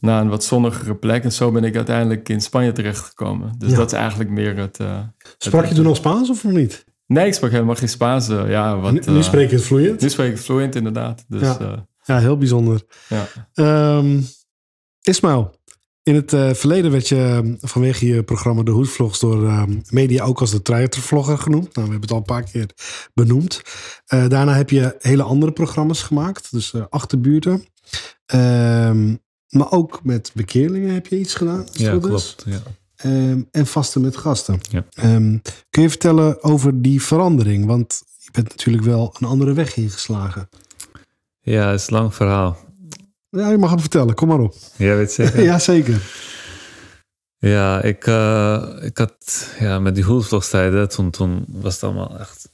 naar 0.06 0.20
een 0.20 0.28
wat 0.28 0.44
zonnigere 0.44 0.94
plek. 0.96 1.24
En 1.24 1.32
zo 1.32 1.50
ben 1.52 1.64
ik 1.64 1.76
uiteindelijk 1.76 2.28
in 2.28 2.40
Spanje 2.40 2.72
terechtgekomen. 2.72 3.54
Dus 3.58 3.70
Ja. 3.70 3.76
dat 3.76 3.92
is 3.92 3.98
eigenlijk 3.98 4.30
meer 4.30 4.56
het... 4.56 4.78
eh, 4.80 4.98
Sprak 5.38 5.60
het- 5.62 5.70
je 5.70 5.76
toen 5.76 5.86
al 5.86 5.94
Spaans 5.94 6.30
of 6.30 6.44
nog 6.44 6.52
niet? 6.52 6.84
Nee, 7.06 7.26
ik 7.26 7.34
sprak 7.34 7.50
helemaal 7.50 7.74
geen 7.74 7.88
Spaans. 7.88 8.28
eh, 8.28 8.48
ja, 8.50 8.78
wat, 8.80 8.92
nu, 8.92 9.00
nu 9.06 9.16
eh, 9.16 9.22
spreek 9.22 9.50
je 9.50 9.56
het 9.56 9.64
vloeiend. 9.64 10.00
nu 10.00 10.10
spreek 10.10 10.30
ik 10.32 10.38
vloeiend, 10.38 10.74
inderdaad. 10.74 11.24
Dus 11.28 11.40
Ja. 11.40 11.86
ja. 12.04 12.18
Heel 12.18 12.36
bijzonder. 12.38 12.82
ja. 13.08 13.26
Ehm 13.54 14.20
Ismaël, 15.02 15.54
in 16.02 16.14
het 16.14 16.30
verleden 16.58 16.90
werd 16.90 17.08
je 17.08 17.40
eh, 17.60 17.68
vanwege 17.68 18.06
je 18.06 18.22
programma 18.22 18.62
De 18.62 18.70
Hoedvlogs 18.70 19.20
door 19.20 19.46
ehm, 19.46 19.80
media 19.90 20.24
ook 20.24 20.40
als 20.40 20.50
de 20.50 20.62
Treitervlogger 20.62 21.38
genoemd. 21.38 21.62
Nou, 21.74 21.86
we 21.86 21.92
hebben 21.92 22.00
het 22.00 22.10
al 22.10 22.16
een 22.16 22.22
paar 22.22 22.42
keer 22.50 22.70
benoemd. 23.14 23.62
Daarna 24.06 24.54
heb 24.54 24.70
je 24.70 24.94
hele 24.98 25.22
andere 25.22 25.52
programma's 25.52 26.02
gemaakt, 26.02 26.52
dus 26.52 26.74
achterbuurten. 26.90 27.64
Ehm, 28.26 29.14
maar 29.56 29.70
ook 29.72 30.00
met 30.04 30.30
bekeerlingen 30.34 30.94
heb 30.94 31.06
je 31.06 31.18
iets 31.18 31.34
gedaan. 31.34 31.66
Ja, 31.72 31.98
klopt. 31.98 32.44
Ja. 32.46 32.58
Ehm, 32.96 33.40
en 33.50 33.66
vasten 33.66 34.00
met 34.00 34.16
gasten. 34.16 34.60
Ja. 34.70 34.84
Ehm, 34.90 35.38
kun 35.70 35.82
je 35.82 35.88
vertellen 35.88 36.42
over 36.42 36.82
die 36.82 37.02
verandering? 37.02 37.66
Want 37.66 38.02
je 38.18 38.30
bent 38.32 38.48
natuurlijk 38.48 38.84
wel 38.84 39.14
een 39.18 39.26
andere 39.26 39.52
weg 39.52 39.76
ingeslagen. 39.76 40.48
ja, 41.40 41.70
het 41.70 41.80
is 41.80 41.86
een 41.86 41.94
lang 41.96 42.14
verhaal. 42.14 42.56
Ja, 43.30 43.50
je 43.50 43.58
mag 43.58 43.70
het 43.70 43.80
vertellen. 43.80 44.14
Kom 44.14 44.28
maar 44.28 44.40
op. 44.40 44.54
Jij 44.76 44.96
weet 44.96 45.12
zeker? 45.12 45.42
Ja, 45.50 45.58
zeker. 45.58 46.00
Ja, 47.38 47.82
ik, 47.82 48.06
eh, 48.06 48.62
ik 48.80 48.98
had 48.98 49.48
ja, 49.58 49.78
met 49.78 49.94
die 49.94 50.04
hoedvlogstijden, 50.04 50.88
toen, 50.88 51.10
toen 51.10 51.44
was 51.48 51.74
het 51.74 51.82
allemaal 51.82 52.18
echt 52.18 52.48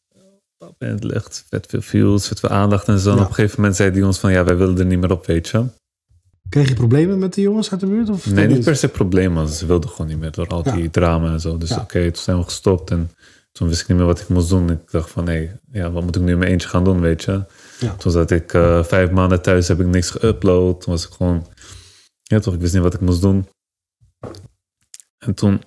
pap 0.59 0.75
in 0.83 0.89
het 0.89 1.05
licht. 1.05 1.45
Vet 1.49 1.67
veel 1.69 1.83
views, 1.83 2.27
vet 2.29 2.41
veel 2.41 2.49
aandacht 2.49 2.89
en 2.89 2.99
zo. 2.99 3.11
En 3.11 3.17
Ja. 3.17 3.23
op 3.23 3.29
een 3.29 3.35
gegeven 3.35 3.57
moment 3.57 3.77
zeiden 3.77 3.99
die 3.99 4.07
ons 4.09 4.19
van, 4.19 4.33
ja, 4.33 4.45
wij 4.45 4.57
willen 4.57 4.79
er 4.79 4.85
niet 4.85 5.01
meer 5.01 5.11
op, 5.13 5.27
weet 5.27 5.49
je. 5.49 5.65
Kreeg 6.53 6.69
je 6.69 6.75
problemen 6.75 7.19
met 7.19 7.35
de 7.35 7.41
jongens 7.41 7.71
uit 7.71 7.81
de 7.81 7.87
buurt? 7.87 8.09
Of 8.09 8.27
Nee, 8.27 8.47
niet 8.47 8.65
per 8.65 8.77
se 8.77 8.89
probleem, 8.89 9.35
want 9.35 9.51
ze 9.51 9.67
wilden 9.67 9.91
gewoon 9.91 10.07
niet 10.07 10.19
meer 10.19 10.31
door 10.31 10.47
al 10.47 10.63
die 10.63 10.83
Ja. 10.83 10.89
drama 10.91 11.33
en 11.33 11.41
zo. 11.41 11.59
Dus 11.59 11.69
Ja. 11.69 11.81
oké, 11.81 12.11
toen 12.11 12.23
zijn 12.23 12.37
we 12.39 12.43
gestopt 12.45 12.91
en 12.91 13.11
toen 13.53 13.69
wist 13.69 13.81
ik 13.81 13.89
niet 13.89 13.97
meer 13.97 14.07
wat 14.07 14.21
ik 14.21 14.29
moest 14.29 14.49
doen. 14.49 14.71
Ik 14.71 14.91
dacht 14.91 15.11
van, 15.11 15.25
nee, 15.25 15.51
ja, 15.73 15.91
wat 15.91 16.03
moet 16.05 16.17
ik 16.17 16.23
nu 16.23 16.33
in 16.33 16.39
mijn 16.39 16.51
eentje 16.51 16.69
gaan 16.69 16.85
doen, 16.85 17.01
weet 17.01 17.23
je. 17.23 17.45
Ja. 17.81 17.95
Toen 17.95 18.13
zat 18.13 18.31
ik 18.31 18.53
eh, 18.55 18.85
vijf 18.85 19.11
maanden 19.11 19.43
thuis, 19.43 19.69
heb 19.69 19.81
ik 19.81 19.87
niks 19.87 20.11
geüpload. 20.19 20.79
Toen 20.81 20.93
was 20.93 21.07
ik 21.07 21.13
gewoon, 21.13 21.47
ja 22.23 22.39
toch, 22.39 22.55
ik 22.55 22.61
wist 22.61 22.73
niet 22.75 22.83
wat 22.83 22.95
ik 22.95 23.01
moest 23.01 23.21
doen. 23.21 23.47
En 25.19 25.35
toen 25.35 25.63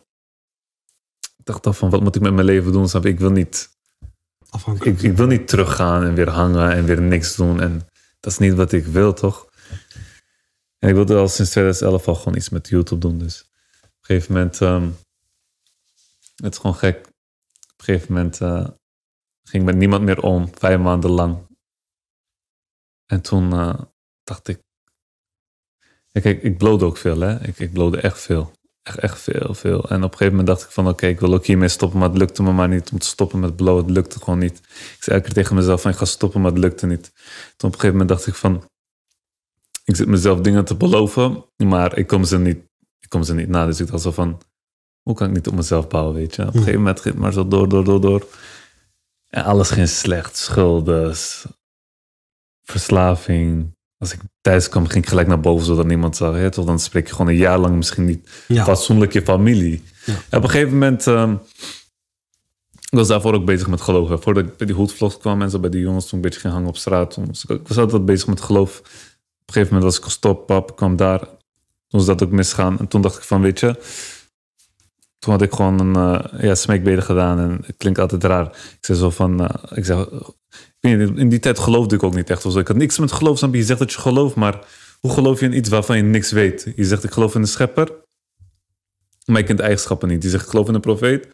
dacht 1.44 1.66
ik 1.66 1.74
van, 1.74 1.90
wat 1.90 2.02
moet 2.02 2.16
ik 2.16 2.22
met 2.22 2.34
mijn 2.34 2.46
leven 2.46 2.72
doen? 2.72 2.90
Snap? 2.90 3.06
Ik 3.06 3.20
wil 3.20 3.32
niet 3.32 3.70
Afhankelijk. 4.50 4.98
ik, 4.98 5.04
ik 5.12 5.18
wil 5.18 5.28
niet 5.28 5.48
teruggaan 5.48 6.04
en 6.04 6.14
weer 6.14 6.30
hangen 6.30 6.72
en 6.72 6.86
weer 6.86 7.02
niks 7.02 7.36
doen. 7.36 7.62
En 7.62 7.88
dat 8.20 8.32
is 8.32 8.38
niet 8.38 8.54
wat 8.54 8.72
ik 8.72 8.86
wil, 8.86 9.14
toch? 9.14 9.54
En 10.80 10.90
ik 10.90 10.96
wilde 10.96 11.16
al 11.16 11.28
sinds 11.28 11.52
2011 11.52 12.08
al 12.08 12.16
gewoon 12.16 12.36
iets 12.36 12.50
met 12.50 12.68
YouTube 12.68 13.02
doen. 13.02 13.18
Dus 13.18 13.42
op 13.42 13.84
een 13.84 14.06
gegeven 14.06 14.34
moment, 14.34 14.62
ehm, 14.62 14.90
het 16.36 16.54
is 16.54 16.60
gewoon 16.60 16.76
gek. 16.76 16.98
Op 16.98 17.80
een 17.80 17.86
gegeven 17.86 18.14
moment 18.14 18.42
eh, 18.42 18.68
ging 19.44 19.64
ik 19.64 19.70
met 19.70 19.76
niemand 19.76 20.04
meer 20.04 20.22
om, 20.22 20.50
vijf 20.58 20.80
maanden 20.80 21.10
lang. 21.10 21.38
En 23.06 23.22
toen 23.22 23.54
eh, 23.54 23.82
dacht 24.24 24.48
ik, 24.48 24.64
ja, 26.08 26.22
kijk, 26.22 26.44
ik 26.44 26.58
blode 26.58 26.86
ook 26.86 26.98
veel, 26.98 27.20
hè. 27.20 27.48
Ik, 27.48 27.60
ik 27.60 27.74
blode 27.74 28.02
echt 28.02 28.22
veel. 28.22 28.52
Echt, 28.82 28.98
echt 28.98 29.20
veel, 29.20 29.54
veel. 29.54 29.90
En 29.90 30.04
op 30.04 30.12
een 30.12 30.18
gegeven 30.18 30.30
moment 30.30 30.48
dacht 30.48 30.64
ik 30.64 30.70
van, 30.70 30.88
oké, 30.88 31.08
ik 31.08 31.20
wil 31.20 31.34
ook 31.34 31.46
hiermee 31.46 31.68
stoppen, 31.68 32.00
maar 32.00 32.10
het 32.10 32.18
lukte 32.18 32.44
me 32.44 32.52
maar 32.52 32.68
niet 32.68 32.92
om 32.92 33.00
te 33.00 33.08
stoppen 33.08 33.40
met 33.40 33.56
blowen. 33.56 33.84
Het 33.84 33.94
lukte 33.94 34.20
gewoon 34.20 34.40
niet. 34.40 34.58
Ik 34.58 34.98
zei 35.00 35.16
elke 35.16 35.22
keer 35.22 35.34
tegen 35.34 35.56
mezelf 35.56 35.82
van, 35.82 35.92
ik 35.92 35.98
ga 35.98 36.06
stoppen, 36.06 36.42
maar 36.42 36.52
het 36.52 36.60
lukte 36.60 36.86
niet. 36.86 37.12
Toen 37.58 37.70
op 37.70 37.74
een 37.76 37.80
gegeven 37.80 37.92
moment 37.92 38.10
dacht 38.10 38.28
ik 38.28 38.36
van, 38.36 38.70
ik 39.86 39.96
zit 39.96 40.08
mezelf 40.08 40.40
dingen 40.42 40.66
te 40.66 40.76
beloven, 40.76 41.46
maar 41.58 41.98
ik 41.98 42.08
kom 42.08 42.24
ze 42.24 42.40
niet, 42.40 42.58
ik 43.00 43.10
kom 43.10 43.24
ze 43.24 43.34
niet 43.34 43.50
na. 43.50 43.66
Dus 43.66 43.80
ik 43.80 43.88
dacht 43.88 44.02
zo 44.02 44.12
van, 44.12 44.42
hoe 45.02 45.16
kan 45.16 45.28
ik 45.28 45.34
niet 45.34 45.48
op 45.48 45.56
mezelf 45.56 45.88
bouwen, 45.88 46.14
weet 46.16 46.36
je? 46.36 46.42
Op 46.42 46.48
een 46.48 46.54
gegeven 46.54 46.80
moment 46.80 47.00
ging 47.00 47.14
het 47.14 47.24
maar 47.24 47.34
zo 47.34 47.48
door, 47.48 47.70
door, 47.70 47.84
door, 47.84 48.02
door. 48.02 48.28
En 49.30 49.44
alles 49.44 49.70
ging 49.70 49.88
slecht. 49.90 50.38
Schulden, 50.38 51.16
verslaving. 52.64 53.74
Als 53.98 54.14
ik 54.14 54.20
thuis 54.42 54.70
kwam, 54.70 54.88
ging 54.88 55.04
ik 55.04 55.10
gelijk 55.10 55.28
naar 55.28 55.40
boven 55.40 55.66
zodat 55.66 55.86
niemand 55.86 56.16
zag. 56.16 56.36
Hè? 56.36 56.52
Toch 56.52 56.66
dan 56.66 56.80
spreek 56.80 57.08
je 57.08 57.12
gewoon 57.14 57.28
een 57.32 57.38
jaar 57.38 57.60
lang 57.60 57.76
misschien 57.76 58.06
niet 58.06 58.30
Ja. 58.48 58.64
fatsoenlijk 58.64 59.14
je 59.14 59.22
familie. 59.22 59.84
Op 60.32 60.44
een 60.44 60.50
gegeven 60.50 60.74
moment... 60.74 61.08
ehm, 61.08 61.36
ik 62.90 63.02
was 63.02 63.08
daarvoor 63.08 63.34
ook 63.34 63.46
bezig 63.46 63.68
met 63.68 63.82
geloof. 63.82 64.24
Voordat 64.24 64.44
ik 64.46 64.58
bij 64.58 64.68
die 64.68 64.76
hoedvlogs 64.76 65.18
kwam 65.18 65.42
en 65.42 65.50
zo 65.50 65.60
bij 65.60 65.70
die 65.70 65.82
jongens 65.82 66.06
toen 66.08 66.16
een 66.16 66.22
beetje 66.22 66.40
ging 66.40 66.54
hangen 66.54 66.70
op 66.70 66.78
straat. 66.78 67.12
Toen 67.12 67.26
was 67.28 67.44
ik, 67.44 67.50
ik 67.50 67.68
was 67.68 67.78
altijd 67.78 68.06
bezig 68.06 68.28
met 68.28 68.42
geloof. 68.42 68.82
Een 69.46 69.54
gegeven 69.54 69.74
moment 69.74 69.84
was 69.84 69.98
ik 69.98 70.04
gestopt, 70.04 70.46
pap, 70.46 70.76
kwam 70.76 70.96
daar. 70.96 71.20
Toen 71.88 72.00
is 72.00 72.06
dat 72.06 72.24
ook 72.24 72.32
misgaan. 72.32 72.80
En 72.80 72.88
toen 72.88 73.02
dacht 73.02 73.18
ik 73.18 73.24
van, 73.24 73.42
weet 73.42 73.60
je... 73.60 73.80
Toen 75.20 75.34
had 75.34 75.44
ik 75.44 75.54
gewoon 75.54 75.80
een 75.80 75.96
eh, 75.96 76.42
ja, 76.42 77.02
gedaan. 77.02 77.40
En 77.40 77.62
het 77.66 77.76
klinkt 77.78 78.00
altijd 78.00 78.24
raar. 78.24 78.46
Ik 78.46 78.78
zei 78.82 78.98
zo 78.98 79.10
van... 79.10 79.48
eh, 79.48 79.78
ik 79.78 79.86
zeg, 79.86 80.08
in 80.80 81.30
die 81.30 81.40
tijd 81.40 81.60
geloofde 81.60 81.96
ik 81.96 82.04
ook 82.04 82.16
niet 82.16 82.30
echt. 82.30 82.46
Of. 82.46 82.58
Ik 82.58 82.68
had 82.68 82.78
niks 82.78 83.00
met 83.00 83.12
geloof. 83.12 83.40
je? 83.40 83.52
Je 83.52 83.64
zegt 83.64 83.80
dat 83.80 83.92
je 83.92 84.00
gelooft, 84.00 84.36
maar 84.36 84.66
hoe 85.00 85.12
geloof 85.14 85.40
je 85.40 85.46
in 85.46 85.58
iets 85.58 85.70
waarvan 85.70 85.98
je 85.98 86.04
niks 86.04 86.32
weet? 86.32 86.72
Je 86.76 86.86
zegt, 86.86 87.04
ik 87.04 87.12
geloof 87.12 87.36
in 87.36 87.42
de 87.42 87.48
schepper. 87.48 87.92
Maar 89.26 89.38
je 89.40 89.46
kent 89.46 89.58
de 89.58 89.64
eigenschappen 89.64 90.08
niet. 90.08 90.24
Je 90.24 90.30
zegt, 90.30 90.44
ik 90.44 90.50
geloof 90.50 90.68
in 90.68 90.74
een 90.74 90.82
profeet. 90.82 91.28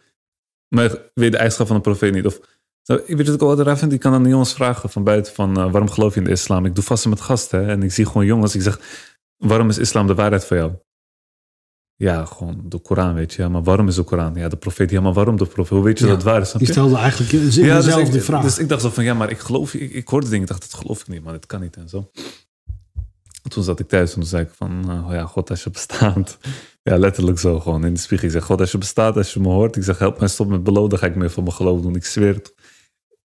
Maar 0.67 0.89
weet 1.13 1.31
de 1.31 1.37
eigenschap 1.37 1.67
van 1.67 1.75
een 1.75 1.81
profeet 1.81 2.13
niet. 2.13 2.25
Of, 2.25 2.39
zo, 2.81 2.93
ik 3.05 3.17
weet 3.17 3.25
wat 3.25 3.35
ik 3.35 3.41
altijd 3.41 3.67
raar 3.67 3.77
vind? 3.77 3.93
Ik 3.93 3.99
kan 3.99 4.13
aan 4.13 4.23
de 4.23 4.29
jongens 4.29 4.53
vragen 4.53 4.89
van 4.89 5.03
buiten 5.03 5.33
van... 5.33 5.49
eh, 5.57 5.71
waarom 5.71 5.89
geloof 5.89 6.13
je 6.13 6.19
in 6.19 6.25
de 6.25 6.31
islam? 6.31 6.65
Ik 6.65 6.75
doe 6.75 6.83
vasten 6.83 7.09
met 7.09 7.21
gasten. 7.21 7.67
En 7.67 7.83
ik 7.83 7.91
zie 7.91 8.05
gewoon 8.05 8.25
jongens. 8.25 8.55
Ik 8.55 8.61
zeg, 8.61 8.79
waarom 9.37 9.69
is 9.69 9.77
islam 9.77 10.07
de 10.07 10.15
waarheid 10.15 10.45
voor 10.45 10.57
jou? 10.57 10.71
Ja, 11.95 12.25
gewoon 12.25 12.61
de 12.65 12.77
Koran, 12.79 13.13
weet 13.13 13.33
je. 13.33 13.41
Ja, 13.41 13.49
maar 13.49 13.63
waarom 13.63 13.87
is 13.87 13.95
de 13.95 14.03
Koran? 14.03 14.33
Ja, 14.35 14.47
de 14.47 14.55
profeet. 14.57 14.89
Ja, 14.89 15.01
maar 15.01 15.13
waarom 15.13 15.37
de 15.37 15.45
profeet? 15.45 15.69
Hoe 15.77 15.83
weet 15.83 15.99
je 15.99 16.05
Ja. 16.05 16.11
dat 16.11 16.21
het 16.21 16.31
waar 16.31 16.41
is? 16.41 16.53
Je 16.57 16.65
stelde 16.65 16.95
eigenlijk 16.97 17.31
je- 17.31 17.39
dus 17.39 17.55
jezelf 17.55 18.01
ik, 18.05 18.11
die 18.11 18.21
vraag. 18.21 18.43
Dus 18.43 18.57
ik 18.57 18.69
dacht 18.69 18.81
zo 18.81 18.89
van, 18.89 19.03
ja, 19.03 19.13
maar 19.13 19.29
ik 19.29 19.39
geloof, 19.39 19.73
ik, 19.73 19.91
ik 19.93 20.07
hoorde 20.07 20.25
dingen, 20.27 20.41
ik 20.41 20.47
dacht, 20.47 20.61
dat 20.71 20.73
geloof 20.79 20.99
ik 21.01 21.07
niet, 21.07 21.23
maar 21.23 21.33
dat 21.33 21.45
kan 21.45 21.61
niet 21.61 21.75
en 21.75 21.89
zo. 21.89 22.09
Toen 23.49 23.63
zat 23.63 23.79
ik 23.79 23.87
thuis 23.87 24.09
en 24.13 24.19
toen 24.19 24.29
zei 24.29 24.43
ik 24.43 24.49
van, 24.55 24.91
oh 25.05 25.11
ja, 25.13 25.25
God, 25.25 25.49
als 25.49 25.63
je 25.63 25.69
bestaat. 25.69 26.37
Ja, 26.83 26.97
letterlijk 26.97 27.39
zo 27.39 27.59
gewoon 27.59 27.85
in 27.85 27.93
de 27.93 27.99
spiegel. 27.99 28.27
Ik 28.27 28.33
zeg, 28.33 28.43
God, 28.43 28.59
als 28.59 28.71
je 28.71 28.77
bestaat, 28.77 29.17
als 29.17 29.33
je 29.33 29.39
me 29.39 29.47
hoort. 29.47 29.75
Ik 29.75 29.83
zeg, 29.83 29.97
help 29.99 30.19
mij, 30.19 30.27
stop 30.27 30.47
met 30.47 30.63
beloven, 30.63 30.89
dan 30.89 30.99
ga 30.99 31.05
ik 31.05 31.15
meer 31.15 31.29
van 31.29 31.43
mijn 31.43 31.55
geloof 31.55 31.81
doen. 31.81 31.95
Ik 31.95 32.05
zweer 32.05 32.33
het. 32.33 32.53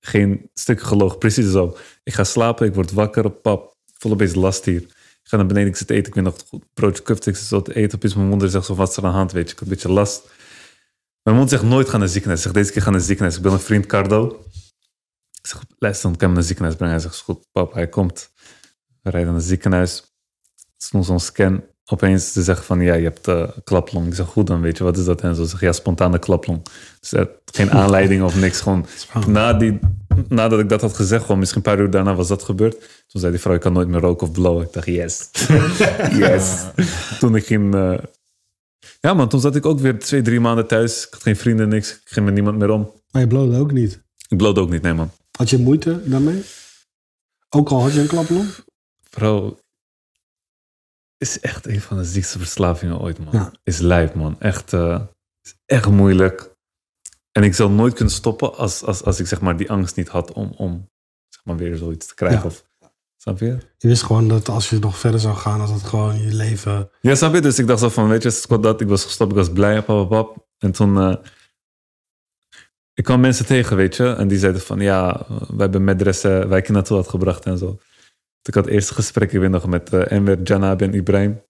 Geen 0.06 0.50
stuk 0.54 0.80
geloof, 0.80 1.18
precies 1.18 1.50
zo. 1.50 1.76
Ik 2.02 2.14
ga 2.14 2.24
slapen, 2.24 2.66
ik 2.66 2.74
word 2.74 2.92
wakker, 2.92 3.30
pap, 3.30 3.76
voel 3.98 4.12
een 4.12 4.18
beetje 4.18 4.38
last 4.38 4.64
hier. 4.64 4.82
Ik 4.82 5.32
ga 5.32 5.36
naar 5.36 5.46
beneden, 5.46 5.68
ik 5.68 5.76
zit 5.76 5.90
eten, 5.90 6.06
ik 6.06 6.14
weet 6.14 6.24
nog 6.24 6.36
goed, 6.48 6.64
broodje 6.74 7.02
ik 7.14 7.22
zit 7.22 7.36
zo 7.36 7.62
te 7.62 7.74
eten, 7.74 7.96
opeens 7.96 8.14
mijn 8.14 8.28
moeder 8.28 8.50
zegt 8.50 8.66
zo, 8.66 8.74
wat 8.74 8.90
is 8.90 8.96
er 8.96 9.04
aan 9.04 9.10
de 9.10 9.16
hand, 9.16 9.32
weet 9.32 9.46
je, 9.46 9.52
ik 9.52 9.58
heb 9.58 9.68
een 9.68 9.74
beetje 9.74 9.92
last. 9.92 10.22
Mijn 11.22 11.36
mond 11.36 11.50
zegt 11.50 11.62
nooit 11.62 11.88
ga 11.88 11.98
naar 11.98 12.08
ziekenhuis. 12.08 12.38
Ik 12.38 12.46
zeg, 12.46 12.54
deze 12.54 12.72
keer 12.72 12.82
ga 12.82 12.90
naar 12.90 13.00
ziekenhuis. 13.00 13.36
Ik 13.36 13.42
ben 13.42 13.52
een 13.52 13.60
vriend, 13.60 13.86
Cardo. 13.86 14.44
Ik 15.40 15.46
zeg, 15.46 15.64
luister, 15.78 16.08
dan 16.08 16.18
kan 16.18 16.20
je 16.20 16.24
hem 16.26 16.34
naar 16.34 16.42
ziekenhuis 16.42 16.76
brengen. 16.76 16.94
Hij 16.94 17.02
zegt, 17.02 17.20
goed, 17.20 17.46
pap, 17.52 17.72
hij 17.72 17.88
komt. 17.88 18.30
We 19.02 19.10
rijden 19.10 19.30
naar 19.30 19.40
het 19.40 19.48
ziekenhuis. 19.48 20.16
Ze 20.76 20.88
doen 20.90 21.04
zo'n 21.04 21.20
scan. 21.20 21.64
Opeens 21.88 22.32
ze 22.32 22.42
zeggen 22.42 22.64
van, 22.66 22.80
ja, 22.80 22.94
je 22.94 23.04
hebt 23.04 23.28
eh 23.28 23.48
klaplong. 23.64 24.06
Ik 24.06 24.14
zeg, 24.14 24.26
goed 24.26 24.46
dan, 24.46 24.60
weet 24.60 24.78
je, 24.78 24.84
wat 24.84 24.96
is 24.96 25.04
dat? 25.04 25.20
En 25.20 25.34
zo 25.34 25.44
zeg 25.44 25.60
ja, 25.60 25.72
spontane 25.72 26.18
klaplong. 26.18 26.62
Dus 27.00 27.12
er, 27.12 27.30
geen 27.44 27.70
aanleiding 27.80 28.22
of 28.22 28.36
niks. 28.40 28.60
Gewoon 28.60 28.86
na 29.26 29.52
die, 29.52 29.78
nadat 30.28 30.58
ik 30.58 30.68
dat 30.68 30.80
had 30.80 30.94
gezegd, 30.94 31.22
gewoon 31.22 31.38
misschien 31.38 31.62
een 31.64 31.72
paar 31.72 31.80
uur 31.80 31.90
daarna 31.90 32.14
was 32.14 32.28
dat 32.28 32.42
gebeurd. 32.42 32.78
Toen 33.06 33.20
zei 33.20 33.32
die 33.32 33.40
vrouw, 33.40 33.54
ik 33.54 33.60
kan 33.60 33.72
nooit 33.72 33.88
meer 33.88 34.00
roken 34.00 34.26
of 34.26 34.32
blowen. 34.32 34.64
Ik 34.66 34.72
dacht, 34.72 34.86
yes. 34.86 35.30
yes. 36.22 36.64
Toen 37.18 37.36
ik 37.36 37.46
ging... 37.46 37.74
eh, 37.74 37.98
ja, 39.00 39.14
man, 39.14 39.28
toen 39.28 39.40
zat 39.40 39.56
ik 39.56 39.66
ook 39.66 39.78
weer 39.78 39.98
twee, 39.98 40.22
drie 40.22 40.40
maanden 40.40 40.66
thuis. 40.66 41.06
Ik 41.06 41.12
had 41.12 41.22
geen 41.22 41.36
vrienden, 41.36 41.68
niks. 41.68 41.92
Ik 41.92 42.00
ging 42.04 42.24
met 42.24 42.34
niemand 42.34 42.58
meer 42.58 42.70
om. 42.70 42.90
Maar 43.10 43.22
je 43.22 43.28
blode 43.28 43.58
ook 43.58 43.72
niet. 43.72 44.02
Ik 44.28 44.36
bloot 44.36 44.58
ook 44.58 44.70
niet, 44.70 44.82
nee, 44.82 44.94
man. 44.94 45.10
Had 45.36 45.50
je 45.50 45.58
moeite 45.58 46.00
daarmee? 46.04 46.42
Ook 47.48 47.68
al 47.68 47.82
had 47.82 47.92
je 47.92 48.00
een 48.00 48.06
klaplong? 48.06 48.48
Bro, 49.10 49.58
is 51.18 51.40
echt 51.40 51.66
een 51.66 51.80
van 51.80 51.96
de 51.96 52.04
ziekste 52.04 52.38
verslavingen 52.38 53.00
ooit, 53.00 53.18
man. 53.18 53.28
Ja. 53.32 53.52
Is 53.62 53.78
lijf, 53.78 54.14
man. 54.14 54.40
Echt, 54.40 54.72
eh, 54.72 55.00
is 55.42 55.54
echt 55.66 55.90
moeilijk. 55.90 56.54
En 57.32 57.42
ik 57.42 57.54
zou 57.54 57.70
nooit 57.70 57.94
kunnen 57.94 58.14
stoppen 58.14 58.54
als, 58.54 58.82
als, 58.82 59.02
als 59.04 59.20
ik 59.20 59.26
zeg 59.26 59.40
maar 59.40 59.56
die 59.56 59.70
angst 59.70 59.96
niet 59.96 60.08
had 60.08 60.32
om, 60.32 60.52
om 60.56 60.90
zeg 61.28 61.44
maar 61.44 61.56
weer 61.56 61.76
zoiets 61.76 62.06
te 62.06 62.14
krijgen. 62.14 62.40
Ja. 62.40 62.46
Of, 62.46 62.64
snap 63.16 63.38
je? 63.38 63.58
Je 63.78 63.88
wist 63.88 64.02
gewoon 64.02 64.28
dat 64.28 64.48
als 64.48 64.70
je 64.70 64.78
nog 64.78 64.98
verder 64.98 65.20
zou 65.20 65.36
gaan, 65.36 65.58
dat 65.58 65.70
het 65.70 65.82
gewoon 65.82 66.20
je 66.20 66.34
leven... 66.34 66.90
Ja, 67.00 67.14
snap 67.14 67.34
je? 67.34 67.40
Dus 67.40 67.58
ik 67.58 67.66
dacht 67.66 67.80
zo 67.80 67.88
van, 67.88 68.08
weet 68.08 68.22
je, 68.22 68.58
dat. 68.60 68.80
Ik 68.80 68.88
was 68.88 69.04
gestopt, 69.04 69.30
ik 69.30 69.36
was 69.36 69.52
blij, 69.52 69.82
pap, 69.82 70.08
pap. 70.08 70.46
En 70.58 70.72
toen... 70.72 70.98
eh, 70.98 71.16
ik 72.96 73.04
kwam 73.04 73.20
mensen 73.20 73.46
tegen, 73.46 73.76
weet 73.76 73.96
je. 73.96 74.14
En 74.14 74.28
die 74.28 74.38
zeiden 74.38 74.60
van, 74.60 74.80
ja, 74.80 75.26
wij 75.28 75.56
hebben 75.56 75.84
medressen 75.84 76.52
ik 76.52 76.66
je 76.66 76.72
naartoe 76.72 76.96
had 76.96 77.08
gebracht 77.08 77.44
en 77.44 77.58
zo. 77.58 77.78
Ik 78.46 78.54
had 78.54 78.66
eerst 78.66 78.90
gesprek, 78.90 79.32
ik 79.32 79.40
weet 79.40 79.50
nog, 79.50 79.66
met 79.66 79.92
eh 79.92 80.10
Enver, 80.12 80.42
Janab 80.42 80.82
en 80.82 80.94
Ibrahim. 80.94 81.40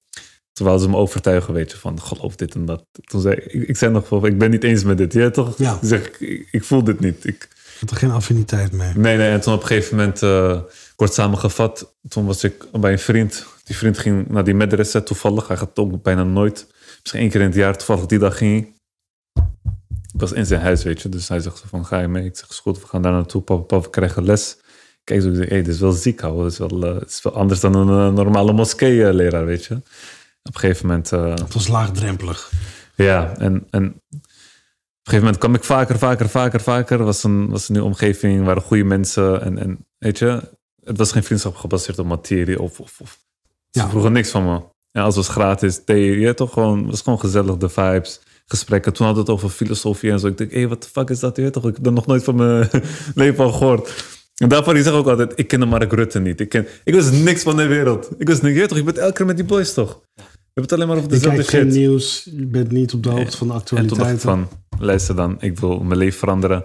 Wilden 0.52 0.80
ze 0.80 0.88
me 0.88 0.96
overtuigen, 0.96 1.54
weet 1.54 1.70
je, 1.70 1.76
van 1.76 2.00
geloof 2.00 2.36
dit 2.36 2.54
en 2.54 2.64
dat. 2.64 2.84
Toen 3.04 3.20
zei 3.20 3.34
ik, 3.34 3.68
ik 3.68 3.76
zei 3.76 3.92
nog 3.92 4.06
van, 4.06 4.26
ik 4.26 4.38
ben 4.38 4.50
niet 4.50 4.64
eens 4.64 4.84
met 4.84 4.98
dit. 4.98 5.12
Ja, 5.12 5.30
toch? 5.30 5.58
Ja. 5.58 5.72
Ik 5.72 5.88
zeg, 5.88 6.20
ik, 6.20 6.48
ik 6.50 6.64
voel 6.64 6.84
dit 6.84 7.00
niet. 7.00 7.26
Ik, 7.26 7.48
Je 7.50 7.76
had 7.80 7.90
er 7.90 7.96
geen 7.96 8.10
affiniteit 8.10 8.72
mee. 8.72 8.92
Nee, 8.94 9.16
nee. 9.16 9.30
En 9.30 9.40
toen 9.40 9.54
op 9.54 9.60
een 9.60 9.66
gegeven 9.66 9.96
moment, 9.96 10.22
eh, 10.22 10.60
kort 10.96 11.12
samengevat, 11.12 11.96
toen 12.08 12.26
was 12.26 12.44
ik 12.44 12.66
bij 12.80 12.92
een 12.92 12.98
vriend. 12.98 13.46
Die 13.64 13.76
vriend 13.76 13.98
ging 13.98 14.28
naar 14.28 14.44
die 14.44 14.54
medresa 14.54 15.00
toevallig. 15.00 15.48
Hij 15.48 15.56
gaat 15.56 15.78
ook 15.78 16.02
bijna 16.02 16.24
nooit. 16.24 16.66
Misschien 17.00 17.20
één 17.20 17.30
keer 17.30 17.40
in 17.40 17.46
het 17.46 17.56
jaar. 17.56 17.76
Toevallig 17.76 18.06
die 18.06 18.18
dag 18.18 18.36
ging. 18.38 18.74
Ik 20.12 20.20
was 20.20 20.32
in 20.32 20.46
zijn 20.46 20.60
huis, 20.60 20.82
weet 20.82 21.02
je. 21.02 21.08
Dus 21.08 21.28
hij 21.28 21.40
zegt 21.40 21.62
van, 21.66 21.86
ga 21.86 22.00
je 22.00 22.08
mee? 22.08 22.24
Ik 22.24 22.36
zeg, 22.36 22.46
goed, 22.56 22.80
we 22.80 22.86
gaan 22.86 23.02
daar 23.02 23.12
naartoe. 23.12 23.42
Papa, 23.42 23.62
papa, 23.62 23.84
we 23.84 23.90
krijgen 23.90 24.24
les. 24.24 24.56
Kijk, 25.06 25.22
zo, 25.22 25.32
hey, 25.32 25.46
dit 25.46 25.68
is 25.68 25.80
wel 25.80 25.92
ziek, 25.92 26.20
hoor. 26.20 26.42
Dit 26.42 26.52
is 26.52 26.58
wel, 26.58 26.84
eh, 26.86 26.94
het 26.94 27.08
is 27.10 27.22
wel 27.22 27.32
anders 27.34 27.60
dan 27.60 27.74
een 27.74 28.08
eh, 28.08 28.14
normale 28.14 28.52
moskee-leraar, 28.52 29.44
weet 29.46 29.64
je. 29.64 29.74
Op 30.42 30.54
een 30.54 30.60
gegeven 30.60 30.86
moment... 30.86 31.12
eh, 31.12 31.28
Het 31.30 31.54
was 31.54 31.68
laagdrempelig. 31.68 32.50
ja, 32.94 33.34
en, 33.38 33.66
en 33.70 33.84
op 33.86 33.92
een 34.12 34.22
gegeven 35.02 35.18
moment 35.24 35.38
kwam 35.38 35.54
ik 35.54 35.64
vaker, 35.64 35.98
vaker, 35.98 36.28
vaker, 36.28 36.60
vaker. 36.60 37.04
Was 37.04 37.22
een, 37.24 37.48
was 37.50 37.68
een 37.68 37.72
nieuwe 37.74 37.88
omgeving, 37.88 38.44
waren 38.44 38.62
goede 38.62 38.84
mensen. 38.84 39.42
En, 39.42 39.58
en 39.58 39.86
weet 39.98 40.18
je, 40.18 40.40
het 40.84 40.98
was 40.98 41.12
geen 41.12 41.24
vriendschap 41.24 41.56
gebaseerd 41.56 41.98
op 41.98 42.06
materie 42.06 42.60
of... 42.62 42.80
of, 42.80 43.00
of 43.00 43.18
ze 43.70 43.80
Ja. 43.80 43.88
vroegen 43.88 44.12
niks 44.12 44.30
van 44.30 44.44
me. 44.44 44.60
En 44.92 45.02
als 45.02 45.16
het 45.16 45.26
was 45.26 45.34
gratis, 45.34 45.84
thee, 45.84 46.18
ja, 46.20 46.34
toch 46.34 46.52
gewoon, 46.52 46.78
het 46.80 46.90
was 46.90 47.00
gewoon 47.02 47.20
gezellig, 47.20 47.56
de 47.56 47.68
vibes, 47.68 48.20
gesprekken. 48.46 48.92
Toen 48.92 49.06
hadden 49.06 49.24
we 49.24 49.30
het 49.32 49.40
over 49.42 49.56
filosofie 49.56 50.10
en 50.10 50.18
zo. 50.20 50.26
Ik 50.26 50.38
denk, 50.38 50.50
hé, 50.50 50.58
hey, 50.58 50.68
wat 50.68 50.82
de 50.82 50.88
fuck 50.88 51.10
is 51.10 51.20
dat? 51.20 51.36
Je 51.36 51.42
weet 51.42 51.52
toch, 51.52 51.66
ik 51.68 51.76
heb 51.76 51.86
er 51.86 51.92
nog 51.92 52.06
nooit 52.06 52.24
van 52.24 52.34
mijn 52.34 52.68
leven 53.14 53.36
van 53.36 53.52
gehoord. 53.52 54.14
En 54.42 54.48
daarvan, 54.48 54.76
ik 54.76 54.82
zeg 54.82 54.92
ook 54.92 55.06
altijd, 55.06 55.32
ik 55.34 55.48
kende 55.48 55.66
Mark 55.66 55.92
Rutte 55.92 56.20
niet. 56.20 56.40
Ik, 56.40 56.48
ken, 56.48 56.66
ik 56.84 56.94
wist 56.94 57.12
niks 57.12 57.42
van 57.42 57.56
de 57.56 57.66
wereld. 57.66 58.10
Ik 58.18 58.26
wist 58.26 58.42
niks, 58.42 58.68
toch, 58.68 58.76
je 58.76 58.84
bent 58.84 58.98
elke 58.98 59.12
keer 59.12 59.26
met 59.26 59.36
die 59.36 59.44
boys, 59.44 59.74
toch? 59.74 60.00
Je 60.14 60.22
hebt 60.62 60.70
het 60.70 60.72
alleen 60.72 60.88
maar 60.88 60.96
over 60.96 61.10
Je 61.10 61.16
dezelfde 61.16 61.42
kijkt 61.42 61.54
geen 61.54 61.72
shit. 61.72 61.80
nieuws, 61.80 62.28
je 62.36 62.46
bent 62.46 62.70
niet 62.70 62.92
op 62.92 63.02
de 63.02 63.08
hoogte 63.08 63.36
van 63.36 63.48
de 63.48 63.54
En 63.76 63.86
toen 63.86 63.98
dacht 63.98 64.12
ik 64.12 64.20
van, 64.20 64.48
luister 64.78 65.16
dan, 65.16 65.36
ik 65.40 65.58
wil 65.58 65.78
mijn 65.78 65.98
leven 65.98 66.18
veranderen. 66.18 66.64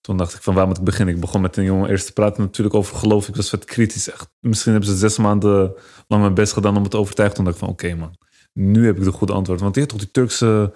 Toen 0.00 0.16
dacht 0.16 0.34
ik 0.34 0.42
van, 0.42 0.54
waar 0.54 0.66
moet 0.66 0.78
ik 0.78 0.84
beginnen? 0.84 1.14
Ik 1.14 1.20
begon 1.20 1.40
met 1.40 1.56
een 1.56 1.64
jongen 1.64 1.90
eerst 1.90 2.06
te 2.06 2.12
praten 2.12 2.42
natuurlijk 2.42 2.76
over 2.76 2.96
geloof. 2.96 3.28
Ik 3.28 3.36
was 3.36 3.48
vet 3.48 3.64
kritisch. 3.64 4.10
Echt. 4.10 4.28
Misschien 4.40 4.72
hebben 4.72 4.90
ze 4.90 4.96
zes 4.96 5.18
maanden 5.18 5.74
lang 6.08 6.22
mijn 6.22 6.34
best 6.34 6.52
gedaan 6.52 6.76
om 6.76 6.82
het 6.82 6.90
te 6.90 6.96
overtuigen. 6.96 7.36
Toen 7.36 7.44
dacht 7.44 7.56
ik 7.56 7.64
van, 7.64 7.72
oké 7.72 7.94
man, 7.94 8.16
nu 8.52 8.86
heb 8.86 8.96
ik 8.96 9.04
de 9.04 9.12
goede 9.12 9.32
antwoord. 9.32 9.60
Want 9.60 9.74
je 9.74 9.80
hebt 9.80 9.92
toch 9.92 10.02
die 10.02 10.10
Turkse... 10.10 10.72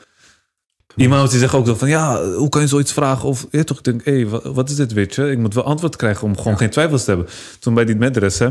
Iemand 0.96 1.31
die 1.31 1.38
zegt 1.38 1.55
ook 1.55 1.66
zo 1.66 1.75
van, 1.75 1.88
ja, 1.88 2.25
hoe 2.33 2.49
kan 2.49 2.61
je 2.61 2.66
zoiets 2.66 2.92
vragen? 2.92 3.29
Of 3.29 3.40
je 3.40 3.57
hebt 3.57 3.66
toch, 3.66 3.79
ik 3.79 3.85
denk, 3.85 4.05
hé, 4.05 4.29
wat, 4.29 4.44
wat 4.44 4.70
is 4.70 4.77
dit, 4.77 4.92
weet 4.92 5.14
je? 5.14 5.31
Ik 5.31 5.38
moet 5.38 5.55
wel 5.55 5.64
antwoord 5.64 5.96
krijgen 5.96 6.27
om 6.27 6.37
gewoon 6.37 6.59
geen 6.59 6.70
twijfels 6.70 7.05
te 7.05 7.11
hebben. 7.11 7.29
Toen 7.61 7.75
bij 7.75 7.85
die 7.85 7.96
medres, 7.96 8.38
hè, 8.38 8.51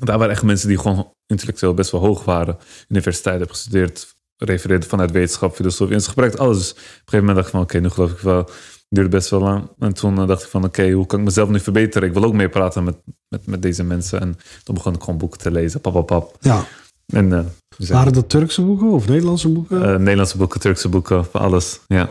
daar 0.00 0.18
waren 0.18 0.30
echt 0.32 0.42
mensen 0.42 0.68
die 0.68 0.78
gewoon 0.78 1.12
intellectueel 1.26 1.74
best 1.74 1.90
wel 1.90 2.00
hoog 2.00 2.24
waren. 2.24 2.56
Universiteit 2.88 3.38
hebben 3.38 3.56
gestudeerd, 3.56 4.14
refereerden 4.36 4.88
vanuit 4.88 5.10
wetenschap, 5.10 5.54
filosofie. 5.54 5.94
En 5.94 6.02
ze 6.02 6.08
gebruikt 6.08 6.38
alles. 6.38 6.58
Dus 6.58 6.70
op 6.70 6.76
een 6.76 6.82
gegeven 6.84 7.18
moment 7.18 7.36
dacht 7.36 7.46
ik 7.46 7.52
van, 7.52 7.62
oké, 7.62 7.78
nu 7.78 7.88
geloof 7.88 8.10
ik 8.12 8.18
wel. 8.18 8.48
Duurde 8.88 9.10
best 9.10 9.30
wel 9.30 9.40
lang. 9.40 9.70
En 9.78 9.94
toen 9.94 10.18
eh, 10.18 10.26
dacht 10.26 10.42
ik 10.42 10.48
van, 10.48 10.64
oké, 10.64 10.90
hoe 10.90 11.06
kan 11.06 11.18
ik 11.18 11.24
mezelf 11.24 11.48
nu 11.48 11.60
verbeteren? 11.60 12.08
Ik 12.08 12.14
wil 12.14 12.24
ook 12.24 12.32
meer 12.32 12.48
praten 12.48 12.84
met, 12.84 12.96
met, 13.28 13.46
met 13.46 13.62
deze 13.62 13.84
mensen. 13.84 14.20
En 14.20 14.38
toen 14.62 14.74
begon 14.74 14.94
ik 14.94 15.00
gewoon 15.00 15.18
boeken 15.18 15.38
te 15.38 15.50
lezen, 15.50 15.80
pap, 15.80 15.92
pap, 15.92 16.06
pap. 16.06 16.36
Ja, 16.40 16.64
En 17.06 17.32
eh, 17.32 17.44
zijn- 17.78 17.98
Waren 17.98 18.12
dat 18.12 18.28
Turkse 18.28 18.62
boeken 18.62 18.88
of 18.90 19.08
Nederlandse 19.08 19.48
boeken? 19.48 19.82
eh, 19.92 19.98
Nederlandse 19.98 20.36
boeken, 20.36 20.60
Turkse 20.60 20.88
boeken, 20.88 21.24
van 21.24 21.40
alles. 21.40 21.80
Ja. 21.88 22.08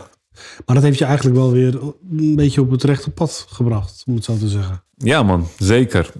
maar 0.65 0.75
dat 0.75 0.83
heeft 0.83 0.97
je 0.97 1.05
eigenlijk 1.05 1.35
wel 1.37 1.51
weer 1.51 1.79
een 2.11 2.35
beetje 2.35 2.61
op 2.61 2.71
het 2.71 2.83
rechte 2.83 3.09
pad 3.09 3.45
gebracht, 3.49 4.03
om 4.05 4.15
het 4.15 4.23
zo 4.23 4.37
te 4.37 4.47
zeggen. 4.47 4.83
ja, 4.97 5.23
man, 5.23 5.47
zeker. 5.59 6.11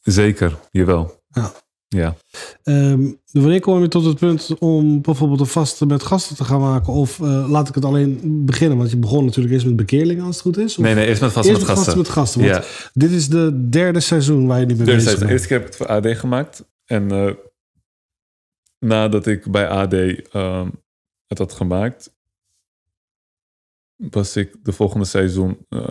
Zeker, 0.00 0.56
jawel. 0.70 1.22
Ja. 1.28 1.52
Ja. 1.88 2.16
Ehm, 2.62 3.10
wanneer 3.32 3.60
kom 3.60 3.80
je 3.82 3.88
tot 3.88 4.04
het 4.04 4.18
punt 4.18 4.50
om 4.58 5.00
bijvoorbeeld 5.02 5.40
een 5.40 5.46
vaste 5.46 5.86
met 5.86 6.02
gasten 6.02 6.36
te 6.36 6.44
gaan 6.44 6.60
maken? 6.60 6.92
Of 6.92 7.20
eh, 7.20 7.50
laat 7.50 7.68
ik 7.68 7.74
het 7.74 7.84
alleen 7.84 8.20
beginnen? 8.46 8.78
Want 8.78 8.90
je 8.90 8.96
begon 8.96 9.24
natuurlijk 9.24 9.54
eerst 9.54 9.66
met 9.66 9.76
bekeerlingen, 9.76 10.24
als 10.24 10.34
het 10.34 10.44
goed 10.44 10.58
is. 10.58 10.76
Of 10.78 10.84
Nee, 10.84 10.94
nee, 10.94 11.06
eerst 11.06 11.20
met 11.20 11.32
vaste 11.32 11.52
met 11.52 11.62
gasten. 11.64 11.96
met 11.98 12.08
gasten. 12.08 12.40
Want 12.40 12.52
Ja. 12.54 12.62
dit 12.92 13.10
is 13.10 13.28
de 13.28 13.66
derde 13.70 14.00
seizoen 14.00 14.46
waar 14.46 14.60
je 14.60 14.66
nu 14.66 14.74
mee 14.74 14.84
Dus 14.84 14.94
bezig 14.94 15.12
de 15.12 15.18
bent. 15.18 15.30
eerste 15.30 15.46
keer 15.48 15.56
heb 15.58 15.66
ik 15.66 15.72
het 15.78 15.86
voor 15.88 15.96
AD 15.96 16.18
gemaakt. 16.18 16.64
En 16.86 17.10
eh, 17.10 17.32
nadat 18.80 19.26
ik 19.26 19.50
bij 19.50 19.68
AD 19.68 19.92
ehm, 19.92 20.68
het 21.26 21.38
had 21.38 21.52
gemaakt, 21.52 22.12
was 23.96 24.36
ik 24.36 24.54
de 24.62 24.72
volgende 24.72 25.04
seizoen 25.06 25.66
eh, 25.68 25.86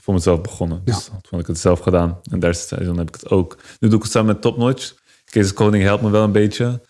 voor 0.00 0.14
mezelf 0.14 0.40
begonnen. 0.40 0.80
Dus 0.84 1.04
toen 1.04 1.20
had 1.30 1.40
ik 1.40 1.46
het 1.46 1.58
zelf 1.58 1.78
gedaan. 1.80 2.20
En 2.30 2.40
derde 2.40 2.56
seizoen 2.56 2.98
heb 2.98 3.08
ik 3.08 3.14
het 3.14 3.30
ook. 3.30 3.56
Nu 3.80 3.88
doe 3.88 3.96
ik 3.96 4.02
het 4.02 4.12
samen 4.12 4.32
met 4.32 4.42
Top 4.42 4.56
Notch. 4.56 4.94
Kees 5.24 5.52
Koning 5.52 5.82
helpt 5.82 6.02
me 6.02 6.10
wel 6.10 6.24
een 6.24 6.32
beetje. 6.32 6.80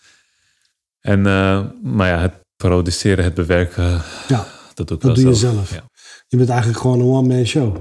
En, 0.99 1.25
eh, 1.25 1.65
maar 1.83 2.07
ja, 2.07 2.19
het 2.19 2.33
produceren, 2.55 3.23
het 3.23 3.33
bewerken, 3.33 4.01
Ja, 4.27 4.47
dat 4.73 4.87
doe 4.87 4.97
ik 4.97 5.03
dat 5.03 5.03
wel 5.03 5.13
doe 5.13 5.25
je 5.25 5.33
zelf. 5.33 5.73
Ja. 5.73 5.89
Je 6.27 6.37
bent 6.37 6.49
eigenlijk 6.49 6.79
gewoon 6.79 6.99
een 6.99 7.05
one-man 7.05 7.45
show. 7.45 7.77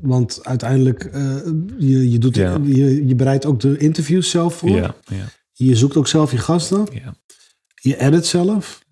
Want 0.00 0.40
uiteindelijk, 0.42 1.04
eh, 1.04 1.36
je, 1.78 2.10
je, 2.10 2.18
doet, 2.18 2.36
Ja. 2.36 2.58
je, 2.62 3.06
je 3.06 3.14
bereidt 3.14 3.46
ook 3.46 3.60
de 3.60 3.78
interviews 3.78 4.30
zelf 4.30 4.54
voor. 4.54 4.68
Ja, 4.68 4.94
ja, 5.04 5.24
Je 5.58 5.76
zoekt 5.76 5.96
ook 5.96 6.08
zelf 6.08 6.30
je 6.30 6.38
gasten. 6.38 6.86
ja. 6.92 7.14
Je 7.74 7.96
edit 8.00 8.26
zelf. 8.26 8.84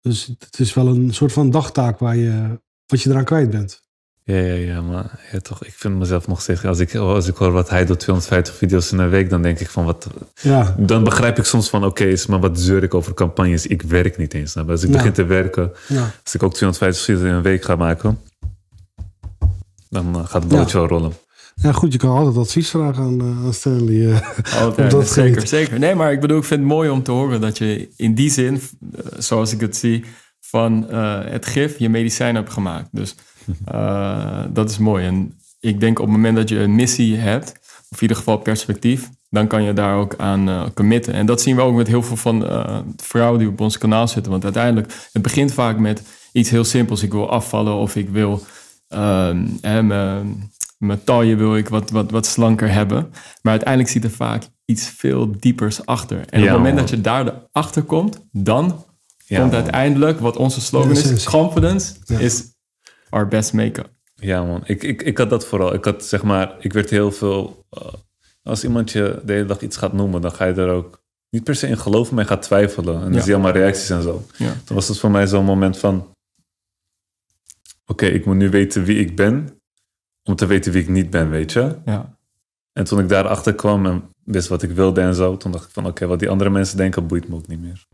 Dus 0.00 0.26
het 0.38 0.58
is 0.58 0.74
wel 0.74 0.86
een 0.86 1.14
soort 1.14 1.32
van 1.32 1.50
dagtaak 1.50 1.98
waar 1.98 2.16
je, 2.16 2.60
wat 2.86 3.02
je 3.02 3.10
eraan 3.10 3.24
kwijt 3.24 3.50
bent. 3.50 3.82
Ja, 4.24 4.36
ja, 4.36 4.54
ja, 4.54 4.80
maar 4.82 5.20
ja, 5.32 5.38
toch, 5.38 5.64
ik 5.64 5.72
vind 5.74 5.98
mezelf 5.98 6.26
nog 6.26 6.40
steeds... 6.42 6.64
Als 6.64 6.78
ik, 6.78 6.94
als 6.94 7.26
ik 7.28 7.36
hoor 7.36 7.50
wat 7.52 7.68
hij 7.70 7.84
doet, 7.84 7.98
250 8.00 8.54
video's 8.54 8.92
in 8.92 8.98
een 8.98 9.08
week, 9.08 9.30
dan 9.30 9.42
denk 9.42 9.58
ik 9.60 9.68
van 9.68 9.84
wat... 9.84 10.06
Ja, 10.42 10.74
Dan 10.78 11.04
begrijp 11.04 11.38
ik 11.38 11.44
soms 11.44 11.68
van, 11.70 11.84
oké, 11.84 12.04
is 12.04 12.26
maar 12.26 12.40
wat 12.40 12.60
zeur 12.60 12.82
ik 12.82 12.94
over 12.94 13.14
campagnes? 13.14 13.66
Ik 13.66 13.82
werk 13.82 14.16
niet 14.18 14.34
eens. 14.34 14.54
je? 14.54 14.64
Als 14.64 14.82
ik 14.82 14.88
Ja. 14.90 14.96
begin 14.96 15.12
te 15.12 15.24
werken, 15.24 15.72
als 16.24 16.34
ik 16.34 16.42
ook 16.42 16.54
250 16.54 17.04
video's 17.04 17.22
in 17.28 17.34
een 17.34 17.42
week 17.42 17.64
ga 17.64 17.76
maken, 17.76 18.20
dan 19.90 20.14
eh, 20.14 20.26
gaat 20.26 20.42
het 20.42 20.48
balletje 20.48 20.78
wel 20.78 20.86
rollen. 20.86 21.12
Ja, 21.62 21.72
goed, 21.72 21.92
je 21.92 21.98
kan 21.98 22.16
altijd 22.16 22.36
advies 22.36 22.70
vragen 22.70 23.04
aan, 23.04 23.20
eh, 23.20 23.44
aan 23.44 23.54
Stanley. 23.54 24.12
eh. 24.12 24.62
Altijd, 24.62 24.90
dat 24.90 25.08
zeker, 25.08 25.32
gebied. 25.32 25.48
zeker. 25.48 25.78
Nee, 25.78 25.94
maar 25.94 26.12
ik 26.12 26.20
bedoel, 26.20 26.38
ik 26.38 26.44
vind 26.44 26.60
het 26.60 26.68
mooi 26.68 26.90
om 26.90 27.02
te 27.02 27.10
horen 27.10 27.40
dat 27.40 27.58
je 27.58 27.88
in 27.96 28.14
die 28.14 28.30
zin, 28.30 28.54
eh, 28.54 29.00
zoals 29.18 29.52
ik 29.52 29.60
het 29.60 29.76
zie, 29.76 30.04
van 30.40 30.86
het 31.24 31.46
gif 31.46 31.78
je 31.78 31.88
medicijn 31.88 32.34
hebt 32.34 32.52
gemaakt. 32.52 32.88
Dus 32.92 33.14
dat 34.58 34.70
is 34.70 34.78
mooi. 34.78 35.06
En 35.06 35.32
ik 35.60 35.80
denk 35.80 35.98
op 35.98 36.04
het 36.04 36.14
moment 36.14 36.36
dat 36.36 36.48
je 36.48 36.58
een 36.58 36.74
missie 36.74 37.16
hebt, 37.16 37.52
of 37.90 37.96
in 37.96 38.02
ieder 38.02 38.16
geval 38.16 38.36
perspectief, 38.36 39.08
dan 39.30 39.46
kan 39.46 39.62
je 39.62 39.72
daar 39.72 39.96
ook 39.96 40.14
aan 40.16 40.48
eh, 40.48 40.62
committen. 40.74 41.12
En 41.14 41.26
dat 41.26 41.40
zien 41.40 41.56
we 41.56 41.62
ook 41.62 41.76
met 41.76 41.86
heel 41.86 42.02
veel 42.02 42.16
van 42.16 42.44
vrouwen 42.96 43.38
die 43.38 43.48
op 43.48 43.60
ons 43.60 43.78
kanaal 43.78 44.08
zitten. 44.08 44.32
Want 44.32 44.44
uiteindelijk, 44.44 44.92
het 45.12 45.22
begint 45.22 45.52
vaak 45.52 45.78
met 45.78 46.02
iets 46.32 46.50
heel 46.50 46.64
simpels. 46.64 47.02
Ik 47.02 47.12
wil 47.12 47.30
afvallen 47.30 47.74
of 47.74 47.96
ik 47.96 48.08
wil 48.08 48.42
hè, 49.60 50.22
mijn, 50.78 51.04
taille 51.04 51.36
wil 51.36 51.56
ik 51.56 51.68
wat, 51.68 51.90
wat, 51.90 52.10
wat 52.10 52.26
slanker 52.26 52.72
hebben. 52.72 53.10
Maar 53.42 53.52
uiteindelijk 53.52 53.90
zit 53.90 54.04
er 54.04 54.10
vaak 54.10 54.42
iets 54.64 54.86
veel 54.88 55.34
diepers 55.38 55.86
achter. 55.86 56.16
En 56.18 56.40
op 56.40 56.46
het 56.48 56.56
moment 56.56 56.74
man. 56.74 56.76
dat 56.84 56.90
je 56.90 57.00
daar 57.00 57.32
achter 57.52 57.82
komt, 57.82 58.20
dan 58.32 58.84
Ja, 59.24 59.38
komt 59.40 59.52
man. 59.52 59.60
uiteindelijk 59.62 60.18
wat 60.20 60.36
onze 60.36 60.60
slogan 60.60 60.90
is: 60.90 61.24
confidence 61.24 61.94
Ja. 62.04 62.18
is 62.18 62.44
our 63.08 63.28
best 63.28 63.52
make-up. 63.52 63.90
Ja, 64.14 64.44
man. 64.44 64.62
Ik, 64.64 64.82
ik, 64.82 65.02
ik 65.02 65.18
had 65.18 65.30
dat 65.30 65.46
vooral. 65.46 65.74
Ik 65.74 65.84
had, 65.84 66.04
zeg 66.04 66.22
maar, 66.22 66.56
ik 66.60 66.72
werd 66.72 66.90
heel 66.90 67.12
veel... 67.12 67.64
eh, 67.70 67.92
als 68.42 68.64
iemand 68.64 68.92
je 68.92 69.20
de 69.24 69.32
hele 69.32 69.44
dag 69.46 69.60
iets 69.60 69.76
gaat 69.76 69.92
noemen, 69.92 70.20
dan 70.20 70.32
ga 70.32 70.44
je 70.44 70.52
er 70.54 70.68
ook 70.70 71.02
niet 71.30 71.44
per 71.44 71.54
se 71.54 71.66
in 71.66 71.78
geloven, 71.78 72.14
maar 72.14 72.24
je 72.24 72.30
gaat 72.30 72.42
twijfelen. 72.42 72.94
En 72.94 73.00
dan 73.00 73.12
Ja. 73.12 73.18
zie 73.18 73.28
je 73.28 73.34
allemaal 73.34 73.52
reacties 73.52 73.90
en 73.90 74.02
zo. 74.02 74.24
Ja. 74.36 74.52
Toen 74.64 74.76
was 74.76 74.88
het 74.88 74.98
voor 74.98 75.10
mij 75.10 75.26
zo'n 75.26 75.44
moment 75.44 75.78
van... 75.78 76.06
Oké, 77.86 78.06
ik 78.06 78.24
moet 78.24 78.36
nu 78.36 78.50
weten 78.50 78.84
wie 78.84 78.98
ik 78.98 79.16
ben, 79.16 79.57
om 80.28 80.36
te 80.36 80.46
weten 80.46 80.72
wie 80.72 80.82
ik 80.82 80.88
niet 80.88 81.10
ben, 81.10 81.30
weet 81.30 81.52
je? 81.52 81.76
Ja. 81.84 82.16
En 82.72 82.84
toen 82.84 82.98
ik 82.98 83.08
daarachter 83.08 83.54
kwam 83.54 83.86
en 83.86 84.02
wist 84.24 84.48
wat 84.48 84.62
ik 84.62 84.70
wilde 84.70 85.00
en 85.00 85.14
zo, 85.14 85.36
toen 85.36 85.52
dacht 85.52 85.64
ik 85.64 85.70
van 85.72 85.86
oké, 85.86 86.06
wat 86.06 86.18
die 86.18 86.30
andere 86.30 86.50
mensen 86.50 86.76
denken, 86.76 87.06
boeit 87.06 87.28
me 87.28 87.34
ook 87.34 87.46
niet 87.46 87.60
meer. 87.60 87.86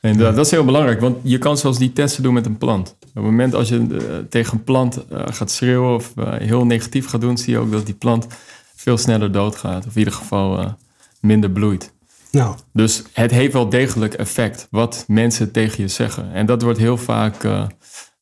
En 0.00 0.18
dat, 0.18 0.34
dat 0.34 0.44
is 0.44 0.50
heel 0.50 0.64
belangrijk, 0.64 1.00
want 1.00 1.16
je 1.22 1.38
kan 1.38 1.58
zelfs 1.58 1.78
die 1.78 1.92
testen 1.92 2.22
doen 2.22 2.34
met 2.34 2.46
een 2.46 2.58
plant. 2.58 2.96
Op 3.00 3.14
het 3.14 3.22
moment 3.22 3.54
als 3.54 3.68
je 3.68 3.76
eh, 3.76 4.18
tegen 4.28 4.58
een 4.58 4.64
plant 4.64 5.06
eh, 5.06 5.22
gaat 5.26 5.50
schreeuwen 5.50 5.94
of 5.94 6.12
eh, 6.16 6.32
heel 6.32 6.66
negatief 6.66 7.06
gaat 7.06 7.20
doen, 7.20 7.38
zie 7.38 7.52
je 7.52 7.58
ook 7.58 7.72
dat 7.72 7.86
die 7.86 7.94
plant 7.94 8.26
veel 8.74 8.98
sneller 8.98 9.32
doodgaat. 9.32 9.86
Of 9.86 9.92
in 9.92 9.98
ieder 9.98 10.14
geval 10.14 10.76
minder 11.20 11.50
bloeit. 11.50 11.92
Nou, 12.30 12.56
Dus 12.72 13.02
het 13.12 13.30
heeft 13.30 13.52
wel 13.52 13.68
degelijk 13.68 14.14
effect 14.14 14.66
wat 14.70 15.04
mensen 15.06 15.52
tegen 15.52 15.82
je 15.82 15.88
zeggen. 15.88 16.32
En 16.32 16.46
dat 16.46 16.62
wordt 16.62 16.78
heel 16.78 16.96
vaak 16.96 17.44
eh, 17.44 17.66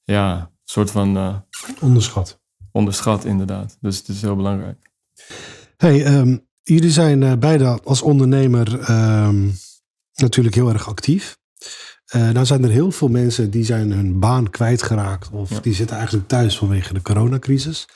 ja, 0.04 0.36
een 0.38 0.48
soort 0.64 0.90
van 0.90 1.42
onderschat. 1.80 2.40
Onderschat 2.76 3.24
inderdaad. 3.24 3.76
Dus 3.80 3.98
het 3.98 4.08
is 4.08 4.22
heel 4.22 4.36
belangrijk. 4.36 4.90
Hey, 5.76 6.04
ehm, 6.04 6.36
jullie 6.62 6.90
zijn 6.90 7.22
eh, 7.22 7.32
beide 7.38 7.78
als 7.84 8.02
ondernemer 8.02 8.80
ehm, 8.80 9.48
natuurlijk 10.14 10.54
heel 10.54 10.68
erg 10.72 10.88
actief. 10.88 11.38
Eh 12.06 12.30
nou 12.30 12.46
zijn 12.46 12.64
er 12.64 12.70
heel 12.70 12.90
veel 12.90 13.08
mensen 13.08 13.50
die 13.50 13.64
zijn 13.64 13.92
hun 13.92 14.18
baan 14.18 14.50
kwijtgeraakt 14.50 15.30
of 15.30 15.50
Ja. 15.50 15.60
die 15.60 15.74
zitten 15.74 15.96
eigenlijk 15.96 16.28
thuis 16.28 16.58
vanwege 16.58 16.92
de 16.94 17.02
coronacrisis. 17.02 17.88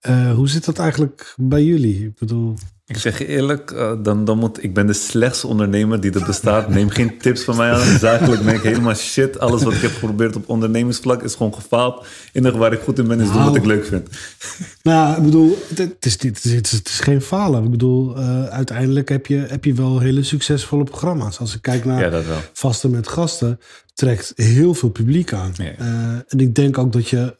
Eh, 0.00 0.34
hoe 0.34 0.48
zit 0.48 0.64
dat 0.64 0.78
eigenlijk 0.78 1.34
bij 1.36 1.64
jullie? 1.64 2.04
Ik 2.04 2.18
bedoel, 2.18 2.54
Ik 2.86 2.96
zeg 2.96 3.18
je 3.18 3.26
eerlijk, 3.26 3.70
eh, 3.70 3.92
dan, 4.02 4.24
dan 4.24 4.38
moet, 4.38 4.62
ik 4.62 4.74
ben 4.74 4.86
de 4.86 4.92
slechtste 4.92 5.46
ondernemer 5.46 6.00
die 6.00 6.12
er 6.12 6.26
bestaat. 6.26 6.68
Neem 6.68 6.88
geen 6.88 7.18
tips 7.18 7.42
van 7.42 7.56
mij 7.56 7.72
aan. 7.72 7.98
Zakelijk 7.98 8.44
ben 8.44 8.54
ik 8.54 8.62
helemaal 8.62 8.94
shit. 8.94 9.38
Alles 9.38 9.62
wat 9.62 9.72
ik 9.72 9.80
heb 9.80 9.92
geprobeerd 9.92 10.36
op 10.36 10.48
ondernemingsvlak 10.48 11.22
is 11.22 11.34
gewoon 11.34 11.54
gefaald. 11.54 12.06
Enige 12.32 12.56
waar 12.58 12.72
ik 12.72 12.80
goed 12.80 12.98
in 12.98 13.08
ben 13.08 13.20
is 13.20 13.26
doen 13.26 13.34
wat 13.34 13.44
Nou. 13.44 13.56
ik 13.56 13.64
leuk 13.64 13.86
vind. 13.86 14.08
nou, 14.82 15.16
ik 15.16 15.22
bedoel, 15.22 15.58
het, 15.74 16.06
is, 16.06 16.22
het, 16.22 16.44
is, 16.44 16.52
het, 16.52 16.88
is, 16.88 17.00
geen 17.00 17.22
falen. 17.22 17.64
Ik 17.64 17.70
bedoel, 17.70 18.16
eh, 18.16 18.44
uiteindelijk 18.44 19.08
heb 19.08 19.26
je, 19.26 19.36
heb 19.36 19.64
je 19.64 19.74
wel 19.74 19.98
hele 19.98 20.22
succesvolle 20.22 20.84
programma's. 20.84 21.38
Als 21.38 21.54
ik 21.54 21.62
kijk 21.62 21.84
naar 21.84 22.12
Ja. 22.12 22.22
Vasten 22.52 22.90
met 22.90 23.08
Gasten, 23.08 23.60
trekt 23.94 24.32
heel 24.36 24.74
veel 24.74 24.88
publiek 24.90 25.32
aan. 25.32 25.52
Ja. 25.56 25.74
En 26.28 26.38
ik 26.38 26.54
denk 26.54 26.78
ook 26.78 26.92
dat 26.92 27.08
je 27.08 27.36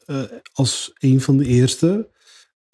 als 0.53 0.93
een 0.99 1.21
van 1.21 1.37
de 1.37 1.47
eerste 1.47 2.09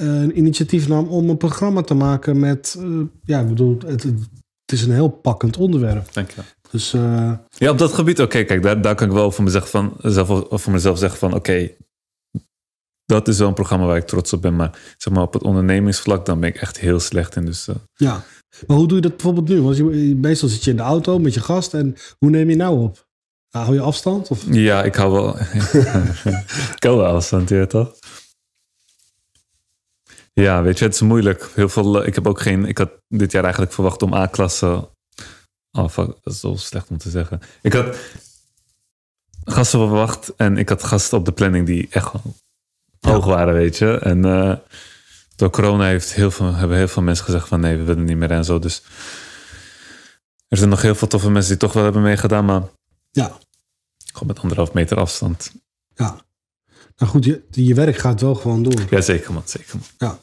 een 0.08 0.38
initiatief 0.38 0.88
nam 0.88 1.08
om 1.08 1.28
een 1.28 1.36
programma 1.36 1.82
te 1.82 1.94
maken 1.94 2.38
met, 2.38 2.76
eh, 2.78 3.00
ja, 3.24 3.40
ik 3.40 3.48
bedoel, 3.48 3.78
het, 3.86 4.02
het 4.02 4.72
is 4.72 4.82
een 4.82 4.92
heel 4.92 5.08
pakkend 5.08 5.56
onderwerp. 5.56 6.12
Dank 6.12 6.30
je. 6.30 6.40
Dus 6.70 6.94
eh, 6.94 7.32
Ja, 7.48 7.70
op 7.70 7.78
dat 7.78 7.92
gebied, 7.92 8.20
oké, 8.20 8.42
kijk, 8.44 8.62
daar, 8.62 8.82
daar 8.82 8.94
kan 8.94 9.06
ik 9.06 9.12
wel 9.12 9.30
voor 9.30 9.44
mezelf, 9.44 9.70
van, 9.70 9.96
zelf, 10.00 10.46
voor 10.50 10.72
mezelf 10.72 10.98
zeggen 10.98 11.18
van, 11.18 11.34
oké, 11.34 11.70
dat 13.04 13.28
is 13.28 13.38
wel 13.38 13.48
een 13.48 13.54
programma 13.54 13.86
waar 13.86 13.96
ik 13.96 14.06
trots 14.06 14.32
op 14.32 14.42
ben. 14.42 14.56
Maar 14.56 14.78
zeg 14.96 15.12
maar 15.14 15.22
op 15.22 15.32
het 15.32 15.42
ondernemingsvlak, 15.42 16.26
dan 16.26 16.40
ben 16.40 16.48
ik 16.48 16.56
echt 16.56 16.78
heel 16.78 17.00
slecht 17.00 17.36
in. 17.36 17.44
Dus 17.44 17.68
eh, 17.68 17.74
ja. 17.94 18.24
Maar 18.66 18.76
hoe 18.76 18.86
doe 18.86 18.96
je 18.96 19.02
dat 19.02 19.16
bijvoorbeeld 19.16 19.48
nu? 19.48 19.62
Want 19.62 19.76
je, 19.76 19.84
meestal 20.20 20.48
zit 20.48 20.64
je 20.64 20.70
in 20.70 20.76
de 20.76 20.82
auto 20.82 21.18
met 21.18 21.34
je 21.34 21.40
gast 21.40 21.74
en 21.74 21.96
hoe 22.18 22.30
neem 22.30 22.50
je 22.50 22.56
nou 22.56 22.82
op? 22.82 23.06
Nou, 23.50 23.64
hou 23.64 23.76
je 23.76 23.82
afstand? 23.82 24.28
Of? 24.28 24.44
ja, 24.50 24.82
ik 24.82 24.94
hou 24.94 25.12
wel... 25.12 25.38
ik 26.76 26.82
hou 26.82 26.96
wel 26.96 27.06
afstand, 27.06 27.48
ja, 27.48 27.66
toch? 27.66 27.94
Ja, 30.32 30.62
weet 30.62 30.78
je, 30.78 30.84
het 30.84 30.94
is 30.94 31.00
moeilijk. 31.00 31.50
Heel 31.54 31.68
veel, 31.68 32.00
eh, 32.00 32.06
ik 32.06 32.14
heb 32.14 32.26
ook 32.26 32.40
geen... 32.40 32.64
Ik 32.64 32.78
had 32.78 32.90
dit 33.08 33.32
jaar 33.32 33.42
eigenlijk 33.42 33.72
verwacht 33.72 34.02
om 34.02 34.14
A-klasse... 34.14 34.90
Oh, 35.78 35.88
fuck, 35.88 36.06
dat 36.22 36.32
is 36.34 36.40
zo 36.40 36.54
slecht 36.56 36.88
om 36.90 36.98
te 36.98 37.10
zeggen. 37.10 37.40
Ik 37.62 37.72
had 37.72 37.96
gasten 39.44 39.78
verwacht 39.78 40.34
en 40.36 40.56
ik 40.56 40.68
had 40.68 40.84
gasten 40.84 41.18
op 41.18 41.24
de 41.24 41.32
planning 41.32 41.66
die 41.66 41.88
echt 41.90 42.06
gewoon 42.06 42.34
hoog 43.00 43.24
waren, 43.24 43.54
weet 43.54 43.78
je. 43.78 43.98
En 43.98 44.24
eh, 44.24 44.56
door 45.36 45.50
corona 45.50 45.84
heeft 45.84 46.12
heel 46.12 46.30
veel, 46.30 46.54
hebben 46.54 46.76
heel 46.76 46.88
veel 46.88 47.02
mensen 47.02 47.24
gezegd 47.24 47.48
van 47.48 47.60
nee, 47.60 47.76
we 47.76 47.82
willen 47.82 48.04
niet 48.04 48.16
meer 48.16 48.30
en 48.30 48.44
zo. 48.44 48.58
Dus 48.58 48.82
er 50.48 50.56
zijn 50.56 50.70
nog 50.70 50.82
heel 50.82 50.94
veel 50.94 51.08
toffe 51.08 51.30
mensen 51.30 51.50
die 51.50 51.60
toch 51.60 51.72
wel 51.72 51.84
hebben 51.84 52.02
meegedaan, 52.02 52.44
maar 52.44 52.62
Ja, 53.10 53.38
gewoon 54.12 54.28
met 54.28 54.38
anderhalf 54.40 54.72
meter 54.72 54.98
afstand. 54.98 55.52
ja. 55.94 56.24
Nou 57.02 57.14
goed, 57.14 57.24
je, 57.24 57.42
je 57.50 57.74
werk 57.74 57.96
gaat 57.96 58.20
wel 58.20 58.34
gewoon 58.34 58.62
door. 58.62 58.82
Ja, 58.90 59.00
zeker 59.00 59.32
man, 59.32 59.42
zeker 59.44 59.74
man. 59.76 59.86
Ja. 59.98 60.18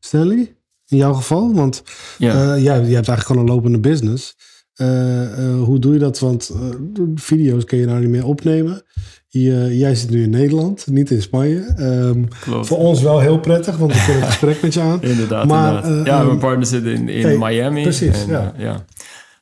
Stanley, 0.00 0.54
in 0.88 0.96
jouw 0.96 1.12
geval? 1.12 1.54
Want 1.54 1.82
Ja. 2.18 2.32
eh, 2.54 2.62
ja, 2.62 2.74
je 2.74 2.80
hebt 2.80 2.90
eigenlijk 3.08 3.20
gewoon 3.26 3.42
een 3.42 3.54
lopende 3.54 3.78
business. 3.78 4.36
Eh, 4.74 5.22
eh, 5.46 5.62
hoe 5.62 5.78
doe 5.78 5.92
je 5.92 5.98
dat? 5.98 6.18
Want 6.18 6.48
eh, 6.48 6.60
de 6.92 7.12
video's 7.14 7.64
kun 7.64 7.78
je 7.78 7.86
nou 7.86 8.00
niet 8.00 8.08
meer 8.08 8.24
opnemen. 8.26 8.82
Je, 9.28 9.76
jij 9.78 9.94
zit 9.94 10.10
nu 10.10 10.22
in 10.22 10.30
Nederland, 10.30 10.86
niet 10.86 11.10
in 11.10 11.22
Spanje. 11.22 11.60
Ehm, 11.76 12.24
Klopt. 12.40 12.66
voor 12.66 12.78
ons 12.78 13.02
wel 13.02 13.18
heel 13.20 13.38
prettig, 13.40 13.76
want 13.76 13.92
we 13.92 14.02
kunnen 14.04 14.20
het 14.22 14.30
gesprek 14.30 14.62
met 14.62 14.74
je 14.74 14.80
aan. 14.80 15.02
Inderdaad, 15.12 15.46
Maar, 15.46 15.84
inderdaad. 15.84 16.06
ja, 16.06 16.22
mijn 16.22 16.38
partner 16.38 16.66
zit 16.66 16.84
in, 16.84 17.08
in 17.08 17.22
hey, 17.26 17.36
Miami. 17.38 17.82
precies, 17.82 18.22
en, 18.22 18.28
ja. 18.28 18.54
ja. 18.58 18.84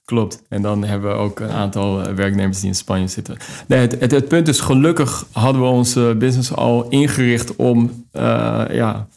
Klopt. 0.08 0.42
En 0.48 0.62
dan 0.62 0.84
hebben 0.84 1.10
we 1.10 1.16
ook 1.16 1.40
een 1.40 1.50
aantal 1.50 2.02
eh, 2.02 2.14
werknemers 2.14 2.60
die 2.60 2.68
in 2.68 2.74
Spanje 2.74 3.08
zitten. 3.08 3.36
Het, 3.66 4.00
het, 4.00 4.28
punt 4.28 4.48
is, 4.48 4.60
gelukkig 4.60 5.26
hadden 5.32 5.62
we 5.62 5.68
onze 5.68 6.14
business 6.18 6.54
al 6.54 6.88
ingericht 6.88 7.56
om 7.56 8.06
uh, 8.12 8.64
ja, 8.70 9.08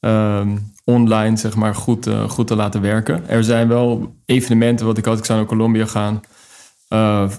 um, 0.00 0.72
online 0.84 1.36
zeg 1.36 1.54
maar, 1.54 1.74
goed, 1.74 2.06
uh, 2.06 2.28
goed 2.28 2.46
te 2.46 2.56
laten 2.56 2.80
werken. 2.80 3.28
Er 3.28 3.44
zijn 3.44 3.68
wel 3.68 4.14
evenementen, 4.24 4.86
wat 4.86 4.98
ik 4.98 5.04
had, 5.04 5.18
ik 5.18 5.24
zou 5.24 5.38
naar 5.38 5.48
Colombia 5.48 5.86
gaan 5.86 6.20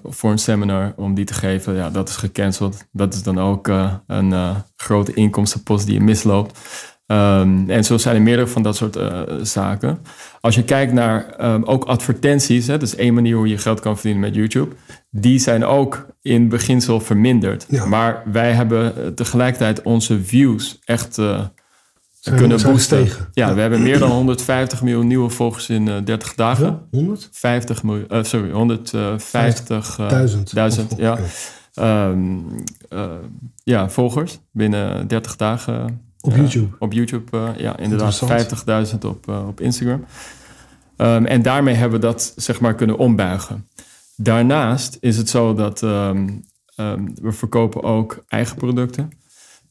voor 0.04 0.32
een 0.32 0.38
seminar 0.38 0.94
om 0.96 1.14
die 1.14 1.26
te 1.26 1.34
geven. 1.34 1.76
Ja, 1.76 1.90
dat 1.90 2.10
is 2.10 2.16
gecanceld. 2.16 2.86
Dat 2.92 3.14
is 3.14 3.24
dan 3.24 3.40
ook 3.40 3.68
een 4.08 4.64
grote 4.76 5.14
inkomstenpost 5.14 5.86
die 5.86 5.96
je 5.96 6.02
misloopt. 6.02 6.60
Um, 7.08 7.70
en 7.70 7.84
zo 7.84 7.98
zijn 7.98 8.16
er 8.16 8.22
meerdere 8.22 8.48
van 8.48 8.62
dat 8.62 8.76
soort 8.76 8.98
uh, 8.98 9.22
zaken. 9.42 10.00
Als 10.42 10.56
je 10.56 10.64
kijkt 10.64 10.94
naar 10.94 11.46
um, 11.54 11.64
ook 11.64 11.84
advertenties, 11.86 12.68
hè, 12.68 12.74
dat 12.74 12.88
is 12.88 12.96
één 12.96 13.14
manier 13.14 13.36
hoe 13.36 13.48
je 13.48 13.58
geld 13.58 13.80
kan 13.80 13.96
verdienen 13.96 14.22
met 14.22 14.36
YouTube. 14.36 14.76
Die 15.10 15.40
zijn 15.40 15.66
ook 15.66 16.06
in 16.22 16.50
beginsel 16.50 17.00
verminderd. 17.00 17.66
Ja. 17.70 17.86
Maar 17.86 18.24
wij 18.32 18.52
hebben 18.52 19.14
tegelijkertijd 19.16 19.82
onze 19.82 20.24
views 20.24 20.80
echt 20.86 21.18
uh, 21.18 21.42
kunnen 22.36 22.62
boosten. 22.62 23.06
Ja, 23.06 23.12
ja, 23.34 23.54
we 23.54 23.62
hebben 23.62 23.84
meer 23.84 24.00
dan 24.00 24.12
150 24.12 24.82
miljoen 24.82 25.08
nieuwe 25.08 25.30
volgers 25.30 25.70
in 25.70 25.88
uh, 25.88 25.96
30 26.04 26.36
dagen. 26.36 26.66
Ja, 26.66 26.98
100? 26.98 27.30
50 27.32 27.84
miljoen, 27.84 28.08
uh, 28.12 28.24
sorry, 28.24 28.50
150.000. 28.50 30.44
Duizend. 30.54 30.94
ja. 30.98 31.18
Um, 31.80 32.64
ja, 33.64 33.90
volgers 33.90 34.40
binnen 34.52 35.08
30 35.08 35.36
dagen. 35.36 36.07
Op 36.28 36.36
YouTube? 36.36 36.76
op 36.80 36.94
YouTube, 36.94 37.38
uh, 37.38 37.50
ja, 37.58 37.78
inderdaad. 37.78 38.22
50.000 38.94 38.98
op, 39.06 39.28
uh, 39.30 39.48
op 39.48 39.62
Instagram. 39.62 40.06
Um, 40.98 41.26
en 41.26 41.42
daarmee 41.42 41.76
hebben 41.76 42.00
we 42.00 42.06
dat, 42.06 42.34
zeg 42.36 42.60
maar, 42.60 42.76
kunnen 42.76 42.98
ombuigen. 42.98 43.68
Daarnaast 44.16 44.98
is 45.00 45.18
het 45.18 45.30
zo 45.30 45.54
dat 45.54 45.82
um, 45.82 46.44
um, 46.76 47.14
we 47.22 47.32
verkopen 47.32 47.84
ook 47.84 48.24
eigen 48.28 48.58
producten. 48.58 49.10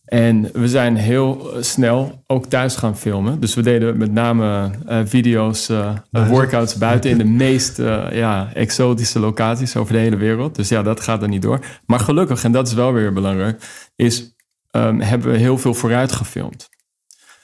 En 0.05 0.51
we 0.53 0.69
zijn 0.69 0.97
heel 0.97 1.53
snel 1.61 2.23
ook 2.27 2.47
thuis 2.47 2.77
gaan 2.77 2.97
filmen. 2.97 3.41
Dus 3.41 3.55
we 3.55 3.63
deden 3.63 3.97
met 3.97 4.13
name 4.13 4.71
uh, 4.89 5.01
video's, 5.05 5.67
buiten. 5.67 6.29
workouts 6.29 6.77
buiten 6.77 7.11
in 7.11 7.19
de 7.19 7.25
meest 7.45 7.77
ja, 8.13 8.51
exotische 8.55 9.19
locaties 9.19 9.77
over 9.77 9.93
de 9.93 9.99
hele 9.99 10.17
wereld. 10.17 10.55
Dus 10.55 10.69
ja, 10.69 10.83
dat 10.83 11.01
gaat 11.01 11.23
er 11.23 11.29
niet 11.29 11.43
door. 11.43 11.61
Maar 11.87 12.01
gelukkig, 12.01 12.45
en 12.45 12.53
dat 12.53 12.67
is 12.67 12.75
wel 12.75 12.93
weer 12.93 13.13
belangrijk, 13.13 13.63
is 13.97 14.36
um, 14.71 15.01
hebben 15.01 15.33
we 15.33 15.39
heel 15.39 15.59
veel 15.59 15.75
vooruit 15.75 16.13
gefilmd. 16.13 16.69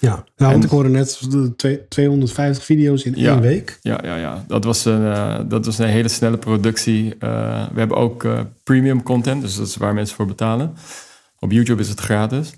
Ja, 0.03 0.25
nou, 0.37 0.53
want 0.53 0.65
ik 0.65 0.71
hoorde 0.71 0.89
net 0.89 1.19
250 1.89 2.65
video's 2.65 3.03
in 3.03 3.13
ja, 3.17 3.33
één 3.33 3.41
week. 3.41 3.79
Ja, 3.83 4.01
ja, 4.03 4.17
ja. 4.17 4.45
Dat, 4.47 4.65
was 4.65 4.85
een, 4.85 5.01
uh, 5.01 5.39
dat 5.49 5.67
was 5.67 5.79
een 5.79 5.89
hele 5.89 6.09
snelle 6.09 6.37
productie. 6.37 7.05
Uh, 7.05 7.19
we 7.73 7.79
hebben 7.79 7.97
ook 7.97 8.25
uh, 8.25 8.41
premium 8.63 9.03
content, 9.03 9.43
dus 9.43 9.57
dat 9.57 9.67
is 9.67 9.77
waar 9.77 9.95
mensen 9.95 10.17
voor 10.17 10.27
betalen. 10.27 10.75
Op 11.39 11.53
YouTube 11.53 11.83
is 11.83 11.89
het 11.89 12.01
gratis. 12.01 12.53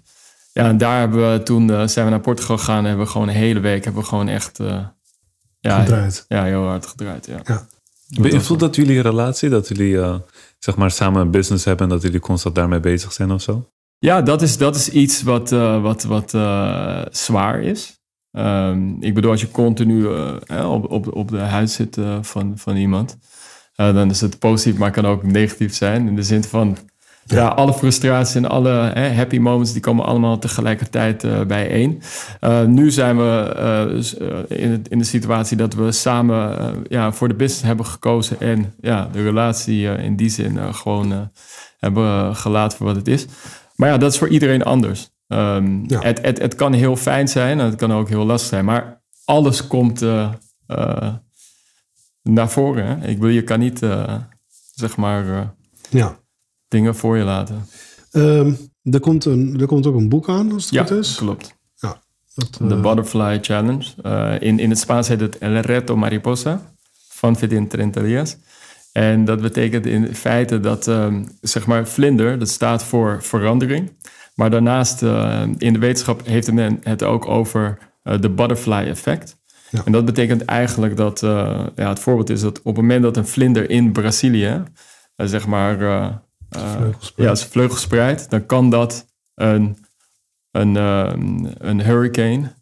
Ja, 0.52 0.68
en 0.68 0.78
daar 0.78 0.98
hebben 0.98 1.32
we 1.32 1.42
toen 1.42 1.88
zijn 1.88 2.04
we 2.04 2.10
naar 2.10 2.20
Portugal 2.20 2.58
gegaan 2.58 2.78
en 2.78 2.84
hebben 2.84 3.04
we 3.04 3.12
gewoon 3.12 3.28
een 3.28 3.34
hele 3.34 3.60
week 3.60 3.84
hebben 3.84 4.02
we 4.02 4.08
gewoon 4.08 4.28
echt 4.28 4.58
ja, 5.60 5.80
gedraaid. 5.80 6.24
Ja, 6.28 6.44
heel 6.44 6.66
hard 6.66 6.86
gedraaid. 6.86 7.26
Ja. 7.26 7.40
ja. 7.44 7.66
Beïnvloedt 8.20 8.60
dat 8.60 8.76
jullie 8.76 9.00
relatie? 9.00 9.48
Dat 9.48 9.68
jullie 9.68 10.20
zeg 10.58 10.76
maar 10.76 10.90
samen 10.90 11.20
een 11.20 11.30
business 11.30 11.64
hebben 11.64 11.86
en 11.86 11.92
dat 11.92 12.02
jullie 12.02 12.20
constant 12.20 12.54
daarmee 12.54 12.80
bezig 12.80 13.12
zijn 13.12 13.30
of 13.30 13.42
zo? 13.42 13.68
Ja, 14.04 14.22
dat 14.22 14.42
is, 14.42 14.56
dat 14.56 14.76
is 14.76 14.88
iets 14.88 15.22
wat, 15.22 15.52
uh, 15.52 15.82
wat, 15.82 16.02
wat 16.02 16.34
uh, 16.34 17.00
zwaar 17.10 17.62
is. 17.62 18.02
Um, 18.32 18.96
ik 19.00 19.14
bedoel, 19.14 19.30
als 19.30 19.40
je 19.40 19.50
continu 19.50 20.00
uh, 20.00 20.72
op, 20.72 20.90
op, 20.90 21.14
op 21.16 21.30
de 21.30 21.38
huid 21.38 21.70
zit 21.70 21.98
van, 22.20 22.52
van 22.56 22.76
iemand, 22.76 23.18
dan 23.74 24.10
is 24.10 24.20
het 24.20 24.38
positief, 24.38 24.78
maar 24.78 24.90
kan 24.90 25.06
ook 25.06 25.22
negatief 25.22 25.74
zijn. 25.74 26.08
In 26.08 26.16
de 26.16 26.22
zin 26.22 26.44
van, 26.44 26.76
ja, 27.24 27.36
ja 27.36 27.48
alle 27.48 27.72
frustraties 27.72 28.34
en 28.34 28.48
alle 28.48 28.92
happy 29.16 29.38
moments, 29.38 29.72
die 29.72 29.82
komen 29.82 30.04
allemaal 30.04 30.38
tegelijkertijd 30.38 31.46
bijeen. 31.46 32.02
nu 32.66 32.90
zijn 32.90 33.16
we 33.16 34.46
in, 34.48 34.84
in 34.88 34.98
de 34.98 35.04
situatie 35.04 35.56
dat 35.56 35.74
we 35.74 35.92
samen 35.92 36.74
ja, 36.88 37.12
voor 37.12 37.28
de 37.28 37.34
business 37.34 37.66
hebben 37.66 37.86
gekozen 37.86 38.40
en 38.40 38.74
ja, 38.80 39.08
de 39.12 39.22
relatie 39.22 39.96
in 39.96 40.16
die 40.16 40.30
zin 40.30 40.74
gewoon 40.74 41.30
hebben 41.78 42.36
gelaten 42.36 42.78
voor 42.78 42.86
wat 42.86 42.96
het 42.96 43.08
is. 43.08 43.26
Maar 43.74 43.88
ja, 43.88 43.98
dat 43.98 44.12
is 44.12 44.18
voor 44.18 44.28
iedereen 44.28 44.62
anders. 44.62 45.10
Um, 45.28 45.84
ja. 45.86 46.00
het, 46.00 46.22
het, 46.22 46.38
het 46.38 46.54
kan 46.54 46.72
heel 46.72 46.96
fijn 46.96 47.28
zijn 47.28 47.60
en 47.60 47.64
het 47.66 47.74
kan 47.74 47.92
ook 47.92 48.08
heel 48.08 48.24
lastig 48.24 48.48
zijn. 48.48 48.64
Maar 48.64 49.02
alles 49.24 49.66
komt 49.66 50.02
uh, 50.02 50.32
uh, 50.68 51.14
naar 52.22 52.50
voren. 52.50 52.86
Hè? 52.86 53.08
Ik 53.08 53.18
wil, 53.18 53.28
je 53.28 53.42
kan 53.42 53.58
niet, 53.58 53.82
uh, 53.82 54.14
zeg 54.74 54.96
maar, 54.96 55.54
ja. 55.90 56.18
dingen 56.68 56.96
voor 56.96 57.16
je 57.16 57.24
laten. 57.24 57.66
Um, 58.12 58.58
er, 58.82 59.00
komt 59.00 59.24
een, 59.24 59.60
er 59.60 59.66
komt 59.66 59.86
ook 59.86 59.94
een 59.94 60.08
boek 60.08 60.28
aan, 60.28 60.52
als 60.52 60.64
het 60.64 60.74
ja, 60.74 60.84
goed 60.84 60.96
is. 60.96 61.14
klopt. 61.14 61.56
Ja, 61.74 62.00
De 62.58 62.80
Butterfly 62.80 63.38
Challenge. 63.40 64.38
in, 64.40 64.58
in 64.58 64.70
het 64.70 64.78
Spaans 64.78 65.08
heet 65.08 65.20
het 65.20 65.38
El 65.38 65.56
Reto 65.56 65.96
Mariposa 65.96 66.74
van 67.08 67.36
Fidin 67.36 67.68
Trentalias. 67.68 68.36
En 68.96 69.24
dat 69.24 69.40
betekent 69.40 69.86
in 69.86 70.14
feite 70.14 70.60
dat 70.60 70.86
um, 70.86 71.28
zeg 71.40 71.66
maar 71.66 71.88
vlinder, 71.88 72.38
dat 72.38 72.48
staat 72.48 72.84
voor 72.84 73.22
verandering. 73.22 73.92
Maar 74.34 74.50
daarnaast 74.50 75.02
uh, 75.02 75.42
in 75.58 75.72
de 75.72 75.78
wetenschap 75.78 76.26
heeft 76.26 76.52
men 76.52 76.80
het 76.82 77.02
ook 77.02 77.28
over 77.28 77.78
uh, 78.04 78.20
de 78.20 78.30
butterfly 78.30 78.86
effect. 78.86 79.36
Ja. 79.70 79.84
En 79.84 79.92
dat 79.92 80.04
betekent 80.04 80.44
eigenlijk 80.44 80.96
dat, 80.96 81.22
uh, 81.22 81.66
ja, 81.76 81.88
het 81.88 81.98
voorbeeld 81.98 82.30
is 82.30 82.40
dat 82.40 82.58
op 82.58 82.64
het 82.64 82.76
moment 82.76 83.02
dat 83.02 83.16
een 83.16 83.26
vlinder 83.26 83.70
in 83.70 83.92
Brazilië, 83.92 84.62
zeg 85.16 85.46
maar, 85.46 85.82
ja, 87.16 87.34
zijn 87.34 87.50
vleugels 87.50 87.80
spreidt, 87.80 88.30
dan 88.30 88.46
kan 88.46 88.70
dat 88.70 89.06
een, 89.34 89.76
een, 90.50 90.74
een 91.68 91.82
hurricane 91.82 92.52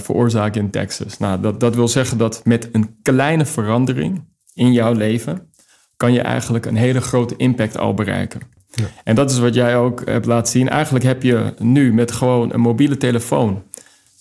veroorzaken 0.00 0.60
in 0.60 0.70
Texas. 0.70 1.18
Nou, 1.18 1.40
dat, 1.40 1.60
dat 1.60 1.74
wil 1.74 1.88
zeggen 1.88 2.18
dat 2.18 2.44
met 2.44 2.68
een 2.72 2.96
kleine 3.02 3.46
verandering 3.46 4.24
in 4.58 4.72
jouw 4.72 4.92
leven, 4.92 5.52
kan 5.96 6.12
je 6.12 6.20
eigenlijk 6.20 6.66
een 6.66 6.76
hele 6.76 7.00
grote 7.00 7.36
impact 7.36 7.78
al 7.78 7.94
bereiken. 7.94 8.40
Ja. 8.70 8.84
En 9.04 9.14
dat 9.14 9.30
is 9.30 9.38
wat 9.38 9.54
jij 9.54 9.76
ook 9.76 10.02
hebt 10.06 10.26
laten 10.26 10.52
zien. 10.52 10.68
Eigenlijk 10.68 11.04
heb 11.04 11.22
je 11.22 11.54
nu 11.58 11.92
met 11.92 12.12
gewoon 12.12 12.52
een 12.52 12.60
mobiele 12.60 12.96
telefoon 12.96 13.62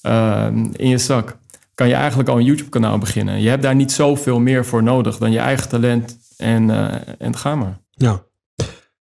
uh, 0.03 0.47
in 0.73 0.89
je 0.89 0.97
zak, 0.97 1.37
kan 1.73 1.87
je 1.87 1.93
eigenlijk 1.93 2.29
al 2.29 2.37
een 2.37 2.45
YouTube-kanaal 2.45 2.97
beginnen. 2.97 3.41
Je 3.41 3.49
hebt 3.49 3.63
daar 3.63 3.75
niet 3.75 3.91
zoveel 3.91 4.39
meer 4.39 4.65
voor 4.65 4.83
nodig 4.83 5.17
dan 5.17 5.31
je 5.31 5.39
eigen 5.39 5.69
talent 5.69 6.17
en, 6.37 6.69
uh, 6.69 6.93
en 7.19 7.35
ga 7.35 7.55
maar. 7.55 7.79
Ja. 7.89 8.23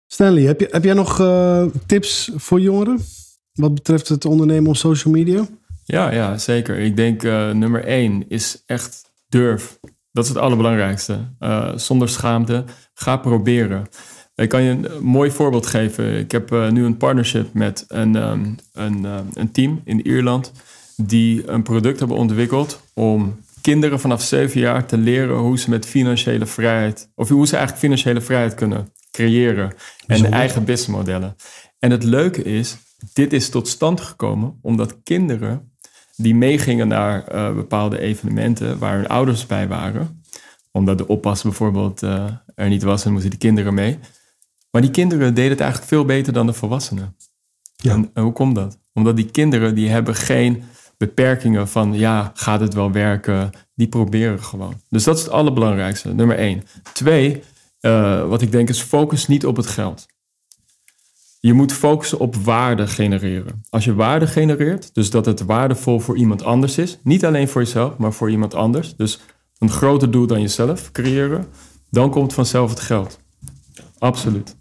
Stanley, 0.06 0.42
heb, 0.42 0.60
je, 0.60 0.68
heb 0.70 0.84
jij 0.84 0.94
nog 0.94 1.20
uh, 1.20 1.64
tips 1.86 2.30
voor 2.34 2.60
jongeren 2.60 3.00
wat 3.56 3.74
betreft 3.74 4.08
het 4.08 4.24
ondernemen 4.24 4.70
op 4.70 4.76
social 4.76 5.14
media? 5.14 5.46
Ja, 5.84 6.10
ja 6.10 6.38
zeker. 6.38 6.78
Ik 6.78 6.96
denk 6.96 7.22
uh, 7.22 7.50
nummer 7.50 7.84
één 7.84 8.24
is 8.28 8.62
echt 8.66 9.10
durf. 9.28 9.78
Dat 10.16 10.24
is 10.24 10.30
het 10.30 10.40
allerbelangrijkste. 10.40 11.18
Uh, 11.40 11.72
zonder 11.74 12.08
schaamte, 12.08 12.64
ga 12.94 13.16
proberen. 13.16 13.86
Ik 14.34 14.48
kan 14.48 14.62
je 14.62 14.70
een 14.70 15.04
mooi 15.04 15.30
voorbeeld 15.30 15.66
geven. 15.66 16.18
Ik 16.18 16.32
heb 16.32 16.52
uh, 16.52 16.70
nu 16.70 16.84
een 16.84 16.96
partnership 16.96 17.52
met 17.52 17.84
een, 17.88 18.14
um, 18.14 18.56
een, 18.72 19.04
uh, 19.04 19.18
een 19.32 19.52
team 19.52 19.80
in 19.84 20.06
Ierland 20.06 20.52
die 20.96 21.48
een 21.48 21.62
product 21.62 21.98
hebben 21.98 22.16
ontwikkeld 22.16 22.82
om 22.94 23.40
kinderen 23.60 24.00
vanaf 24.00 24.22
zeven 24.22 24.60
jaar 24.60 24.86
te 24.86 24.98
leren 24.98 25.36
hoe 25.36 25.58
ze 25.58 25.70
met 25.70 25.86
financiële 25.86 26.46
vrijheid, 26.46 27.10
of 27.14 27.28
hoe 27.28 27.46
ze 27.46 27.56
eigenlijk 27.56 27.84
financiële 27.84 28.20
vrijheid 28.20 28.54
kunnen 28.54 28.92
creëren 29.10 29.72
en 30.06 30.32
eigen 30.32 30.64
businessmodellen. 30.64 31.36
En 31.78 31.90
het 31.90 32.04
leuke 32.04 32.42
is, 32.42 32.76
dit 33.12 33.32
is 33.32 33.48
tot 33.48 33.68
stand 33.68 34.00
gekomen 34.00 34.58
omdat 34.62 35.02
kinderen 35.02 35.75
die 36.16 36.34
meegingen 36.34 36.88
naar 36.88 37.34
uh, 37.34 37.54
bepaalde 37.54 37.98
evenementen 37.98 38.78
waar 38.78 38.96
hun 38.96 39.08
ouders 39.08 39.46
bij 39.46 39.68
waren. 39.68 40.22
Omdat 40.70 40.98
de 40.98 41.08
oppas 41.08 41.42
bijvoorbeeld 41.42 42.02
uh, 42.02 42.24
er 42.54 42.68
niet 42.68 42.82
was 42.82 43.04
en 43.04 43.12
moesten 43.12 43.30
die 43.30 43.38
kinderen 43.38 43.74
mee. 43.74 43.98
Maar 44.70 44.82
die 44.82 44.90
kinderen 44.90 45.34
deden 45.34 45.50
het 45.50 45.60
eigenlijk 45.60 45.90
veel 45.90 46.04
beter 46.04 46.32
dan 46.32 46.46
de 46.46 46.52
volwassenen. 46.52 47.16
Ja. 47.76 47.92
En, 47.92 48.10
en 48.14 48.22
hoe 48.22 48.32
komt 48.32 48.54
dat? 48.54 48.78
Omdat 48.92 49.16
die 49.16 49.30
kinderen 49.30 49.74
die 49.74 49.88
hebben 49.88 50.14
geen 50.14 50.62
beperkingen 50.96 51.68
van 51.68 51.94
ja, 51.94 52.32
gaat 52.34 52.60
het 52.60 52.74
wel 52.74 52.92
werken? 52.92 53.50
Die 53.74 53.88
proberen 53.88 54.42
gewoon. 54.42 54.80
Dus 54.88 55.04
dat 55.04 55.16
is 55.16 55.22
het 55.22 55.32
allerbelangrijkste, 55.32 56.14
nummer 56.14 56.36
één. 56.36 56.62
Twee, 56.92 57.42
uh, 57.80 58.28
wat 58.28 58.42
ik 58.42 58.52
denk 58.52 58.68
is 58.68 58.80
focus 58.80 59.26
niet 59.26 59.46
op 59.46 59.56
het 59.56 59.66
geld. 59.66 60.06
Je 61.40 61.52
moet 61.52 61.72
focussen 61.72 62.18
op 62.18 62.36
waarde 62.36 62.86
genereren. 62.86 63.62
Als 63.70 63.84
je 63.84 63.94
waarde 63.94 64.26
genereert, 64.26 64.94
dus 64.94 65.10
dat 65.10 65.26
het 65.26 65.40
waardevol 65.40 66.00
voor 66.00 66.16
iemand 66.16 66.42
anders 66.42 66.78
is, 66.78 66.98
niet 67.02 67.24
alleen 67.24 67.48
voor 67.48 67.62
jezelf, 67.62 67.96
maar 67.96 68.12
voor 68.12 68.30
iemand 68.30 68.54
anders, 68.54 68.96
dus 68.96 69.20
een 69.58 69.70
groter 69.70 70.10
doel 70.10 70.26
dan 70.26 70.40
jezelf 70.40 70.92
creëren, 70.92 71.46
dan 71.90 72.10
komt 72.10 72.34
vanzelf 72.34 72.70
het 72.70 72.80
geld. 72.80 73.20
Absoluut. 73.98 74.56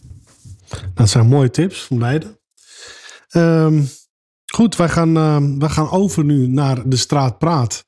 Dat 0.93 1.09
zijn 1.09 1.27
mooie 1.27 1.49
tips 1.49 1.81
van 1.83 1.99
beide. 1.99 2.39
Um, 3.35 3.88
goed, 4.53 4.75
wij 4.75 4.89
gaan, 4.89 5.17
uh, 5.17 5.57
wij 5.57 5.69
gaan 5.69 5.89
over 5.89 6.23
nu 6.23 6.47
naar 6.47 6.89
de 6.89 6.95
straat 6.95 7.38
Praat. 7.38 7.85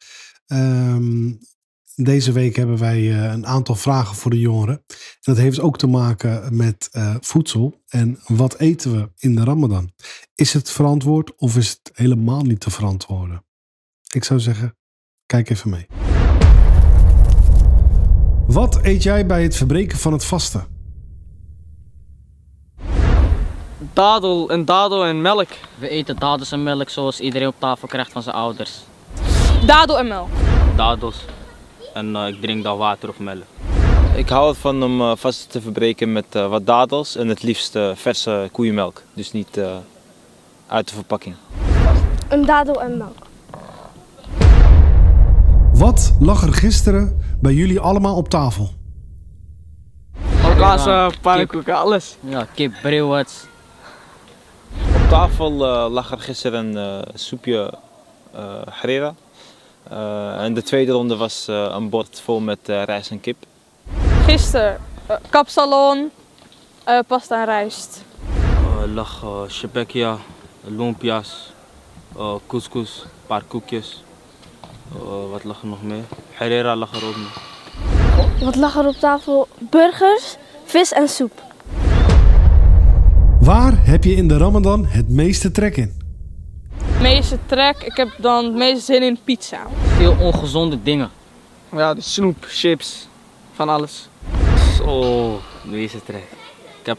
Um, 0.48 1.40
deze 2.04 2.32
week 2.32 2.56
hebben 2.56 2.78
wij 2.78 2.98
eh, 2.98 3.32
een 3.32 3.46
aantal 3.46 3.76
vragen 3.76 4.16
voor 4.16 4.32
de 4.32 4.40
jongeren. 4.40 4.76
En 4.76 4.96
dat 5.22 5.38
heeft 5.38 5.60
ook 5.60 5.78
te 5.78 5.88
maken 5.88 6.56
met 6.56 6.90
eh, 6.92 7.16
voedsel. 7.20 7.82
En 7.88 8.20
wat 8.28 8.58
eten 8.58 8.92
we 8.92 9.10
in 9.18 9.36
de 9.36 9.44
Ramadan? 9.44 9.92
Is 10.36 10.54
het 10.54 10.72
verantwoord 10.72 11.36
of 11.36 11.58
is 11.58 11.70
het 11.70 11.92
helemaal 11.94 12.42
niet 12.42 12.60
te 12.60 12.70
verantwoorden? 12.70 13.46
Ik 14.14 14.24
zou 14.24 14.40
zeggen, 14.40 14.78
kijk 15.26 15.50
even 15.50 15.70
mee. 15.70 15.88
Wat 18.48 18.80
eet 18.84 19.04
jij 19.04 19.26
bij 19.26 19.44
het 19.44 19.56
verbreken 19.56 19.98
van 19.98 20.14
het 20.14 20.26
vasten? 20.26 20.68
Dadel, 23.94 24.52
een 24.52 24.66
dadel 24.66 25.06
en 25.06 25.22
melk. 25.22 25.50
We 25.80 25.90
eten 25.90 26.16
dadels 26.16 26.52
en 26.52 26.64
melk 26.64 26.90
zoals 26.90 27.20
iedereen 27.20 27.48
op 27.48 27.56
tafel 27.60 27.88
krijgt 27.88 28.12
van 28.12 28.24
zijn 28.24 28.36
ouders. 28.36 28.80
Dadel 29.66 30.00
en 30.00 30.08
melk. 30.08 30.30
dadels. 30.76 31.26
En 31.98 32.16
eh, 32.16 32.28
ik 32.28 32.42
drink 32.42 32.64
dan 32.64 32.78
water 32.78 33.10
of 33.10 33.20
melk. 33.20 33.44
Ik 34.16 34.30
hou 34.30 34.50
ervan 34.50 34.84
om 34.84 35.02
eh, 35.02 35.12
vast 35.16 35.52
te 35.52 35.62
verbreken 35.62 36.12
met 36.12 36.26
eh, 36.30 36.48
wat 36.48 36.66
dadels 36.66 37.16
en 37.16 37.28
het 37.28 37.44
liefst 37.44 37.78
verse 37.94 38.50
koeienmelk. 38.52 39.02
Dus 39.14 39.32
niet 39.32 39.58
eh, 39.58 39.76
uit 40.68 40.88
de 40.88 40.94
verpakking. 40.96 41.36
Een 42.30 42.46
dadel 42.46 42.82
en 42.82 42.98
melk. 42.98 43.26
Wat 45.74 46.16
lag 46.20 46.44
er 46.44 46.54
gisteren 46.54 47.22
bij 47.42 47.54
jullie 47.54 47.80
allemaal 47.80 48.16
op 48.16 48.30
tafel? 48.30 48.70
Kaas, 50.58 50.86
Ja, 50.86 51.12
pannenkoeken, 51.22 51.76
alles. 51.76 52.18
Ja, 52.20 52.48
kip, 52.54 52.74
brewats. 52.82 53.46
Op 54.96 55.10
tafel 55.10 55.66
eh, 55.66 55.92
lag 55.92 56.12
er 56.12 56.20
gisteren 56.20 56.66
een 56.66 57.04
eh, 57.04 57.14
soepje 57.14 57.74
uh, 58.36 58.62
harira. 58.66 59.16
Eh, 59.90 60.44
en 60.44 60.54
de 60.54 60.64
tweede 60.64 60.92
ronde 60.92 61.16
was 61.16 61.48
eh, 61.48 61.68
een 61.72 61.90
bord 61.90 62.22
vol 62.24 62.40
met 62.40 62.60
eh, 62.70 62.84
rijst 62.84 63.12
en 63.12 63.20
kip. 63.20 63.38
Gisteren 64.26 64.78
uh, 65.10 65.16
kapsalon, 65.30 66.12
uh, 66.88 67.00
pasta 67.08 67.40
en 67.40 67.46
rijst. 67.46 68.04
Uh, 68.28 68.94
lag 68.94 69.24
uh, 69.24 69.42
shebekia, 69.48 70.18
lumpia's, 70.64 71.52
uh, 72.18 72.36
couscous, 72.48 73.02
een 73.04 73.28
paar 73.28 73.44
koekjes. 73.48 74.04
Uh, 74.96 75.30
wat 75.32 75.44
lag 75.44 75.62
er 75.62 75.68
nog 75.68 75.84
meer? 75.84 76.04
Herrera 76.32 76.76
lag 76.76 76.96
er 76.96 77.08
ook. 77.08 77.16
Wat 78.40 78.56
lag 78.56 78.76
er 78.76 78.88
op 78.88 78.96
tafel? 78.96 79.48
Burgers, 79.58 80.36
vis 80.66 80.92
en 80.92 81.08
soep. 81.10 81.44
Waar 83.40 83.74
heb 83.86 84.04
je 84.04 84.16
in 84.16 84.28
de 84.28 84.38
Ramadan 84.38 84.86
het 84.86 85.10
meeste 85.10 85.52
trek 85.52 85.78
in? 85.78 86.07
Meeste 87.02 87.40
trek, 87.46 87.84
ik 87.84 87.96
heb 87.96 88.10
dan 88.18 88.46
het 88.46 88.54
meeste 88.54 88.94
zin 88.94 89.04
in 89.04 89.18
pizza. 89.24 89.62
Veel 89.98 90.16
ongezonde 90.20 90.84
dingen. 90.84 91.12
Ja, 91.72 91.94
de 91.94 92.02
snoep, 92.02 92.46
chips, 92.48 93.08
van 93.54 93.70
alles. 93.70 94.08
Zo, 94.78 95.40
deze 95.64 96.04
trek. 96.04 96.24
Ik 96.80 96.86
heb, 96.86 96.98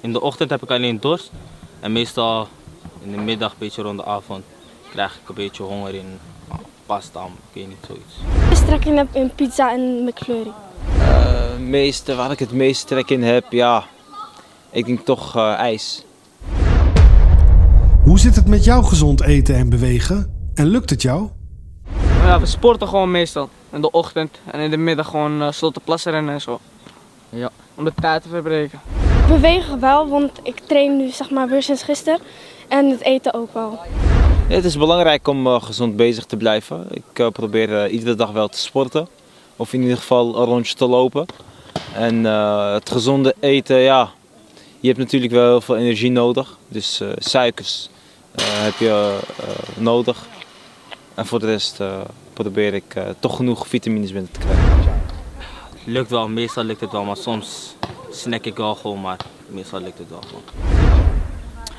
in 0.00 0.12
de 0.12 0.20
ochtend 0.20 0.50
heb 0.50 0.62
ik 0.62 0.70
alleen 0.70 1.00
dorst. 1.00 1.30
En 1.80 1.92
meestal 1.92 2.48
in 3.02 3.10
de 3.10 3.16
middag, 3.16 3.50
een 3.50 3.58
beetje 3.58 3.82
rond 3.82 3.98
de 3.98 4.04
avond, 4.04 4.44
krijg 4.90 5.18
ik 5.22 5.28
een 5.28 5.34
beetje 5.34 5.62
honger 5.62 5.94
in 5.94 6.18
pasta, 6.86 7.24
ik 7.24 7.30
weet 7.52 7.68
niet, 7.68 7.76
zoiets. 7.86 8.14
Meeste 8.48 8.66
trek 8.66 8.84
in 8.84 8.96
heb 8.96 9.08
in 9.12 9.30
pizza 9.34 9.72
en 9.72 10.04
McFlurry. 10.04 10.52
Uh, 10.98 11.56
meeste, 11.58 12.14
waar 12.14 12.30
ik 12.30 12.38
het 12.38 12.52
meeste 12.52 12.86
trek 12.86 13.10
in 13.10 13.22
heb, 13.22 13.52
ja, 13.52 13.84
ik 14.70 14.86
denk 14.86 15.04
toch 15.04 15.36
uh, 15.36 15.52
ijs. 15.52 16.02
Hoe 18.08 18.18
zit 18.18 18.36
het 18.36 18.46
met 18.46 18.64
jouw 18.64 18.82
gezond 18.82 19.22
eten 19.22 19.54
en 19.54 19.68
bewegen? 19.68 20.50
En 20.54 20.66
lukt 20.66 20.90
het 20.90 21.02
jou? 21.02 21.28
Ja, 22.22 22.40
we 22.40 22.46
sporten 22.46 22.88
gewoon 22.88 23.10
meestal. 23.10 23.48
In 23.72 23.80
de 23.80 23.90
ochtend 23.90 24.38
en 24.50 24.60
in 24.60 24.70
de 24.70 24.76
middag 24.76 25.06
gewoon 25.06 25.42
uh, 25.42 25.50
slotte 25.50 25.80
plassen 25.80 26.12
rennen 26.12 26.34
en 26.34 26.40
zo. 26.40 26.60
Ja. 27.28 27.50
Om 27.74 27.84
de 27.84 27.92
tijd 28.00 28.22
te 28.22 28.28
verbreken. 28.28 28.80
Bewegen 29.28 29.80
wel, 29.80 30.08
want 30.08 30.30
ik 30.42 30.58
train 30.66 30.96
nu 30.96 31.10
zeg 31.10 31.30
maar 31.30 31.48
weer 31.48 31.62
sinds 31.62 31.82
gisteren. 31.82 32.20
En 32.68 32.90
het 32.90 33.00
eten 33.00 33.34
ook 33.34 33.54
wel. 33.54 33.78
Ja, 34.48 34.54
het 34.54 34.64
is 34.64 34.76
belangrijk 34.76 35.28
om 35.28 35.46
uh, 35.46 35.62
gezond 35.62 35.96
bezig 35.96 36.24
te 36.24 36.36
blijven. 36.36 36.86
Ik 36.90 37.18
uh, 37.18 37.28
probeer 37.28 37.84
uh, 37.84 37.92
iedere 37.92 38.14
dag 38.14 38.30
wel 38.30 38.48
te 38.48 38.58
sporten. 38.58 39.08
Of 39.56 39.72
in 39.72 39.82
ieder 39.82 39.96
geval 39.96 40.38
een 40.38 40.44
rondje 40.44 40.74
te 40.74 40.86
lopen. 40.86 41.26
En 41.94 42.24
het 42.74 42.90
gezonde 42.90 43.34
eten, 43.40 43.76
ja. 43.76 44.10
Je 44.80 44.86
hebt 44.86 44.98
natuurlijk 44.98 45.32
wel 45.32 45.48
heel 45.48 45.60
veel 45.60 45.76
energie 45.76 46.10
nodig. 46.10 46.58
Dus 46.68 47.02
suikers 47.18 47.88
heb 48.42 48.78
je 48.78 49.18
nodig. 49.76 50.26
En 51.14 51.26
voor 51.26 51.38
de 51.38 51.46
rest 51.46 51.78
probeer 52.32 52.74
ik 52.74 52.94
toch 53.18 53.36
genoeg 53.36 53.68
vitamines 53.68 54.12
binnen 54.12 54.30
te 54.32 54.38
krijgen. 54.38 55.02
Lukt 55.84 56.10
wel, 56.10 56.28
meestal 56.28 56.64
lukt 56.64 56.80
het 56.80 56.92
wel. 56.92 57.04
Maar 57.04 57.16
soms 57.16 57.74
snack 58.10 58.44
ik 58.44 58.56
wel 58.56 58.74
gewoon. 58.74 59.00
Maar 59.00 59.16
meestal 59.46 59.80
lukt 59.80 59.98
het 59.98 60.08
wel 60.08 60.22
gewoon. 60.26 60.42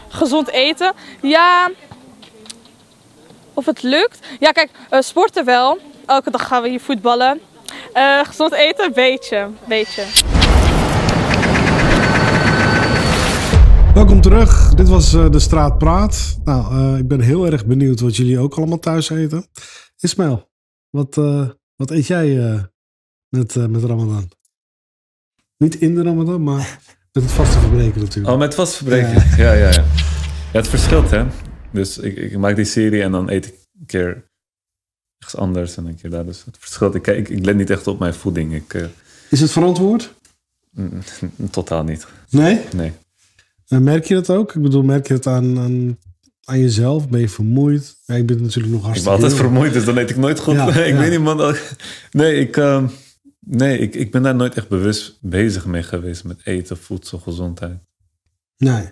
Gezond 0.07 0.49
eten? 0.49 0.93
Ja. 1.21 1.69
Of 3.53 3.65
het 3.65 3.83
lukt? 3.83 4.19
Ja, 4.39 4.51
kijk, 4.51 4.69
uh, 4.91 5.01
sporten 5.01 5.45
wel. 5.45 5.77
Elke 6.05 6.31
dag 6.31 6.47
gaan 6.47 6.61
we 6.61 6.69
hier 6.69 6.79
voetballen. 6.79 7.39
Uh, 7.93 8.19
gezond 8.23 8.51
eten? 8.51 8.93
Beetje, 8.93 9.49
beetje. 9.65 10.03
Welkom 13.93 14.21
terug. 14.21 14.68
Dit 14.79 14.89
was 14.89 15.13
uh, 15.13 15.31
de 15.31 15.39
Straat 15.39 15.77
Praat. 15.77 16.39
Nou, 16.43 16.97
ik 16.97 17.07
ben 17.07 17.19
heel 17.19 17.45
erg 17.45 17.65
benieuwd 17.65 17.99
wat 17.99 18.15
jullie 18.15 18.39
ook 18.39 18.57
allemaal 18.57 18.79
thuis 18.79 19.09
eten. 19.09 19.45
Ismail, 19.99 20.49
wat, 20.89 21.15
wat 21.75 21.91
eet 21.91 22.07
jij 22.07 22.35
met, 23.29 23.55
met 23.55 23.83
Ramadan? 23.83 24.31
Niet 25.57 25.75
in 25.75 25.95
de 25.95 26.03
Ramadan, 26.03 26.43
maar 26.43 26.79
met 27.13 27.23
het 27.23 27.31
vaste 27.31 27.59
verbreken 27.59 28.01
natuurlijk. 28.01 28.33
Oh, 28.33 28.39
met 28.39 28.47
het 28.47 28.55
vaste 28.55 28.77
verbreken. 28.77 29.37
Ja, 29.37 29.53
ja, 29.53 29.53
ja. 29.53 29.69
ja. 29.69 29.83
het 30.51 30.67
verschilt, 30.67 31.09
hè. 31.09 31.25
Dus 31.71 31.97
ik, 31.97 32.17
ik, 32.17 32.37
maak 32.37 32.55
die 32.55 32.65
serie 32.65 33.01
en 33.01 33.11
dan 33.11 33.29
eet 33.29 33.45
ik 33.45 33.53
een 33.79 33.85
keer 33.85 34.29
iets 35.25 35.35
anders 35.35 35.77
en 35.77 35.85
een 35.85 35.95
keer 35.95 36.09
daar. 36.09 36.25
Dus 36.25 36.45
het 36.45 36.57
verschilt. 36.59 36.95
Ik, 36.95 37.07
ik, 37.07 37.29
ik 37.29 37.45
let 37.45 37.55
niet 37.55 37.69
echt 37.69 37.87
op 37.87 37.99
mijn 37.99 38.13
voeding. 38.13 38.53
Ik, 38.53 38.89
Is 39.29 39.41
het 39.41 39.51
verantwoord? 39.51 40.13
Mm, 40.71 41.01
totaal 41.51 41.83
niet. 41.83 42.07
Nee? 42.29 42.61
Nee. 42.75 42.93
En 43.69 43.83
merk 43.83 44.05
je 44.05 44.13
dat 44.13 44.29
ook? 44.29 44.55
Ik 44.55 44.61
bedoel, 44.61 44.83
merk 44.83 45.07
je 45.07 45.13
het 45.13 45.27
aan, 45.27 45.59
aan, 45.59 45.97
aan 46.43 46.59
jezelf? 46.59 47.09
Ben 47.09 47.19
je 47.19 47.29
vermoeid? 47.29 47.95
Ja, 48.05 48.15
ik 48.15 48.25
ben 48.25 48.41
natuurlijk 48.41 48.73
nog 48.73 48.83
hartstikke 48.83 49.15
Ik 49.15 49.19
ben 49.19 49.29
altijd 49.29 49.47
vermoeid, 49.47 49.73
dus 49.73 49.85
dan 49.85 49.97
eet 49.97 50.09
ik 50.09 50.17
nooit 50.17 50.39
goed. 50.39 50.55
Ja, 50.55 50.67
ik 50.73 50.93
ja. 50.93 50.99
weet 50.99 51.09
niet, 51.09 51.19
man. 51.19 51.55
Nee, 52.11 52.35
ik, 52.39 52.57
uh, 52.57 52.83
nee 53.39 53.77
ik, 53.77 53.95
ik 53.95 54.11
ben 54.11 54.23
daar 54.23 54.35
nooit 54.35 54.55
echt 54.55 54.69
bewust 54.69 55.17
bezig 55.21 55.65
mee 55.65 55.83
geweest 55.83 56.23
met 56.23 56.41
eten, 56.43 56.77
voedsel, 56.77 57.19
gezondheid. 57.19 57.79
Nee. 58.57 58.83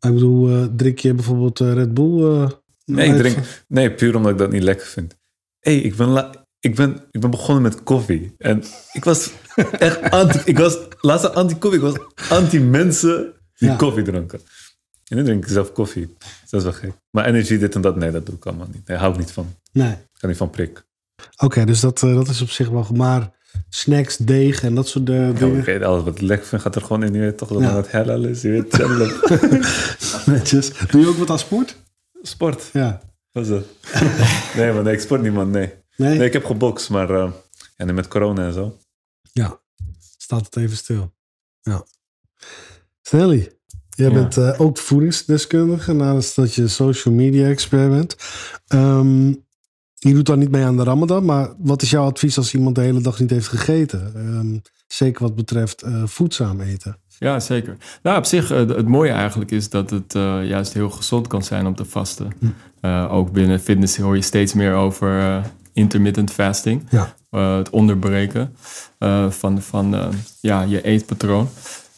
Ik 0.00 0.12
bedoel, 0.12 0.50
uh, 0.50 0.64
drink 0.76 0.98
je 0.98 1.14
bijvoorbeeld 1.14 1.60
uh, 1.60 1.72
Red 1.72 1.94
Bull? 1.94 2.20
Uh, 2.20 2.50
nee, 2.84 3.08
ik 3.08 3.16
drink, 3.16 3.36
nee, 3.68 3.92
puur 3.94 4.16
omdat 4.16 4.32
ik 4.32 4.38
dat 4.38 4.52
niet 4.52 4.62
lekker 4.62 4.86
vind. 4.86 5.16
hey, 5.58 5.76
ik, 5.76 5.96
ben 5.96 6.08
la, 6.08 6.46
ik, 6.60 6.74
ben, 6.74 7.04
ik 7.10 7.20
ben 7.20 7.30
begonnen 7.30 7.62
met 7.62 7.82
koffie. 7.82 8.34
En 8.38 8.62
ik 8.92 9.04
was 9.04 9.30
echt 9.78 10.10
anti... 10.10 10.40
Ik 10.44 10.58
was 10.58 10.78
laatst 11.00 11.34
anti-koffie. 11.34 11.80
Ik 11.80 11.86
was 11.86 12.28
anti-mensen 12.28 13.34
die 13.62 13.70
ja. 13.70 13.76
koffie 13.84 14.02
dronken. 14.02 14.40
En 15.08 15.16
nu 15.16 15.24
drink 15.24 15.44
ik 15.44 15.50
zelf 15.50 15.72
koffie. 15.72 16.16
Dat 16.50 16.60
is 16.60 16.62
wel 16.62 16.72
gek. 16.72 16.92
Maar 17.10 17.24
energie, 17.24 17.58
dit 17.58 17.74
en 17.74 17.80
dat, 17.80 17.96
nee, 17.96 18.10
dat 18.10 18.26
doe 18.26 18.34
ik 18.34 18.46
allemaal 18.46 18.68
niet. 18.72 18.86
Daar 18.86 18.98
hou 18.98 19.12
ik 19.12 19.18
niet 19.18 19.30
van. 19.30 19.54
Nee. 19.72 19.92
Ik 19.92 20.08
ga 20.12 20.26
niet 20.26 20.36
van 20.36 20.50
prik. 20.50 20.84
Oké, 21.32 21.44
okay, 21.44 21.64
dus 21.64 21.80
dat, 21.80 21.98
dat 21.98 22.28
is 22.28 22.42
op 22.42 22.50
zich 22.50 22.68
wel... 22.68 22.86
Maar 22.94 23.30
snacks, 23.68 24.16
deeg 24.16 24.62
en 24.62 24.74
dat 24.74 24.88
soort 24.88 25.08
uh, 25.08 25.26
ja, 25.26 25.32
dingen. 25.32 25.58
Ik 25.58 25.64
weet 25.64 25.82
alles 25.82 26.04
wat 26.04 26.14
ik 26.14 26.20
lekker 26.20 26.46
vind, 26.46 26.62
gaat 26.62 26.74
er 26.74 26.82
gewoon 26.82 27.02
in. 27.02 27.12
Je 27.12 27.20
weet 27.20 27.38
toch 27.38 27.48
dat 27.48 27.60
ja. 27.60 27.76
het 27.76 27.92
halal 27.92 28.24
is. 28.24 28.42
Je 28.42 28.50
weet 28.50 28.74
zelf. 28.74 28.96
Netjes. 30.26 30.72
Doe 30.90 31.00
je 31.00 31.06
ook 31.06 31.16
wat 31.16 31.30
aan 31.30 31.38
sport? 31.38 31.76
Sport? 32.22 32.70
Ja. 32.72 33.00
Wat 33.32 33.42
is 33.42 33.48
dat? 33.48 33.64
nee, 34.56 34.72
maar 34.72 34.82
nee, 34.82 34.94
ik 34.94 35.00
sport 35.00 35.22
niet, 35.22 35.32
man. 35.32 35.50
Nee. 35.50 35.72
Nee? 35.96 36.18
nee 36.18 36.26
ik 36.26 36.32
heb 36.32 36.44
gebokst, 36.44 36.90
maar 36.90 37.10
uh, 37.10 37.32
ja, 37.76 37.84
nu 37.84 37.92
met 37.92 38.08
corona 38.08 38.46
en 38.46 38.52
zo. 38.52 38.78
Ja, 39.32 39.60
staat 40.18 40.44
het 40.44 40.56
even 40.56 40.76
stil. 40.76 41.12
Ja. 41.60 41.84
Snelly, 43.02 43.52
jij 43.88 44.08
ja. 44.08 44.14
bent 44.14 44.36
uh, 44.36 44.60
ook 44.60 44.78
voedingsdeskundige 44.78 45.92
naast 45.92 46.36
dat 46.36 46.54
je 46.54 46.68
social 46.68 47.14
media 47.14 47.48
expert 47.48 47.90
bent. 47.90 48.16
Um, 48.68 49.44
je 49.94 50.14
doet 50.14 50.26
daar 50.26 50.36
niet 50.36 50.50
mee 50.50 50.64
aan 50.64 50.76
de 50.76 50.84
Ramadan, 50.84 51.24
maar 51.24 51.54
wat 51.58 51.82
is 51.82 51.90
jouw 51.90 52.04
advies 52.04 52.36
als 52.36 52.54
iemand 52.54 52.74
de 52.74 52.80
hele 52.80 53.00
dag 53.00 53.20
niet 53.20 53.30
heeft 53.30 53.48
gegeten? 53.48 54.12
Um, 54.16 54.62
zeker 54.86 55.22
wat 55.22 55.34
betreft 55.34 55.84
uh, 55.84 56.02
voedzaam 56.06 56.60
eten. 56.60 56.96
Ja, 57.18 57.40
zeker. 57.40 57.76
Nou, 58.02 58.18
op 58.18 58.24
zich, 58.24 58.52
uh, 58.52 58.58
het 58.58 58.88
mooie 58.88 59.10
eigenlijk 59.10 59.50
is 59.50 59.68
dat 59.68 59.90
het 59.90 60.14
uh, 60.14 60.46
juist 60.48 60.72
heel 60.72 60.90
gezond 60.90 61.26
kan 61.26 61.42
zijn 61.42 61.66
om 61.66 61.74
te 61.74 61.84
vasten. 61.84 62.32
Hm. 62.38 62.86
ook 63.10 63.32
binnen 63.32 63.60
fitness 63.60 63.96
hoor 63.96 64.16
je 64.16 64.22
steeds 64.22 64.54
meer 64.54 64.74
over 64.74 65.42
intermittent 65.72 66.30
fasting. 66.30 66.86
Ja. 66.90 67.14
het 67.56 67.70
onderbreken 67.70 68.56
van, 69.28 69.62
van 69.62 70.12
ja, 70.40 70.62
je 70.62 70.82
eetpatroon. 70.82 71.48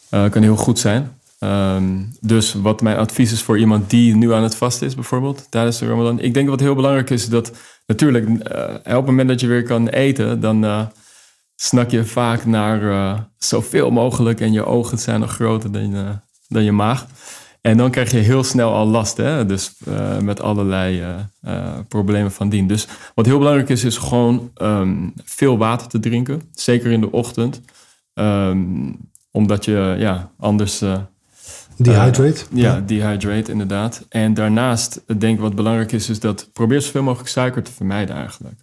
Kan 0.09 0.41
heel 0.41 0.55
goed 0.55 0.79
zijn. 0.79 1.19
Um, 1.39 2.11
dus 2.21 2.53
wat 2.53 2.81
mijn 2.81 2.97
advies 2.97 3.31
is 3.31 3.41
voor 3.41 3.59
iemand 3.59 3.89
die 3.89 4.15
nu 4.15 4.33
aan 4.33 4.43
het 4.43 4.55
vasten 4.55 4.87
is, 4.87 4.95
bijvoorbeeld 4.95 5.47
tijdens 5.49 5.79
de 5.79 5.87
Ramadan. 5.87 6.19
Ik 6.19 6.33
denk 6.33 6.49
wat 6.49 6.59
heel 6.59 6.75
belangrijk 6.75 7.09
is 7.09 7.29
dat 7.29 7.51
natuurlijk 7.85 8.27
uh, 8.27 8.35
op 8.73 8.85
het 8.85 9.05
moment 9.05 9.29
dat 9.29 9.39
je 9.39 9.47
weer 9.47 9.63
kan 9.63 9.87
eten, 9.87 10.39
dan 10.39 10.63
uh, 10.63 10.85
snak 11.55 11.89
je 11.89 12.05
vaak 12.05 12.45
naar 12.45 12.91
eh, 12.91 13.19
zoveel 13.37 13.91
mogelijk 13.91 14.41
en 14.41 14.51
je 14.51 14.65
ogen 14.65 14.97
zijn 14.97 15.19
nog 15.19 15.31
groter 15.31 15.71
dan, 15.71 15.95
eh, 15.95 16.09
dan 16.47 16.63
je 16.63 16.71
maag. 16.71 17.05
En 17.65 17.77
dan 17.77 17.91
krijg 17.91 18.11
je 18.11 18.17
heel 18.17 18.43
snel 18.43 18.73
al 18.73 18.85
last, 18.85 19.17
hè? 19.17 19.45
dus 19.45 19.73
eh, 19.85 20.17
met 20.17 20.41
allerlei 20.41 21.01
eh, 21.01 21.15
eh, 21.41 21.79
problemen 21.87 22.31
van 22.31 22.49
dien. 22.49 22.67
Dus 22.67 22.87
wat 23.15 23.25
heel 23.25 23.37
belangrijk 23.37 23.69
is, 23.69 23.83
is 23.83 23.97
gewoon 23.97 24.51
ehm, 24.55 25.09
veel 25.23 25.57
water 25.57 25.87
te 25.87 25.99
drinken, 25.99 26.41
zeker 26.53 26.91
in 26.91 27.01
de 27.01 27.11
ochtend. 27.11 27.61
Ehm, 28.13 28.91
omdat 29.35 29.65
je 29.65 29.95
ja, 29.97 30.31
anders 30.39 30.81
eh, 30.81 30.97
Dehydrate. 31.77 32.43
uh, 32.53 32.61
ja, 32.61 32.79
dehydrate 32.79 33.51
inderdaad. 33.51 34.05
En 34.09 34.33
daarnaast 34.33 35.01
denk 35.19 35.35
ik 35.35 35.39
wat 35.39 35.55
belangrijk 35.55 35.91
is, 35.91 36.09
is 36.09 36.19
dat 36.19 36.49
probeer 36.53 36.81
zoveel 36.81 37.03
mogelijk 37.03 37.29
suiker 37.29 37.63
te 37.63 37.71
vermijden 37.71 38.15
eigenlijk. 38.15 38.55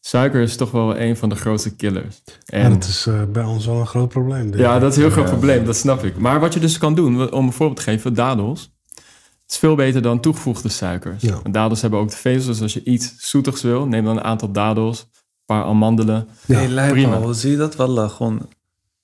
Suiker 0.00 0.40
is 0.40 0.56
toch 0.56 0.70
wel 0.70 0.98
een 0.98 1.16
van 1.16 1.28
de 1.28 1.34
grootste 1.34 1.76
killers. 1.76 2.22
En 2.44 2.72
dat 2.72 2.84
is 2.84 3.06
eh, 3.06 3.22
bij 3.32 3.44
ons 3.44 3.66
wel 3.66 3.80
een 3.80 3.86
groot 3.86 4.08
probleem. 4.08 4.56
ja, 4.56 4.78
dat 4.78 4.90
is 4.90 4.96
een 4.96 5.02
heel 5.02 5.10
groot 5.10 5.30
probleem, 5.30 5.64
dat 5.64 5.76
snap 5.76 6.04
ik. 6.04 6.18
Maar 6.18 6.40
wat 6.40 6.54
je 6.54 6.60
dus 6.60 6.78
kan 6.78 6.94
doen, 6.94 7.32
om 7.32 7.46
een 7.46 7.52
voorbeeld 7.52 7.78
te 7.78 7.90
geven, 7.90 8.14
dadels. 8.14 8.74
Het 9.42 9.54
is 9.54 9.58
veel 9.58 9.74
beter 9.74 10.02
dan 10.02 10.20
toegevoegde 10.20 10.68
suikers. 10.68 11.24
Dadels 11.50 11.80
hebben 11.80 12.00
ook 12.00 12.10
de 12.10 12.16
vezels, 12.16 12.46
dus 12.46 12.62
als 12.62 12.72
je 12.72 12.84
iets 12.84 13.14
zoetigs 13.18 13.62
wil, 13.62 13.86
neem 13.86 14.04
dan 14.04 14.16
een 14.16 14.24
aantal 14.24 14.52
dadels, 14.52 15.00
een 15.00 15.44
paar 15.46 15.64
amandelen. 15.64 16.28
Ja, 16.46 16.58
hey, 16.58 16.90
prima. 16.90 17.08
man. 17.08 17.22
Hoe 17.22 17.34
zie 17.34 17.50
je 17.50 17.56
dat 17.56 17.76
wel? 17.76 18.08
gewoon, 18.08 18.48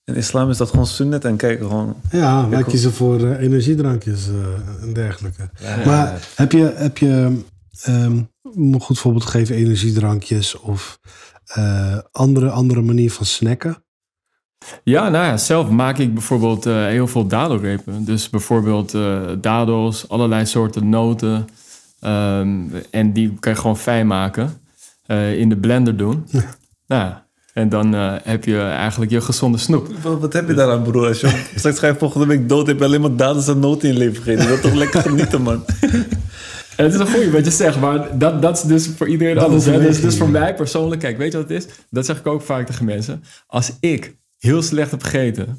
in 0.04 0.14
islam 0.14 0.50
is 0.50 0.56
dat 0.56 0.70
gewoon 0.70 0.86
sunnet 0.86 1.24
en 1.24 1.36
kijk 1.36 1.58
gewoon... 1.58 1.96
Ja, 2.10 2.48
wij 2.48 2.62
kiezen 2.64 2.92
voor 2.92 3.20
eh, 3.26 3.40
energiedrankjes 3.42 4.28
eh, 4.28 4.82
en 4.82 4.92
dergelijke. 4.92 5.50
Maar 5.84 6.28
heb 6.34 6.52
je, 6.52 6.72
heb 6.76 6.98
je 6.98 7.40
ehm, 7.82 8.20
om 8.42 8.74
een 8.74 8.80
goed 8.80 8.98
voorbeeld 8.98 9.24
te 9.24 9.30
geven, 9.30 9.54
energiedrankjes 9.56 10.58
of 10.60 10.98
eh, 11.46 11.98
andere, 12.12 12.50
andere 12.50 12.82
manier 12.82 13.12
van 13.12 13.26
snacken? 13.26 13.84
Ja, 14.84 15.08
nou 15.08 15.24
ja, 15.26 15.36
zelf 15.36 15.70
maak 15.70 15.98
ik 15.98 16.14
bijvoorbeeld 16.14 16.66
eh, 16.66 16.86
heel 16.86 17.06
veel 17.06 17.26
dadelrepen. 17.26 18.04
Dus 18.04 18.30
bijvoorbeeld 18.30 18.94
eh, 18.94 19.22
dadels, 19.40 20.08
allerlei 20.08 20.46
soorten 20.46 20.88
noten. 20.88 21.46
Ehm, 22.00 22.60
en 22.90 23.12
die 23.12 23.34
kan 23.40 23.52
je 23.52 23.58
gewoon 23.58 23.76
fijn 23.78 24.06
maken. 24.06 24.60
eh, 25.06 25.38
in 25.38 25.48
de 25.48 25.56
blender 25.56 25.96
doen. 25.96 26.26
Nou, 26.86 27.04
ja, 27.04 27.26
en 27.52 27.68
dan 27.68 27.94
eh, 27.94 28.14
heb 28.22 28.44
je 28.44 28.60
eigenlijk 28.60 29.10
je 29.10 29.20
gezonde 29.20 29.58
snoep. 29.58 29.88
Wat, 30.02 30.20
wat 30.20 30.32
heb 30.32 30.48
je 30.48 30.54
daaraan, 30.54 30.82
broer? 30.82 31.06
Als 31.06 31.20
je 31.20 31.44
straks 31.56 31.78
ga 31.78 31.86
je 31.86 31.94
volgende 31.94 32.26
week 32.26 32.48
dood, 32.48 32.66
heb 32.66 32.78
je 32.78 32.84
alleen 32.84 33.00
maar 33.00 33.16
dadels 33.16 33.48
en 33.48 33.58
noten 33.58 33.88
in 33.88 33.94
je 33.94 34.00
leven 34.00 34.16
gegeten. 34.16 34.42
Je 34.42 34.48
wilt 34.48 34.62
toch 34.62 34.74
lekker 34.74 35.00
genieten, 35.02 35.42
man? 35.42 35.64
En 36.76 36.84
het 36.84 36.94
is 36.94 37.00
een 37.00 37.12
goeie 37.12 37.30
wat 37.30 37.44
je 37.44 37.50
zegt, 37.50 37.80
maar 37.80 38.18
dat, 38.18 38.42
dat 38.42 38.56
is 38.56 38.62
dus 38.62 38.88
voor 38.96 39.08
iedereen 39.08 39.34
De 39.34 39.40
anders. 39.40 39.64
Hè? 39.64 39.80
Dus, 39.80 40.00
dus 40.00 40.16
voor 40.16 40.28
mij 40.28 40.54
persoonlijk, 40.54 41.00
kijk, 41.00 41.16
weet 41.16 41.32
je 41.32 41.38
wat 41.38 41.48
het 41.48 41.64
is? 41.64 41.74
Dat 41.90 42.06
zeg 42.06 42.18
ik 42.18 42.26
ook 42.26 42.42
vaak 42.42 42.66
tegen 42.66 42.84
mensen. 42.84 43.24
Als 43.46 43.72
ik 43.80 44.16
heel 44.38 44.62
slecht 44.62 44.90
heb 44.90 45.02
gegeten, 45.02 45.58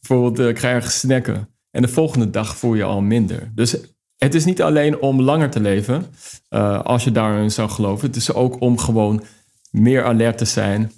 bijvoorbeeld 0.00 0.38
eh, 0.38 0.48
ik 0.48 0.58
ga 0.58 0.68
ergens 0.68 0.98
snacken, 0.98 1.48
en 1.70 1.82
de 1.82 1.88
volgende 1.88 2.30
dag 2.30 2.56
voel 2.56 2.74
je 2.74 2.82
al 2.82 3.00
minder. 3.00 3.52
Dus 3.54 3.76
het 4.16 4.34
is 4.34 4.44
niet 4.44 4.62
alleen 4.62 5.00
om 5.00 5.20
langer 5.20 5.50
te 5.50 5.60
leven, 5.60 6.06
eh, 6.48 6.80
als 6.80 7.04
je 7.04 7.12
daarin 7.12 7.50
zou 7.50 7.68
geloven. 7.68 8.06
Het 8.06 8.16
is 8.16 8.32
ook 8.32 8.60
om 8.60 8.78
gewoon 8.78 9.22
meer 9.70 10.04
alert 10.04 10.38
te 10.38 10.44
zijn. 10.44 10.92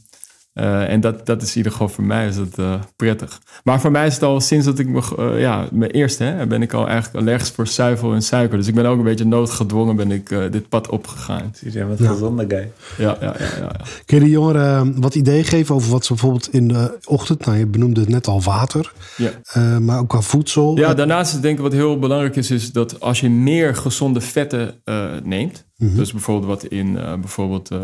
Eh, 0.57 0.92
en 0.92 1.00
dat, 1.00 1.26
dat 1.26 1.42
is 1.42 1.50
in 1.50 1.57
ieder 1.57 1.72
geval 1.72 1.88
voor 1.88 2.04
mij 2.04 2.26
is 2.28 2.36
het, 2.36 2.59
eh, 2.59 2.74
prettig. 2.96 3.40
Maar 3.64 3.80
voor 3.80 3.90
mij 3.90 4.07
is 4.07 4.14
het 4.14 4.22
al 4.22 4.40
sinds 4.40 4.66
dat 4.66 4.78
ik 4.78 4.88
me, 4.88 5.02
eh, 5.18 5.40
ja, 5.40 5.68
mijn 5.72 5.90
eerste, 5.90 6.24
hè, 6.24 6.46
ben 6.46 6.62
ik 6.62 6.72
al 6.72 6.86
eigenlijk 6.88 7.16
allergisch 7.26 7.50
voor 7.50 7.66
zuivel 7.66 8.12
en 8.12 8.22
suiker. 8.22 8.59
Dus 8.59 8.66
ik 8.66 8.74
ben 8.74 8.86
ook 8.86 8.98
een 8.98 9.04
beetje 9.04 9.24
noodgedwongen 9.24 9.96
ben 9.96 10.11
ik 10.11 10.30
eh, 10.30 10.38
dit 10.50 10.68
pad 10.68 10.88
opgegaan. 10.88 11.50
Zie 11.54 11.72
je, 11.72 11.84
bent 11.84 11.98
een 12.00 12.04
Ja. 12.07 12.11
gezonde 12.12 12.44
guy. 12.48 12.70
Ja, 12.98 13.16
ja, 13.20 13.34
ja, 13.38 13.44
ja. 13.44 13.57
ja. 13.61 13.70
Kun 14.04 14.18
je 14.18 14.24
de 14.24 14.30
jongeren 14.30 14.94
eh, 14.94 15.00
wat 15.02 15.14
ideeën 15.14 15.44
geven 15.44 15.74
over 15.74 15.90
wat 15.90 16.04
ze 16.04 16.12
bijvoorbeeld 16.12 16.52
in 16.52 16.68
de 16.68 16.98
ochtend, 17.04 17.44
nou 17.46 17.59
je 17.59 17.66
benoemde 17.66 18.00
het 18.00 18.09
net 18.09 18.26
al 18.26 18.42
water, 18.42 18.92
Ja. 19.16 19.30
eh, 19.52 19.78
maar 19.78 19.98
ook 19.98 20.09
qua 20.09 20.20
voedsel. 20.20 20.76
Ja, 20.78 20.94
daarnaast 20.94 21.34
is 21.34 21.40
denk 21.40 21.57
ik 21.57 21.62
wat 21.62 21.72
heel 21.72 21.98
belangrijk 21.98 22.36
is, 22.36 22.50
is 22.50 22.72
dat 22.72 23.00
als 23.00 23.20
je 23.20 23.30
meer 23.30 23.74
gezonde 23.76 24.20
vetten 24.20 24.74
eh, 24.84 25.04
neemt, 25.24 25.64
dus 25.78 26.12
bijvoorbeeld 26.12 26.46
wat 26.61 26.64
in 26.64 26.98
eh, 26.98 27.14
bijvoorbeeld 27.14 27.70
eh, 27.70 27.78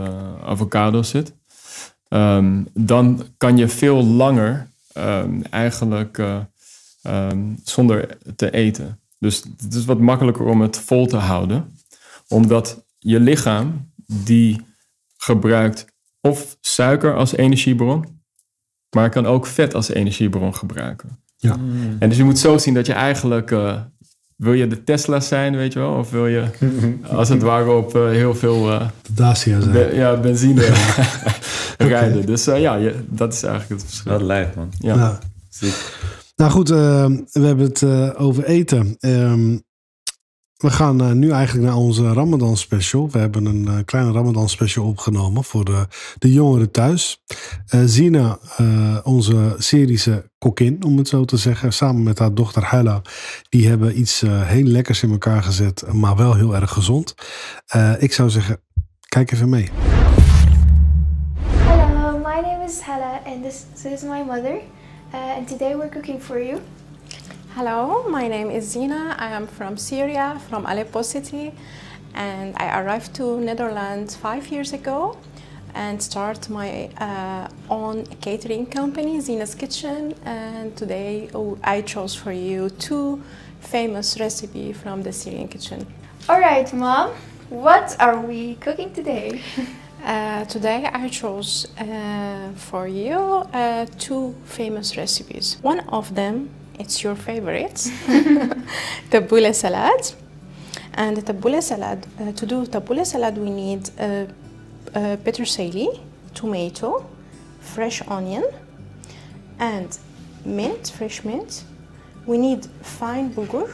avocado 0.47 1.03
zit, 1.03 1.33
ehm, 2.13 2.63
dan 2.73 3.27
kan 3.37 3.57
je 3.57 3.69
veel 3.69 4.05
langer 4.05 4.69
ehm, 4.93 5.41
eigenlijk 5.51 6.19
eh, 6.19 6.39
ehm, 7.03 7.55
zonder 7.65 8.19
te 8.37 8.51
eten. 8.51 9.01
Dus 9.19 9.43
het 9.63 9.75
is 9.75 9.85
wat 9.85 10.01
makkelijker 10.01 10.47
om 10.47 10.61
het 10.61 10.79
vol 10.79 11.07
te 11.07 11.17
houden, 11.17 11.79
omdat 12.29 12.85
je 12.99 13.21
lichaam 13.21 13.93
die 14.07 14.61
gebruikt 15.17 15.87
of 16.21 16.57
suiker 16.61 17.17
als 17.17 17.37
energiebron, 17.37 18.21
maar 18.91 19.11
kan 19.11 19.27
ook 19.27 19.47
vet 19.47 19.75
als 19.75 19.89
energiebron 19.89 20.55
gebruiken. 20.55 21.19
Ja. 21.37 21.57
En 21.99 22.09
dus 22.09 22.17
je 22.17 22.25
moet 22.25 22.39
zo 22.39 22.59
zien 22.59 22.75
dat 22.75 22.87
je 22.87 22.93
eigenlijk... 22.93 23.51
eh, 23.51 23.81
wil 24.43 24.53
je 24.53 24.67
de 24.67 24.85
Tesla 24.85 25.21
zijn, 25.21 25.57
weet 25.57 25.73
je 25.73 25.79
wel? 25.79 25.93
Of 25.93 26.11
wil 26.11 26.27
je 26.27 26.45
als 27.17 27.29
het 27.29 27.43
ware 27.43 27.71
op 27.71 27.95
eh, 27.97 28.09
heel 28.09 28.35
veel 28.35 28.71
eh, 28.71 28.81
De 29.03 29.13
Dacia 29.15 29.61
zijn. 29.61 29.73
be- 29.73 29.91
ja, 29.95 30.17
benzine 30.21 30.61
rijden. 31.79 32.27
Dus 32.27 32.47
eh, 32.47 32.61
ja, 32.61 32.75
je, 32.75 32.95
dat 33.09 33.33
is 33.33 33.43
eigenlijk 33.43 33.81
het 33.81 33.91
verschil. 33.91 34.11
Wel 34.19 34.27
lijf, 34.27 34.55
man. 34.55 34.69
Ja. 34.79 35.19
Ziek. 35.49 35.75
Nou 36.37 36.51
goed, 36.51 36.71
eh, 36.71 37.07
we 37.33 37.41
hebben 37.41 37.67
het 37.67 37.83
eh, 37.83 38.11
over 38.17 38.45
eten. 38.45 38.97
Ehm, 39.01 39.59
we 40.63 40.71
gaan 40.71 41.01
eh, 41.01 41.11
nu 41.11 41.31
eigenlijk 41.31 41.67
naar 41.67 41.77
onze 41.77 42.13
Ramadan 42.13 42.57
special. 42.57 43.11
We 43.11 43.19
hebben 43.19 43.45
een 43.45 43.69
eh, 43.69 43.75
kleine 43.85 44.13
Ramadan 44.13 44.49
special 44.49 44.87
opgenomen 44.87 45.45
voor 45.45 45.65
de, 45.65 45.87
de 46.19 46.33
jongeren 46.33 46.71
thuis. 46.71 47.23
Eh, 47.67 47.81
Zina, 47.85 48.39
onze 49.05 49.55
Syrische 49.59 50.31
kokkin, 50.39 50.85
om 50.85 50.99
het 50.99 51.09
zo 51.09 51.25
te 51.25 51.37
zeggen, 51.37 51.73
samen 51.73 52.03
met 52.03 52.19
haar 52.19 52.35
dochter 52.35 52.71
Hella, 52.71 53.03
die 53.49 53.69
hebben 53.69 53.99
iets 53.99 54.21
heel 54.27 54.65
lekkers 54.65 55.03
in 55.03 55.11
elkaar 55.11 55.43
gezet, 55.43 55.93
maar 55.93 56.17
wel 56.17 56.35
heel 56.35 56.55
erg 56.55 56.71
gezond. 56.71 57.15
Ik 57.99 58.13
zou 58.13 58.31
zeggen, 58.31 58.61
kijk 59.09 59.33
even 59.33 59.49
mee. 59.49 59.71
Hello, 61.47 62.19
my 62.19 62.41
name 62.41 62.65
is 62.65 62.81
Hella, 62.81 63.21
and 63.27 63.43
this, 63.43 63.65
this 63.83 63.93
is 63.93 64.03
my 64.03 64.23
mother. 64.27 64.55
Uh, 65.15 65.37
and 65.37 65.49
today 65.49 65.77
we're 65.77 65.89
cooking 65.89 66.23
for 66.23 66.45
you. 66.45 66.59
Hello, 67.55 68.09
my 68.09 68.29
name 68.29 68.51
is 68.51 68.67
Zina. 68.67 69.15
I 69.19 69.29
am 69.33 69.47
from 69.47 69.77
Syria, 69.77 70.41
from 70.49 70.65
Aleppo 70.65 71.03
city, 71.03 71.53
and 72.15 72.57
I 72.57 72.81
arrived 72.81 73.13
to 73.17 73.39
Netherlands 73.39 74.17
five 74.17 74.49
years 74.49 74.73
ago 74.73 75.19
and 75.75 76.03
start 76.03 76.49
my 76.49 76.89
uh, 76.97 77.49
own 77.69 78.07
catering 78.23 78.65
company, 78.65 79.21
Zina's 79.21 79.55
Kitchen. 79.55 80.15
And 80.25 80.75
today 80.79 81.29
oh, 81.35 81.59
I 81.63 81.83
chose 81.83 82.15
for 82.15 82.33
you 82.33 82.71
two 82.71 83.23
famous 83.61 84.19
recipe 84.19 84.73
from 84.73 85.03
the 85.03 85.13
Syrian 85.13 85.49
kitchen. 85.49 85.87
All 86.31 86.41
right, 86.41 86.73
mom. 86.73 87.11
What 87.51 87.95
are 88.01 88.19
we 88.19 88.55
cooking 88.55 88.95
today? 88.95 89.43
Uh, 90.05 90.45
today 90.47 90.91
I 90.93 91.09
chose 91.09 91.69
uh, 91.79 92.51
for 92.57 92.89
you 92.89 93.15
uh, 93.53 93.87
two 94.01 94.35
famous 94.45 94.97
recipes. 94.97 95.59
One 95.63 95.79
of 95.91 96.17
them, 96.17 96.51
it's 96.83 97.03
your 97.05 97.15
favorite, 97.15 97.75
tabbouleh 99.11 99.55
salad. 99.55 100.03
And 100.95 101.17
the 101.17 101.23
tabbouleh 101.23 101.63
salad, 101.63 102.07
uh, 102.21 102.33
to 102.33 102.45
do 102.45 102.67
tabbouleh 102.67 103.07
salad 103.07 103.39
we 103.39 103.51
need 103.51 103.83
uh, 103.99 104.27
uh, 104.95 105.17
peterselie, 105.25 106.01
tomato, 106.35 107.07
fresh 107.61 108.03
onion, 108.09 108.45
and 109.59 109.97
mint, 110.45 110.93
fresh 110.99 111.25
mint. 111.25 111.65
We 112.27 112.37
need 112.39 112.67
fine 112.83 113.33
bulgur, 113.33 113.69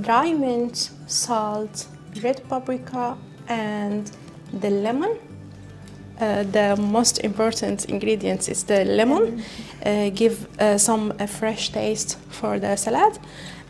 dry 0.00 0.32
mint, 0.32 0.90
salt, 1.06 1.86
red 2.22 2.48
paprika, 2.48 3.18
and 3.48 4.10
the 4.52 4.70
lemon. 4.70 5.18
Uh, 6.18 6.44
the 6.44 6.76
most 6.76 7.18
important 7.18 7.84
ingredient 7.86 8.48
is 8.48 8.64
the 8.64 8.84
lemon. 8.84 9.42
Uh, 9.84 10.08
give 10.10 10.48
uh, 10.58 10.78
some 10.78 11.12
uh, 11.20 11.26
fresh 11.26 11.70
taste 11.70 12.18
for 12.30 12.58
the 12.58 12.74
salad, 12.76 13.18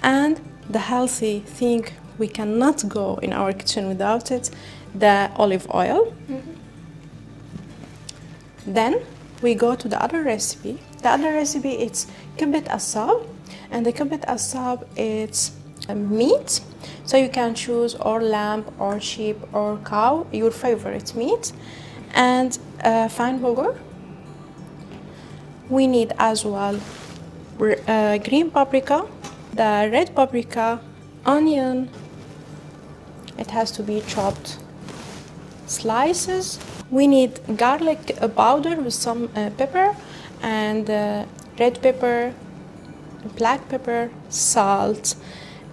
and 0.03 0.41
the 0.71 0.79
healthy 0.79 1.41
thing 1.41 1.85
we 2.19 2.29
cannot 2.29 2.89
go 2.89 3.17
in 3.17 3.33
our 3.33 3.53
kitchen 3.53 3.89
without 3.89 4.31
it, 4.31 4.51
the 4.95 5.31
olive 5.37 5.67
oil. 5.75 6.15
Then 8.65 9.01
we 9.43 9.55
go 9.55 9.75
to 9.75 9.89
the 9.89 10.03
other 10.03 10.23
recipe. 10.23 10.79
The 11.03 11.11
other 11.11 11.33
recipe 11.33 11.73
is 11.73 12.07
kibbet 12.37 12.65
asab, 12.69 13.27
and 13.71 13.85
the 13.85 13.93
kibbet 13.93 14.25
asab 14.27 14.87
it's 14.97 15.53
a 15.89 15.95
meat. 15.95 16.61
So 17.05 17.17
you 17.17 17.29
can 17.29 17.55
choose 17.55 17.95
or 17.97 18.23
lamb 18.23 18.65
or 18.79 19.01
sheep 19.01 19.37
or 19.53 19.79
cow, 19.85 20.27
your 20.33 20.51
favorite 20.51 21.15
meat, 21.15 21.53
and 22.17 22.59
uh, 22.83 23.09
fine 23.09 23.39
bulgur. 23.39 23.79
We 25.69 25.87
need 25.87 26.13
as 26.19 26.45
well 26.45 26.81
uh, 27.61 28.19
green 28.19 28.51
paprika, 28.51 29.07
the 29.53 29.89
red 29.93 30.15
paprika, 30.15 30.81
onion. 31.25 31.89
It 33.39 33.51
has 33.51 33.71
to 33.73 33.83
be 33.83 34.01
chopped 34.07 34.59
slices. 35.67 36.59
We 36.91 37.07
need 37.07 37.41
garlic 37.57 38.19
powder 38.37 38.77
with 38.77 38.95
some 38.95 39.31
uh, 39.35 39.51
pepper 39.51 39.95
and 40.43 40.89
uh, 40.89 41.27
red 41.59 41.83
pepper, 41.83 42.33
black 43.37 43.69
pepper, 43.69 44.11
salt, 44.29 45.17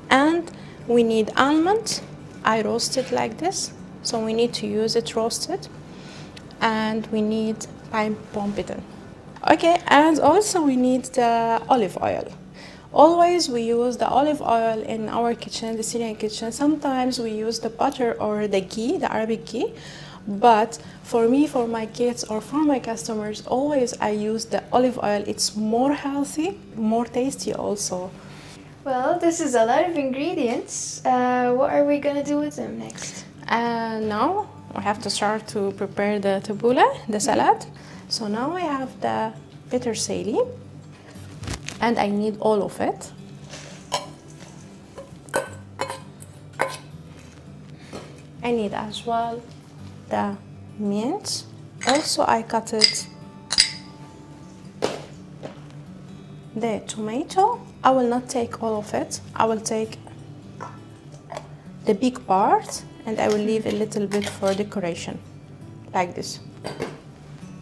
and 0.10 0.50
we 0.88 1.04
need 1.04 1.32
almond. 1.38 2.02
I 2.44 2.62
roast 2.62 2.98
it 2.98 3.12
like 3.12 3.38
this, 3.38 3.72
so 4.02 4.20
we 4.20 4.34
need 4.34 4.54
to 4.56 4.68
use 4.68 4.96
it 4.96 5.16
roasted, 5.16 5.68
and 6.64 7.06
we 7.12 7.22
need 7.22 7.68
pine 7.92 8.16
pompitan. 8.32 8.82
Okay, 9.52 9.78
and 9.88 10.20
also 10.20 10.64
we 10.64 10.76
need 10.76 11.04
the 11.14 11.62
olive 11.68 11.98
oil. 12.02 12.26
Always 12.94 13.50
we 13.50 13.64
use 13.64 13.98
the 13.98 14.08
olive 14.08 14.42
oil 14.42 14.82
in 14.82 15.10
our 15.10 15.36
kitchen, 15.36 15.76
the 15.76 15.84
Syrian 15.84 16.16
kitchen. 16.16 16.52
Sometimes 16.52 17.20
we 17.20 17.32
use 17.32 17.60
the 17.60 17.70
butter 17.70 18.14
or 18.14 18.48
the 18.48 18.62
ghee, 18.62 18.98
the 18.98 19.12
Arabic 19.12 19.46
ghee. 19.46 19.74
But 20.26 20.80
for 21.04 21.28
me, 21.28 21.48
for 21.48 21.68
my 21.68 21.86
kids, 21.86 22.24
or 22.24 22.40
for 22.40 22.64
my 22.64 22.80
customers, 22.80 23.46
always 23.46 23.94
I 24.00 24.12
use 24.12 24.46
the 24.46 24.64
olive 24.72 24.98
oil. 25.04 25.22
It's 25.28 25.58
more 25.58 25.94
healthy, 25.94 26.58
more 26.76 27.04
tasty 27.06 27.54
also. 27.54 28.10
Well, 28.86 29.20
this 29.20 29.42
is 29.42 29.56
a 29.56 29.66
lot 29.66 29.90
of 29.90 29.98
ingredients. 29.98 31.02
Uh, 31.04 31.52
what 31.52 31.74
are 31.74 31.84
we 31.84 32.00
gonna 32.00 32.24
do 32.24 32.38
with 32.38 32.56
them 32.56 32.80
next? 32.80 33.26
Uh, 33.50 34.00
now 34.00 34.53
we 34.76 34.82
have 34.82 35.02
to 35.04 35.10
start 35.10 35.48
to 35.48 35.72
prepare 35.72 36.20
the 36.20 36.42
tabbouleh, 36.44 37.06
the 37.08 37.20
salad. 37.20 37.66
So 38.10 38.28
now 38.28 38.56
I 38.56 38.62
have 38.62 39.00
the 39.02 39.34
peterselie 39.70 40.48
and 41.80 41.98
I 42.00 42.10
need 42.10 42.38
all 42.40 42.64
of 42.64 42.80
it. 42.80 43.12
I 48.44 48.52
need 48.52 48.74
as 48.74 49.06
well 49.06 49.42
the 50.10 50.38
mint. 50.78 51.46
Also 51.88 52.26
I 52.28 52.44
cut 52.44 52.74
it 52.74 53.08
the 56.56 56.82
tomato. 56.88 57.60
I 57.84 57.92
will 57.92 58.08
not 58.08 58.30
take 58.30 58.62
all 58.62 58.78
of 58.78 58.94
it. 58.94 59.22
I 59.36 59.46
will 59.46 59.60
take 59.60 59.98
the 61.86 61.94
big 61.94 62.26
part 62.26 62.84
and 63.06 63.20
I 63.20 63.28
will 63.28 63.46
leave 63.46 63.66
a 63.66 63.72
little 63.72 64.08
bit 64.08 64.28
for 64.28 64.54
decoration 64.54 65.20
like 65.94 66.16
this. 66.16 66.40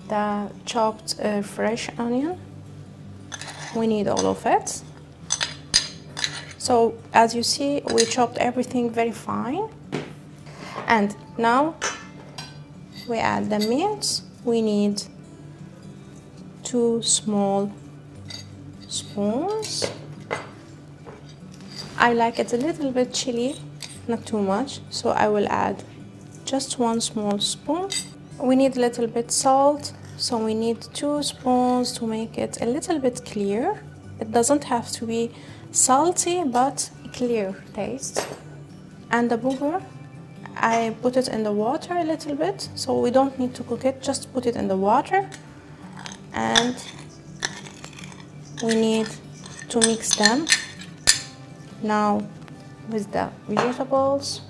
The 0.08 0.52
chopped 0.66 1.16
uh, 1.22 1.42
fresh 1.42 1.90
onion. 1.98 2.40
We 3.76 3.88
need 3.88 4.08
all 4.08 4.26
of 4.26 4.46
it. 4.46 4.82
So 6.58 6.96
as 7.14 7.34
you 7.34 7.44
see 7.44 7.82
we 7.94 8.06
chopped 8.06 8.38
everything 8.38 8.92
very 8.92 9.12
fine. 9.12 9.70
And 10.88 11.16
now 11.38 11.76
we 13.08 13.18
add 13.18 13.50
the 13.50 13.60
mint. 13.60 14.22
We 14.44 14.62
need 14.62 15.02
two 16.64 17.02
small 17.02 17.72
spoons. 18.88 19.90
I 21.98 22.14
like 22.14 22.40
it 22.40 22.52
a 22.54 22.58
little 22.58 22.92
bit 22.92 23.14
chili 23.14 23.56
not 24.08 24.26
too 24.26 24.42
much 24.42 24.80
so 24.90 25.10
I 25.10 25.28
will 25.28 25.48
add 25.48 25.84
just 26.46 26.80
one 26.80 27.02
small 27.02 27.40
spoon 27.40 27.90
we 28.42 28.56
need 28.56 28.76
a 28.78 28.80
little 28.80 29.08
bit 29.08 29.32
salt 29.32 29.94
so 30.22 30.38
we 30.38 30.54
need 30.54 30.80
two 30.94 31.24
spoons 31.24 31.92
to 31.94 32.06
make 32.06 32.38
it 32.38 32.62
a 32.62 32.66
little 32.66 33.00
bit 33.00 33.26
clear. 33.26 33.82
It 34.20 34.32
doesn't 34.32 34.66
have 34.66 34.92
to 34.92 35.08
be 35.08 35.32
salty, 35.72 36.44
but 36.44 36.92
clear 37.12 37.56
taste. 37.74 38.28
And 39.10 39.32
the 39.32 39.38
bulgur, 39.40 39.82
I 40.56 40.96
put 41.02 41.18
it 41.18 41.28
in 41.28 41.42
the 41.42 41.52
water 41.52 41.98
a 41.98 42.04
little 42.04 42.36
bit, 42.36 42.70
so 42.76 43.00
we 43.00 43.10
don't 43.10 43.40
need 43.40 43.56
to 43.56 43.64
cook 43.64 43.84
it, 43.84 44.04
just 44.04 44.32
put 44.32 44.46
it 44.46 44.56
in 44.56 44.68
the 44.68 44.78
water. 44.78 45.28
And 46.34 46.76
we 48.62 48.76
need 48.76 49.08
to 49.70 49.80
mix 49.80 50.16
them 50.16 50.46
now 51.82 52.22
with 52.90 53.12
the 53.12 53.30
vegetables. 53.48 54.42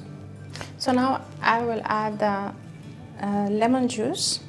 So 0.78 0.92
now 0.92 1.22
I 1.42 1.62
will 1.64 1.82
add 1.86 2.20
the 2.20 2.54
uh, 3.22 3.48
lemon 3.50 3.88
juice. 3.88 4.40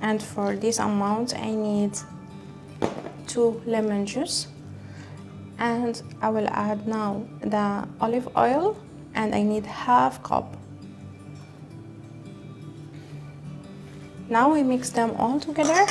And 0.00 0.22
for 0.22 0.56
this 0.56 0.78
amount 0.78 1.34
I 1.36 1.50
need 1.50 1.98
two 3.26 3.62
lemon 3.66 4.06
juice. 4.06 4.48
And 5.58 6.02
I 6.20 6.28
will 6.28 6.48
add 6.48 6.88
now 6.88 7.24
the 7.40 7.86
olive 8.00 8.28
oil 8.36 8.76
and 9.14 9.34
I 9.34 9.42
need 9.42 9.64
half 9.66 10.22
cup. 10.22 10.56
Now 14.28 14.52
we 14.52 14.62
mix 14.62 14.90
them 14.90 15.12
all 15.18 15.38
together. 15.38 15.86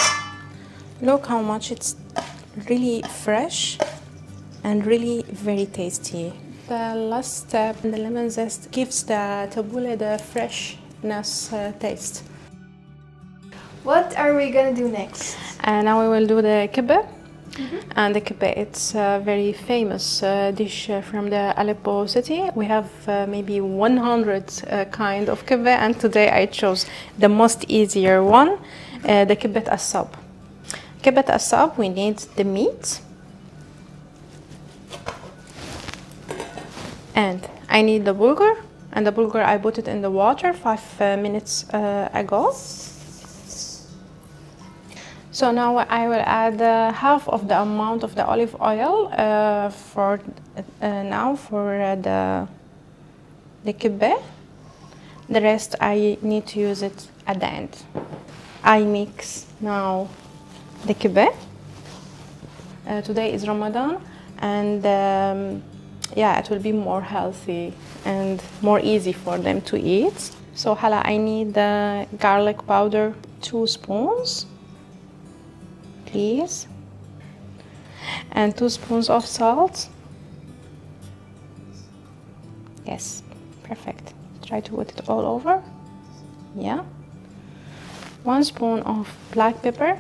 Look 1.02 1.28
how 1.28 1.42
much 1.42 1.72
it's 1.72 1.96
really 2.68 3.02
fresh 3.04 3.78
and 4.64 4.86
really 4.86 5.24
very 5.32 5.66
tasty 5.66 6.34
the 6.68 6.96
last 6.96 7.48
step 7.48 7.76
the 7.82 7.98
lemon 7.98 8.30
zest 8.30 8.72
gives 8.72 9.04
the 9.04 9.48
tabbouleh 9.52 9.98
the 9.98 10.18
freshness 10.32 11.52
uh, 11.54 11.72
taste 11.80 12.24
What 13.84 14.16
are 14.16 14.36
we 14.36 14.52
gonna 14.52 14.76
do 14.76 14.88
next? 14.88 15.36
And 15.64 15.86
now 15.86 16.04
we 16.04 16.08
will 16.08 16.28
do 16.28 16.40
the 16.40 16.70
kibbeh. 16.72 17.04
And 17.96 18.16
the 18.16 18.22
kebab, 18.22 18.56
it's 18.56 18.96
a 18.96 19.20
very 19.26 19.54
famous 19.54 20.24
uh, 20.24 20.52
dish 20.52 20.90
uh, 20.90 21.02
from 21.02 21.30
the 21.30 21.54
Aleppo 21.58 22.06
city. 22.06 22.48
We 22.56 22.66
have 22.66 22.90
uh, 23.08 23.26
maybe 23.28 23.60
100 23.60 24.64
uh, 24.70 24.86
kind 24.86 25.30
of 25.30 25.46
kebab, 25.46 25.68
and 25.68 26.00
today 26.00 26.30
I 26.30 26.46
chose 26.46 26.86
the 27.18 27.28
most 27.28 27.66
easier 27.68 28.24
one, 28.24 28.58
uh, 29.04 29.26
the 29.26 29.36
kebab 29.36 29.66
asab. 29.66 30.08
Kebab 31.02 31.26
asab, 31.26 31.78
we 31.78 31.90
need 31.90 32.20
the 32.38 32.44
meat, 32.44 33.02
and 37.16 37.48
I 37.70 37.82
need 37.82 38.06
the 38.06 38.14
bulgur, 38.14 38.56
and 38.94 39.06
the 39.06 39.12
bulgur 39.12 39.44
I 39.44 39.58
put 39.58 39.78
it 39.78 39.88
in 39.88 40.02
the 40.02 40.12
water 40.12 40.54
five 40.54 40.84
uh, 41.02 41.18
minutes 41.18 41.70
uh, 41.74 42.10
ago. 42.14 42.54
So 45.34 45.50
now 45.52 45.78
I 45.78 46.08
will 46.08 46.24
add 46.26 46.62
uh, 46.62 46.92
half 46.92 47.28
of 47.30 47.48
the 47.48 47.62
amount 47.62 48.04
of 48.04 48.16
the 48.16 48.26
olive 48.26 48.54
oil 48.62 49.08
uh, 49.14 49.70
for 49.70 50.20
uh, 50.82 51.04
now 51.04 51.36
for 51.36 51.82
uh, 51.82 51.96
the 51.96 52.48
the 53.64 53.74
kibbeh. 53.74 54.22
The 55.30 55.42
rest 55.42 55.76
I 55.80 56.18
need 56.22 56.48
to 56.48 56.60
use 56.60 56.82
it 56.82 57.08
at 57.26 57.40
the 57.40 57.48
end. 57.48 57.78
I 58.64 58.84
mix 58.84 59.46
now 59.62 60.10
the 60.86 60.94
kibbeh. 60.94 61.34
Today 63.06 63.32
is 63.32 63.48
Ramadan, 63.48 64.02
and 64.40 64.86
um, 64.86 65.64
yeah, 66.16 66.40
it 66.40 66.50
will 66.50 66.60
be 66.60 66.72
more 66.72 67.02
healthy 67.02 67.74
and 68.06 68.42
more 68.62 68.80
easy 68.80 69.14
for 69.14 69.38
them 69.38 69.62
to 69.62 69.78
eat. 69.78 70.32
So 70.54 70.76
hala, 70.76 71.02
I 71.06 71.18
need 71.18 71.54
the 71.54 72.08
garlic 72.20 72.66
powder, 72.68 73.14
two 73.42 73.68
spoons 73.68 74.46
please. 76.12 76.68
And 78.32 78.58
two 78.58 78.70
spoons 78.70 79.10
of 79.10 79.26
salt. 79.26 79.88
Yes 82.86 83.24
perfect. 83.64 84.14
Try 84.46 84.60
to 84.60 84.72
put 84.72 84.92
it 84.92 85.10
all 85.10 85.26
over. 85.26 85.64
Yeah. 86.56 86.84
One 88.24 88.44
spoon 88.44 88.82
of 88.82 89.08
black 89.32 89.62
pepper 89.62 89.98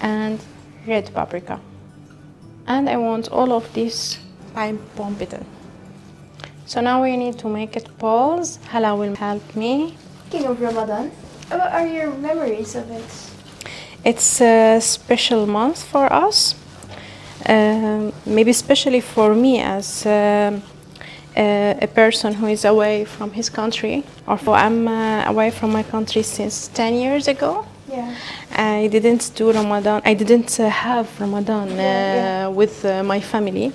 and 0.00 0.38
red 0.86 1.12
paprika. 1.12 1.60
And 2.66 2.88
I 2.88 2.96
want 2.96 3.28
all 3.28 3.52
of 3.52 3.72
this 3.74 4.18
pine 4.54 4.78
pompitan 4.96 5.44
so 6.66 6.80
now 6.80 7.02
we 7.02 7.16
need 7.16 7.38
to 7.38 7.48
make 7.48 7.76
it 7.76 7.86
balls 7.98 8.58
Hala 8.70 8.94
will 8.96 9.16
help 9.16 9.44
me 9.56 9.94
Speaking 10.34 10.50
of 10.50 10.60
Ramadan, 10.60 11.12
what 11.48 11.60
are 11.72 11.86
your 11.86 12.10
memories 12.14 12.74
of 12.74 12.90
it? 12.90 13.04
It's 14.04 14.40
a 14.40 14.80
special 14.80 15.46
month 15.46 15.84
for 15.84 16.12
us, 16.12 16.56
um, 17.46 18.12
maybe 18.26 18.50
especially 18.50 19.00
for 19.00 19.32
me 19.34 19.60
as 19.60 20.04
um, 20.06 20.60
a, 21.36 21.78
a 21.80 21.86
person 21.86 22.34
who 22.34 22.48
is 22.48 22.64
away 22.64 23.04
from 23.04 23.30
his 23.30 23.48
country. 23.48 24.02
Or 24.26 24.36
for, 24.36 24.56
I'm 24.56 24.88
uh, 24.88 25.24
away 25.26 25.52
from 25.52 25.70
my 25.72 25.84
country 25.84 26.24
since 26.24 26.66
10 26.66 26.94
years 26.94 27.28
ago. 27.28 27.64
Yeah. 27.88 28.12
I 28.50 28.88
didn't 28.88 29.30
do 29.36 29.52
Ramadan. 29.52 30.02
I 30.04 30.14
didn't 30.14 30.58
uh, 30.58 30.68
have 30.68 31.08
Ramadan 31.20 31.68
uh, 31.68 31.76
Yeah, 31.76 32.48
with 32.48 32.84
uh, 32.84 33.04
my 33.04 33.20
family. 33.20 33.72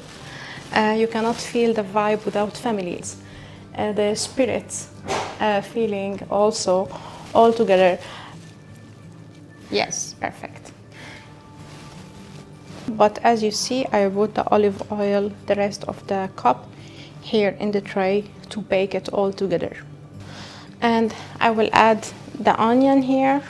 Uh, 0.73 0.95
you 0.97 1.07
cannot 1.07 1.35
feel 1.35 1.73
the 1.73 1.83
vibe 1.83 2.23
without 2.25 2.55
families. 2.55 3.17
Uh, 3.75 3.91
the 3.91 4.15
spirit 4.15 4.87
uh, 5.39 5.61
feeling 5.61 6.19
also 6.29 6.87
all 7.33 7.53
together. 7.53 7.99
Yes, 9.71 10.15
perfect. 10.19 10.71
But 12.89 13.19
as 13.23 13.43
you 13.43 13.51
see, 13.51 13.85
I 13.91 14.09
put 14.09 14.35
the 14.35 14.47
olive 14.49 14.91
oil, 14.91 15.31
the 15.45 15.55
rest 15.55 15.83
of 15.85 16.05
the 16.07 16.29
cup 16.35 16.67
here 17.21 17.55
in 17.59 17.71
the 17.71 17.81
tray 17.81 18.25
to 18.49 18.61
bake 18.61 18.95
it 18.95 19.09
all 19.09 19.31
together. 19.31 19.75
And 20.81 21.13
I 21.39 21.51
will 21.51 21.69
add 21.73 22.07
the 22.39 22.59
onion 22.59 23.01
here 23.01 23.41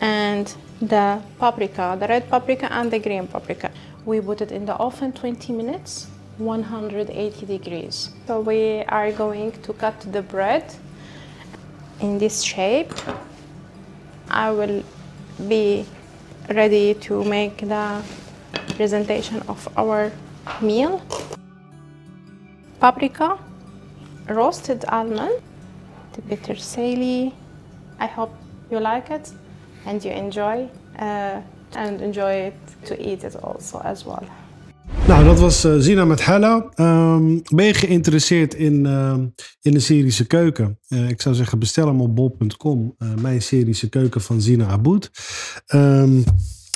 and 0.00 0.54
the 0.80 1.20
paprika, 1.38 1.96
the 2.00 2.06
red 2.06 2.30
paprika 2.30 2.72
and 2.72 2.90
the 2.90 2.98
green 2.98 3.26
paprika. 3.26 3.70
We 4.06 4.20
put 4.20 4.40
it 4.40 4.52
in 4.52 4.64
the 4.64 4.74
oven 4.74 5.12
20 5.12 5.52
minutes, 5.52 6.06
180 6.38 7.46
degrees. 7.46 8.10
So 8.26 8.40
we 8.40 8.82
are 8.84 9.12
going 9.12 9.52
to 9.62 9.72
cut 9.72 10.00
the 10.12 10.22
bread 10.22 10.74
in 12.00 12.18
this 12.18 12.42
shape. 12.42 12.92
I 14.30 14.50
will 14.50 14.82
be 15.48 15.84
ready 16.48 16.94
to 16.94 17.24
make 17.24 17.58
the 17.58 18.02
presentation 18.76 19.42
of 19.48 19.68
our 19.76 20.12
meal. 20.62 21.02
Paprika, 22.80 23.38
roasted 24.28 24.84
almond, 24.88 25.42
the 26.12 26.22
bitter 26.22 26.54
sally. 26.54 27.34
I 27.98 28.06
hope 28.06 28.32
you 28.70 28.78
like 28.78 29.10
it 29.10 29.32
and 29.84 30.04
you 30.04 30.12
enjoy 30.12 30.68
uh, 30.98 31.40
and 31.72 32.00
enjoy 32.00 32.32
it 32.32 32.54
to 32.84 32.94
eat 33.00 33.24
it 33.24 33.34
also 33.36 33.80
as 33.84 34.04
well. 34.04 34.24
Nou, 35.08 35.24
dat 35.24 35.38
was 35.38 35.64
eh, 35.64 35.74
Zina 35.78 36.04
met 36.04 36.24
Hella. 36.24 36.66
Ehm, 36.74 37.38
ben 37.54 37.64
je 37.64 37.74
geïnteresseerd 37.74 38.54
in, 38.54 38.86
ehm, 38.86 39.26
in 39.60 39.72
de 39.72 39.80
Syrische 39.80 40.26
keuken? 40.26 40.78
Eh, 40.88 41.08
ik 41.08 41.20
zou 41.20 41.34
zeggen, 41.34 41.58
bestel 41.58 41.86
hem 41.86 42.00
op 42.00 42.14
bol.com. 42.14 42.94
Eh, 42.98 43.08
mijn 43.20 43.42
Syrische 43.42 43.88
keuken 43.88 44.20
van 44.20 44.40
Zina 44.40 44.66
Aboud. 44.66 45.10
Ehm, 45.66 46.20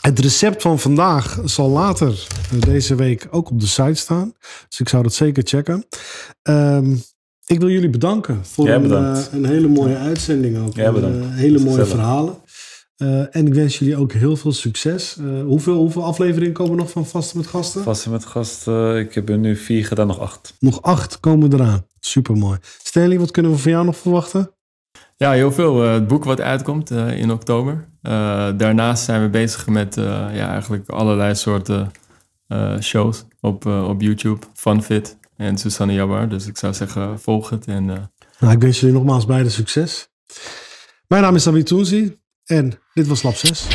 het 0.00 0.18
recept 0.18 0.62
van 0.62 0.78
vandaag 0.78 1.40
zal 1.44 1.70
later 1.70 2.26
deze 2.66 2.94
week 2.94 3.28
ook 3.30 3.50
op 3.50 3.60
de 3.60 3.66
site 3.66 3.94
staan. 3.94 4.32
Dus 4.68 4.80
ik 4.80 4.88
zou 4.88 5.02
dat 5.02 5.14
zeker 5.14 5.42
checken. 5.46 5.84
Ik 7.46 7.60
wil 7.60 7.68
jullie 7.68 7.90
bedanken 7.90 8.40
voor 8.44 8.68
een, 8.68 9.44
hele 9.44 9.68
mooie 9.68 9.96
uitzending 9.96 10.58
ook. 10.58 10.74
Jij 10.74 10.92
bedankt. 10.92 11.26
Hele 11.30 11.58
mooie 11.58 11.86
verhalen. 11.86 12.34
Eh, 13.02 13.36
en 13.36 13.46
ik 13.46 13.54
wens 13.54 13.78
jullie 13.78 13.96
ook 13.96 14.12
heel 14.12 14.36
veel 14.36 14.52
succes. 14.52 15.16
Eh, 15.18 15.42
hoeveel, 15.42 15.76
hoeveel 15.76 16.04
afleveringen 16.04 16.52
komen 16.52 16.76
nog 16.76 16.90
van 16.90 17.06
Vasten 17.06 17.36
met 17.38 17.46
Gasten? 17.46 17.82
Vasten 17.82 18.10
met 18.10 18.24
gasten. 18.24 18.98
Ik 18.98 19.14
heb 19.14 19.28
er 19.28 19.38
nu 19.38 19.56
vier 19.56 19.86
gedaan, 19.86 20.06
nog 20.06 20.18
acht. 20.18 20.54
Nog 20.58 20.82
acht 20.82 21.20
komen 21.20 21.52
eraan. 21.52 21.86
Supermooi. 22.00 22.58
Stanley, 22.82 23.18
wat 23.18 23.30
kunnen 23.30 23.52
we 23.52 23.58
van 23.58 23.70
jou 23.70 23.84
nog 23.84 23.96
verwachten? 23.96 24.50
Ja, 25.16 25.32
heel 25.32 25.52
veel. 25.52 25.84
Eh, 25.84 25.92
het 25.92 26.06
boek 26.06 26.24
wat 26.24 26.40
uitkomt 26.40 26.90
eh, 26.90 27.18
in 27.18 27.30
oktober. 27.30 27.88
Eh, 28.02 28.12
daarnaast 28.56 29.04
zijn 29.04 29.22
we 29.22 29.28
bezig 29.28 29.66
met 29.66 29.96
eh, 29.96 30.04
ja, 30.34 30.48
eigenlijk 30.50 30.88
allerlei 30.90 31.34
soorten 31.34 31.90
eh, 32.46 32.78
shows 32.80 33.24
op, 33.40 33.66
eh, 33.66 33.88
op 33.88 34.00
YouTube. 34.00 34.46
Funfit 34.54 35.16
en 35.36 35.58
Susanne 35.58 35.92
Jabbar. 35.92 36.28
Dus 36.28 36.46
ik 36.46 36.56
zou 36.56 36.74
zeggen, 36.74 37.20
volg 37.20 37.50
het. 37.50 37.66
En, 37.66 37.90
eh, 37.90 37.96
Nou, 38.38 38.52
ik 38.54 38.60
wens 38.60 38.80
jullie 38.80 38.94
nogmaals 38.94 39.26
beide 39.26 39.50
succes. 39.50 40.08
Mijn 41.06 41.22
naam 41.22 41.34
is 41.34 41.42
Sami 41.42 41.62
Toenzi 41.62 42.20
en 42.46 42.72
dit 42.94 43.06
was 43.06 43.22
Lab 43.22 43.36
6. 43.36 43.66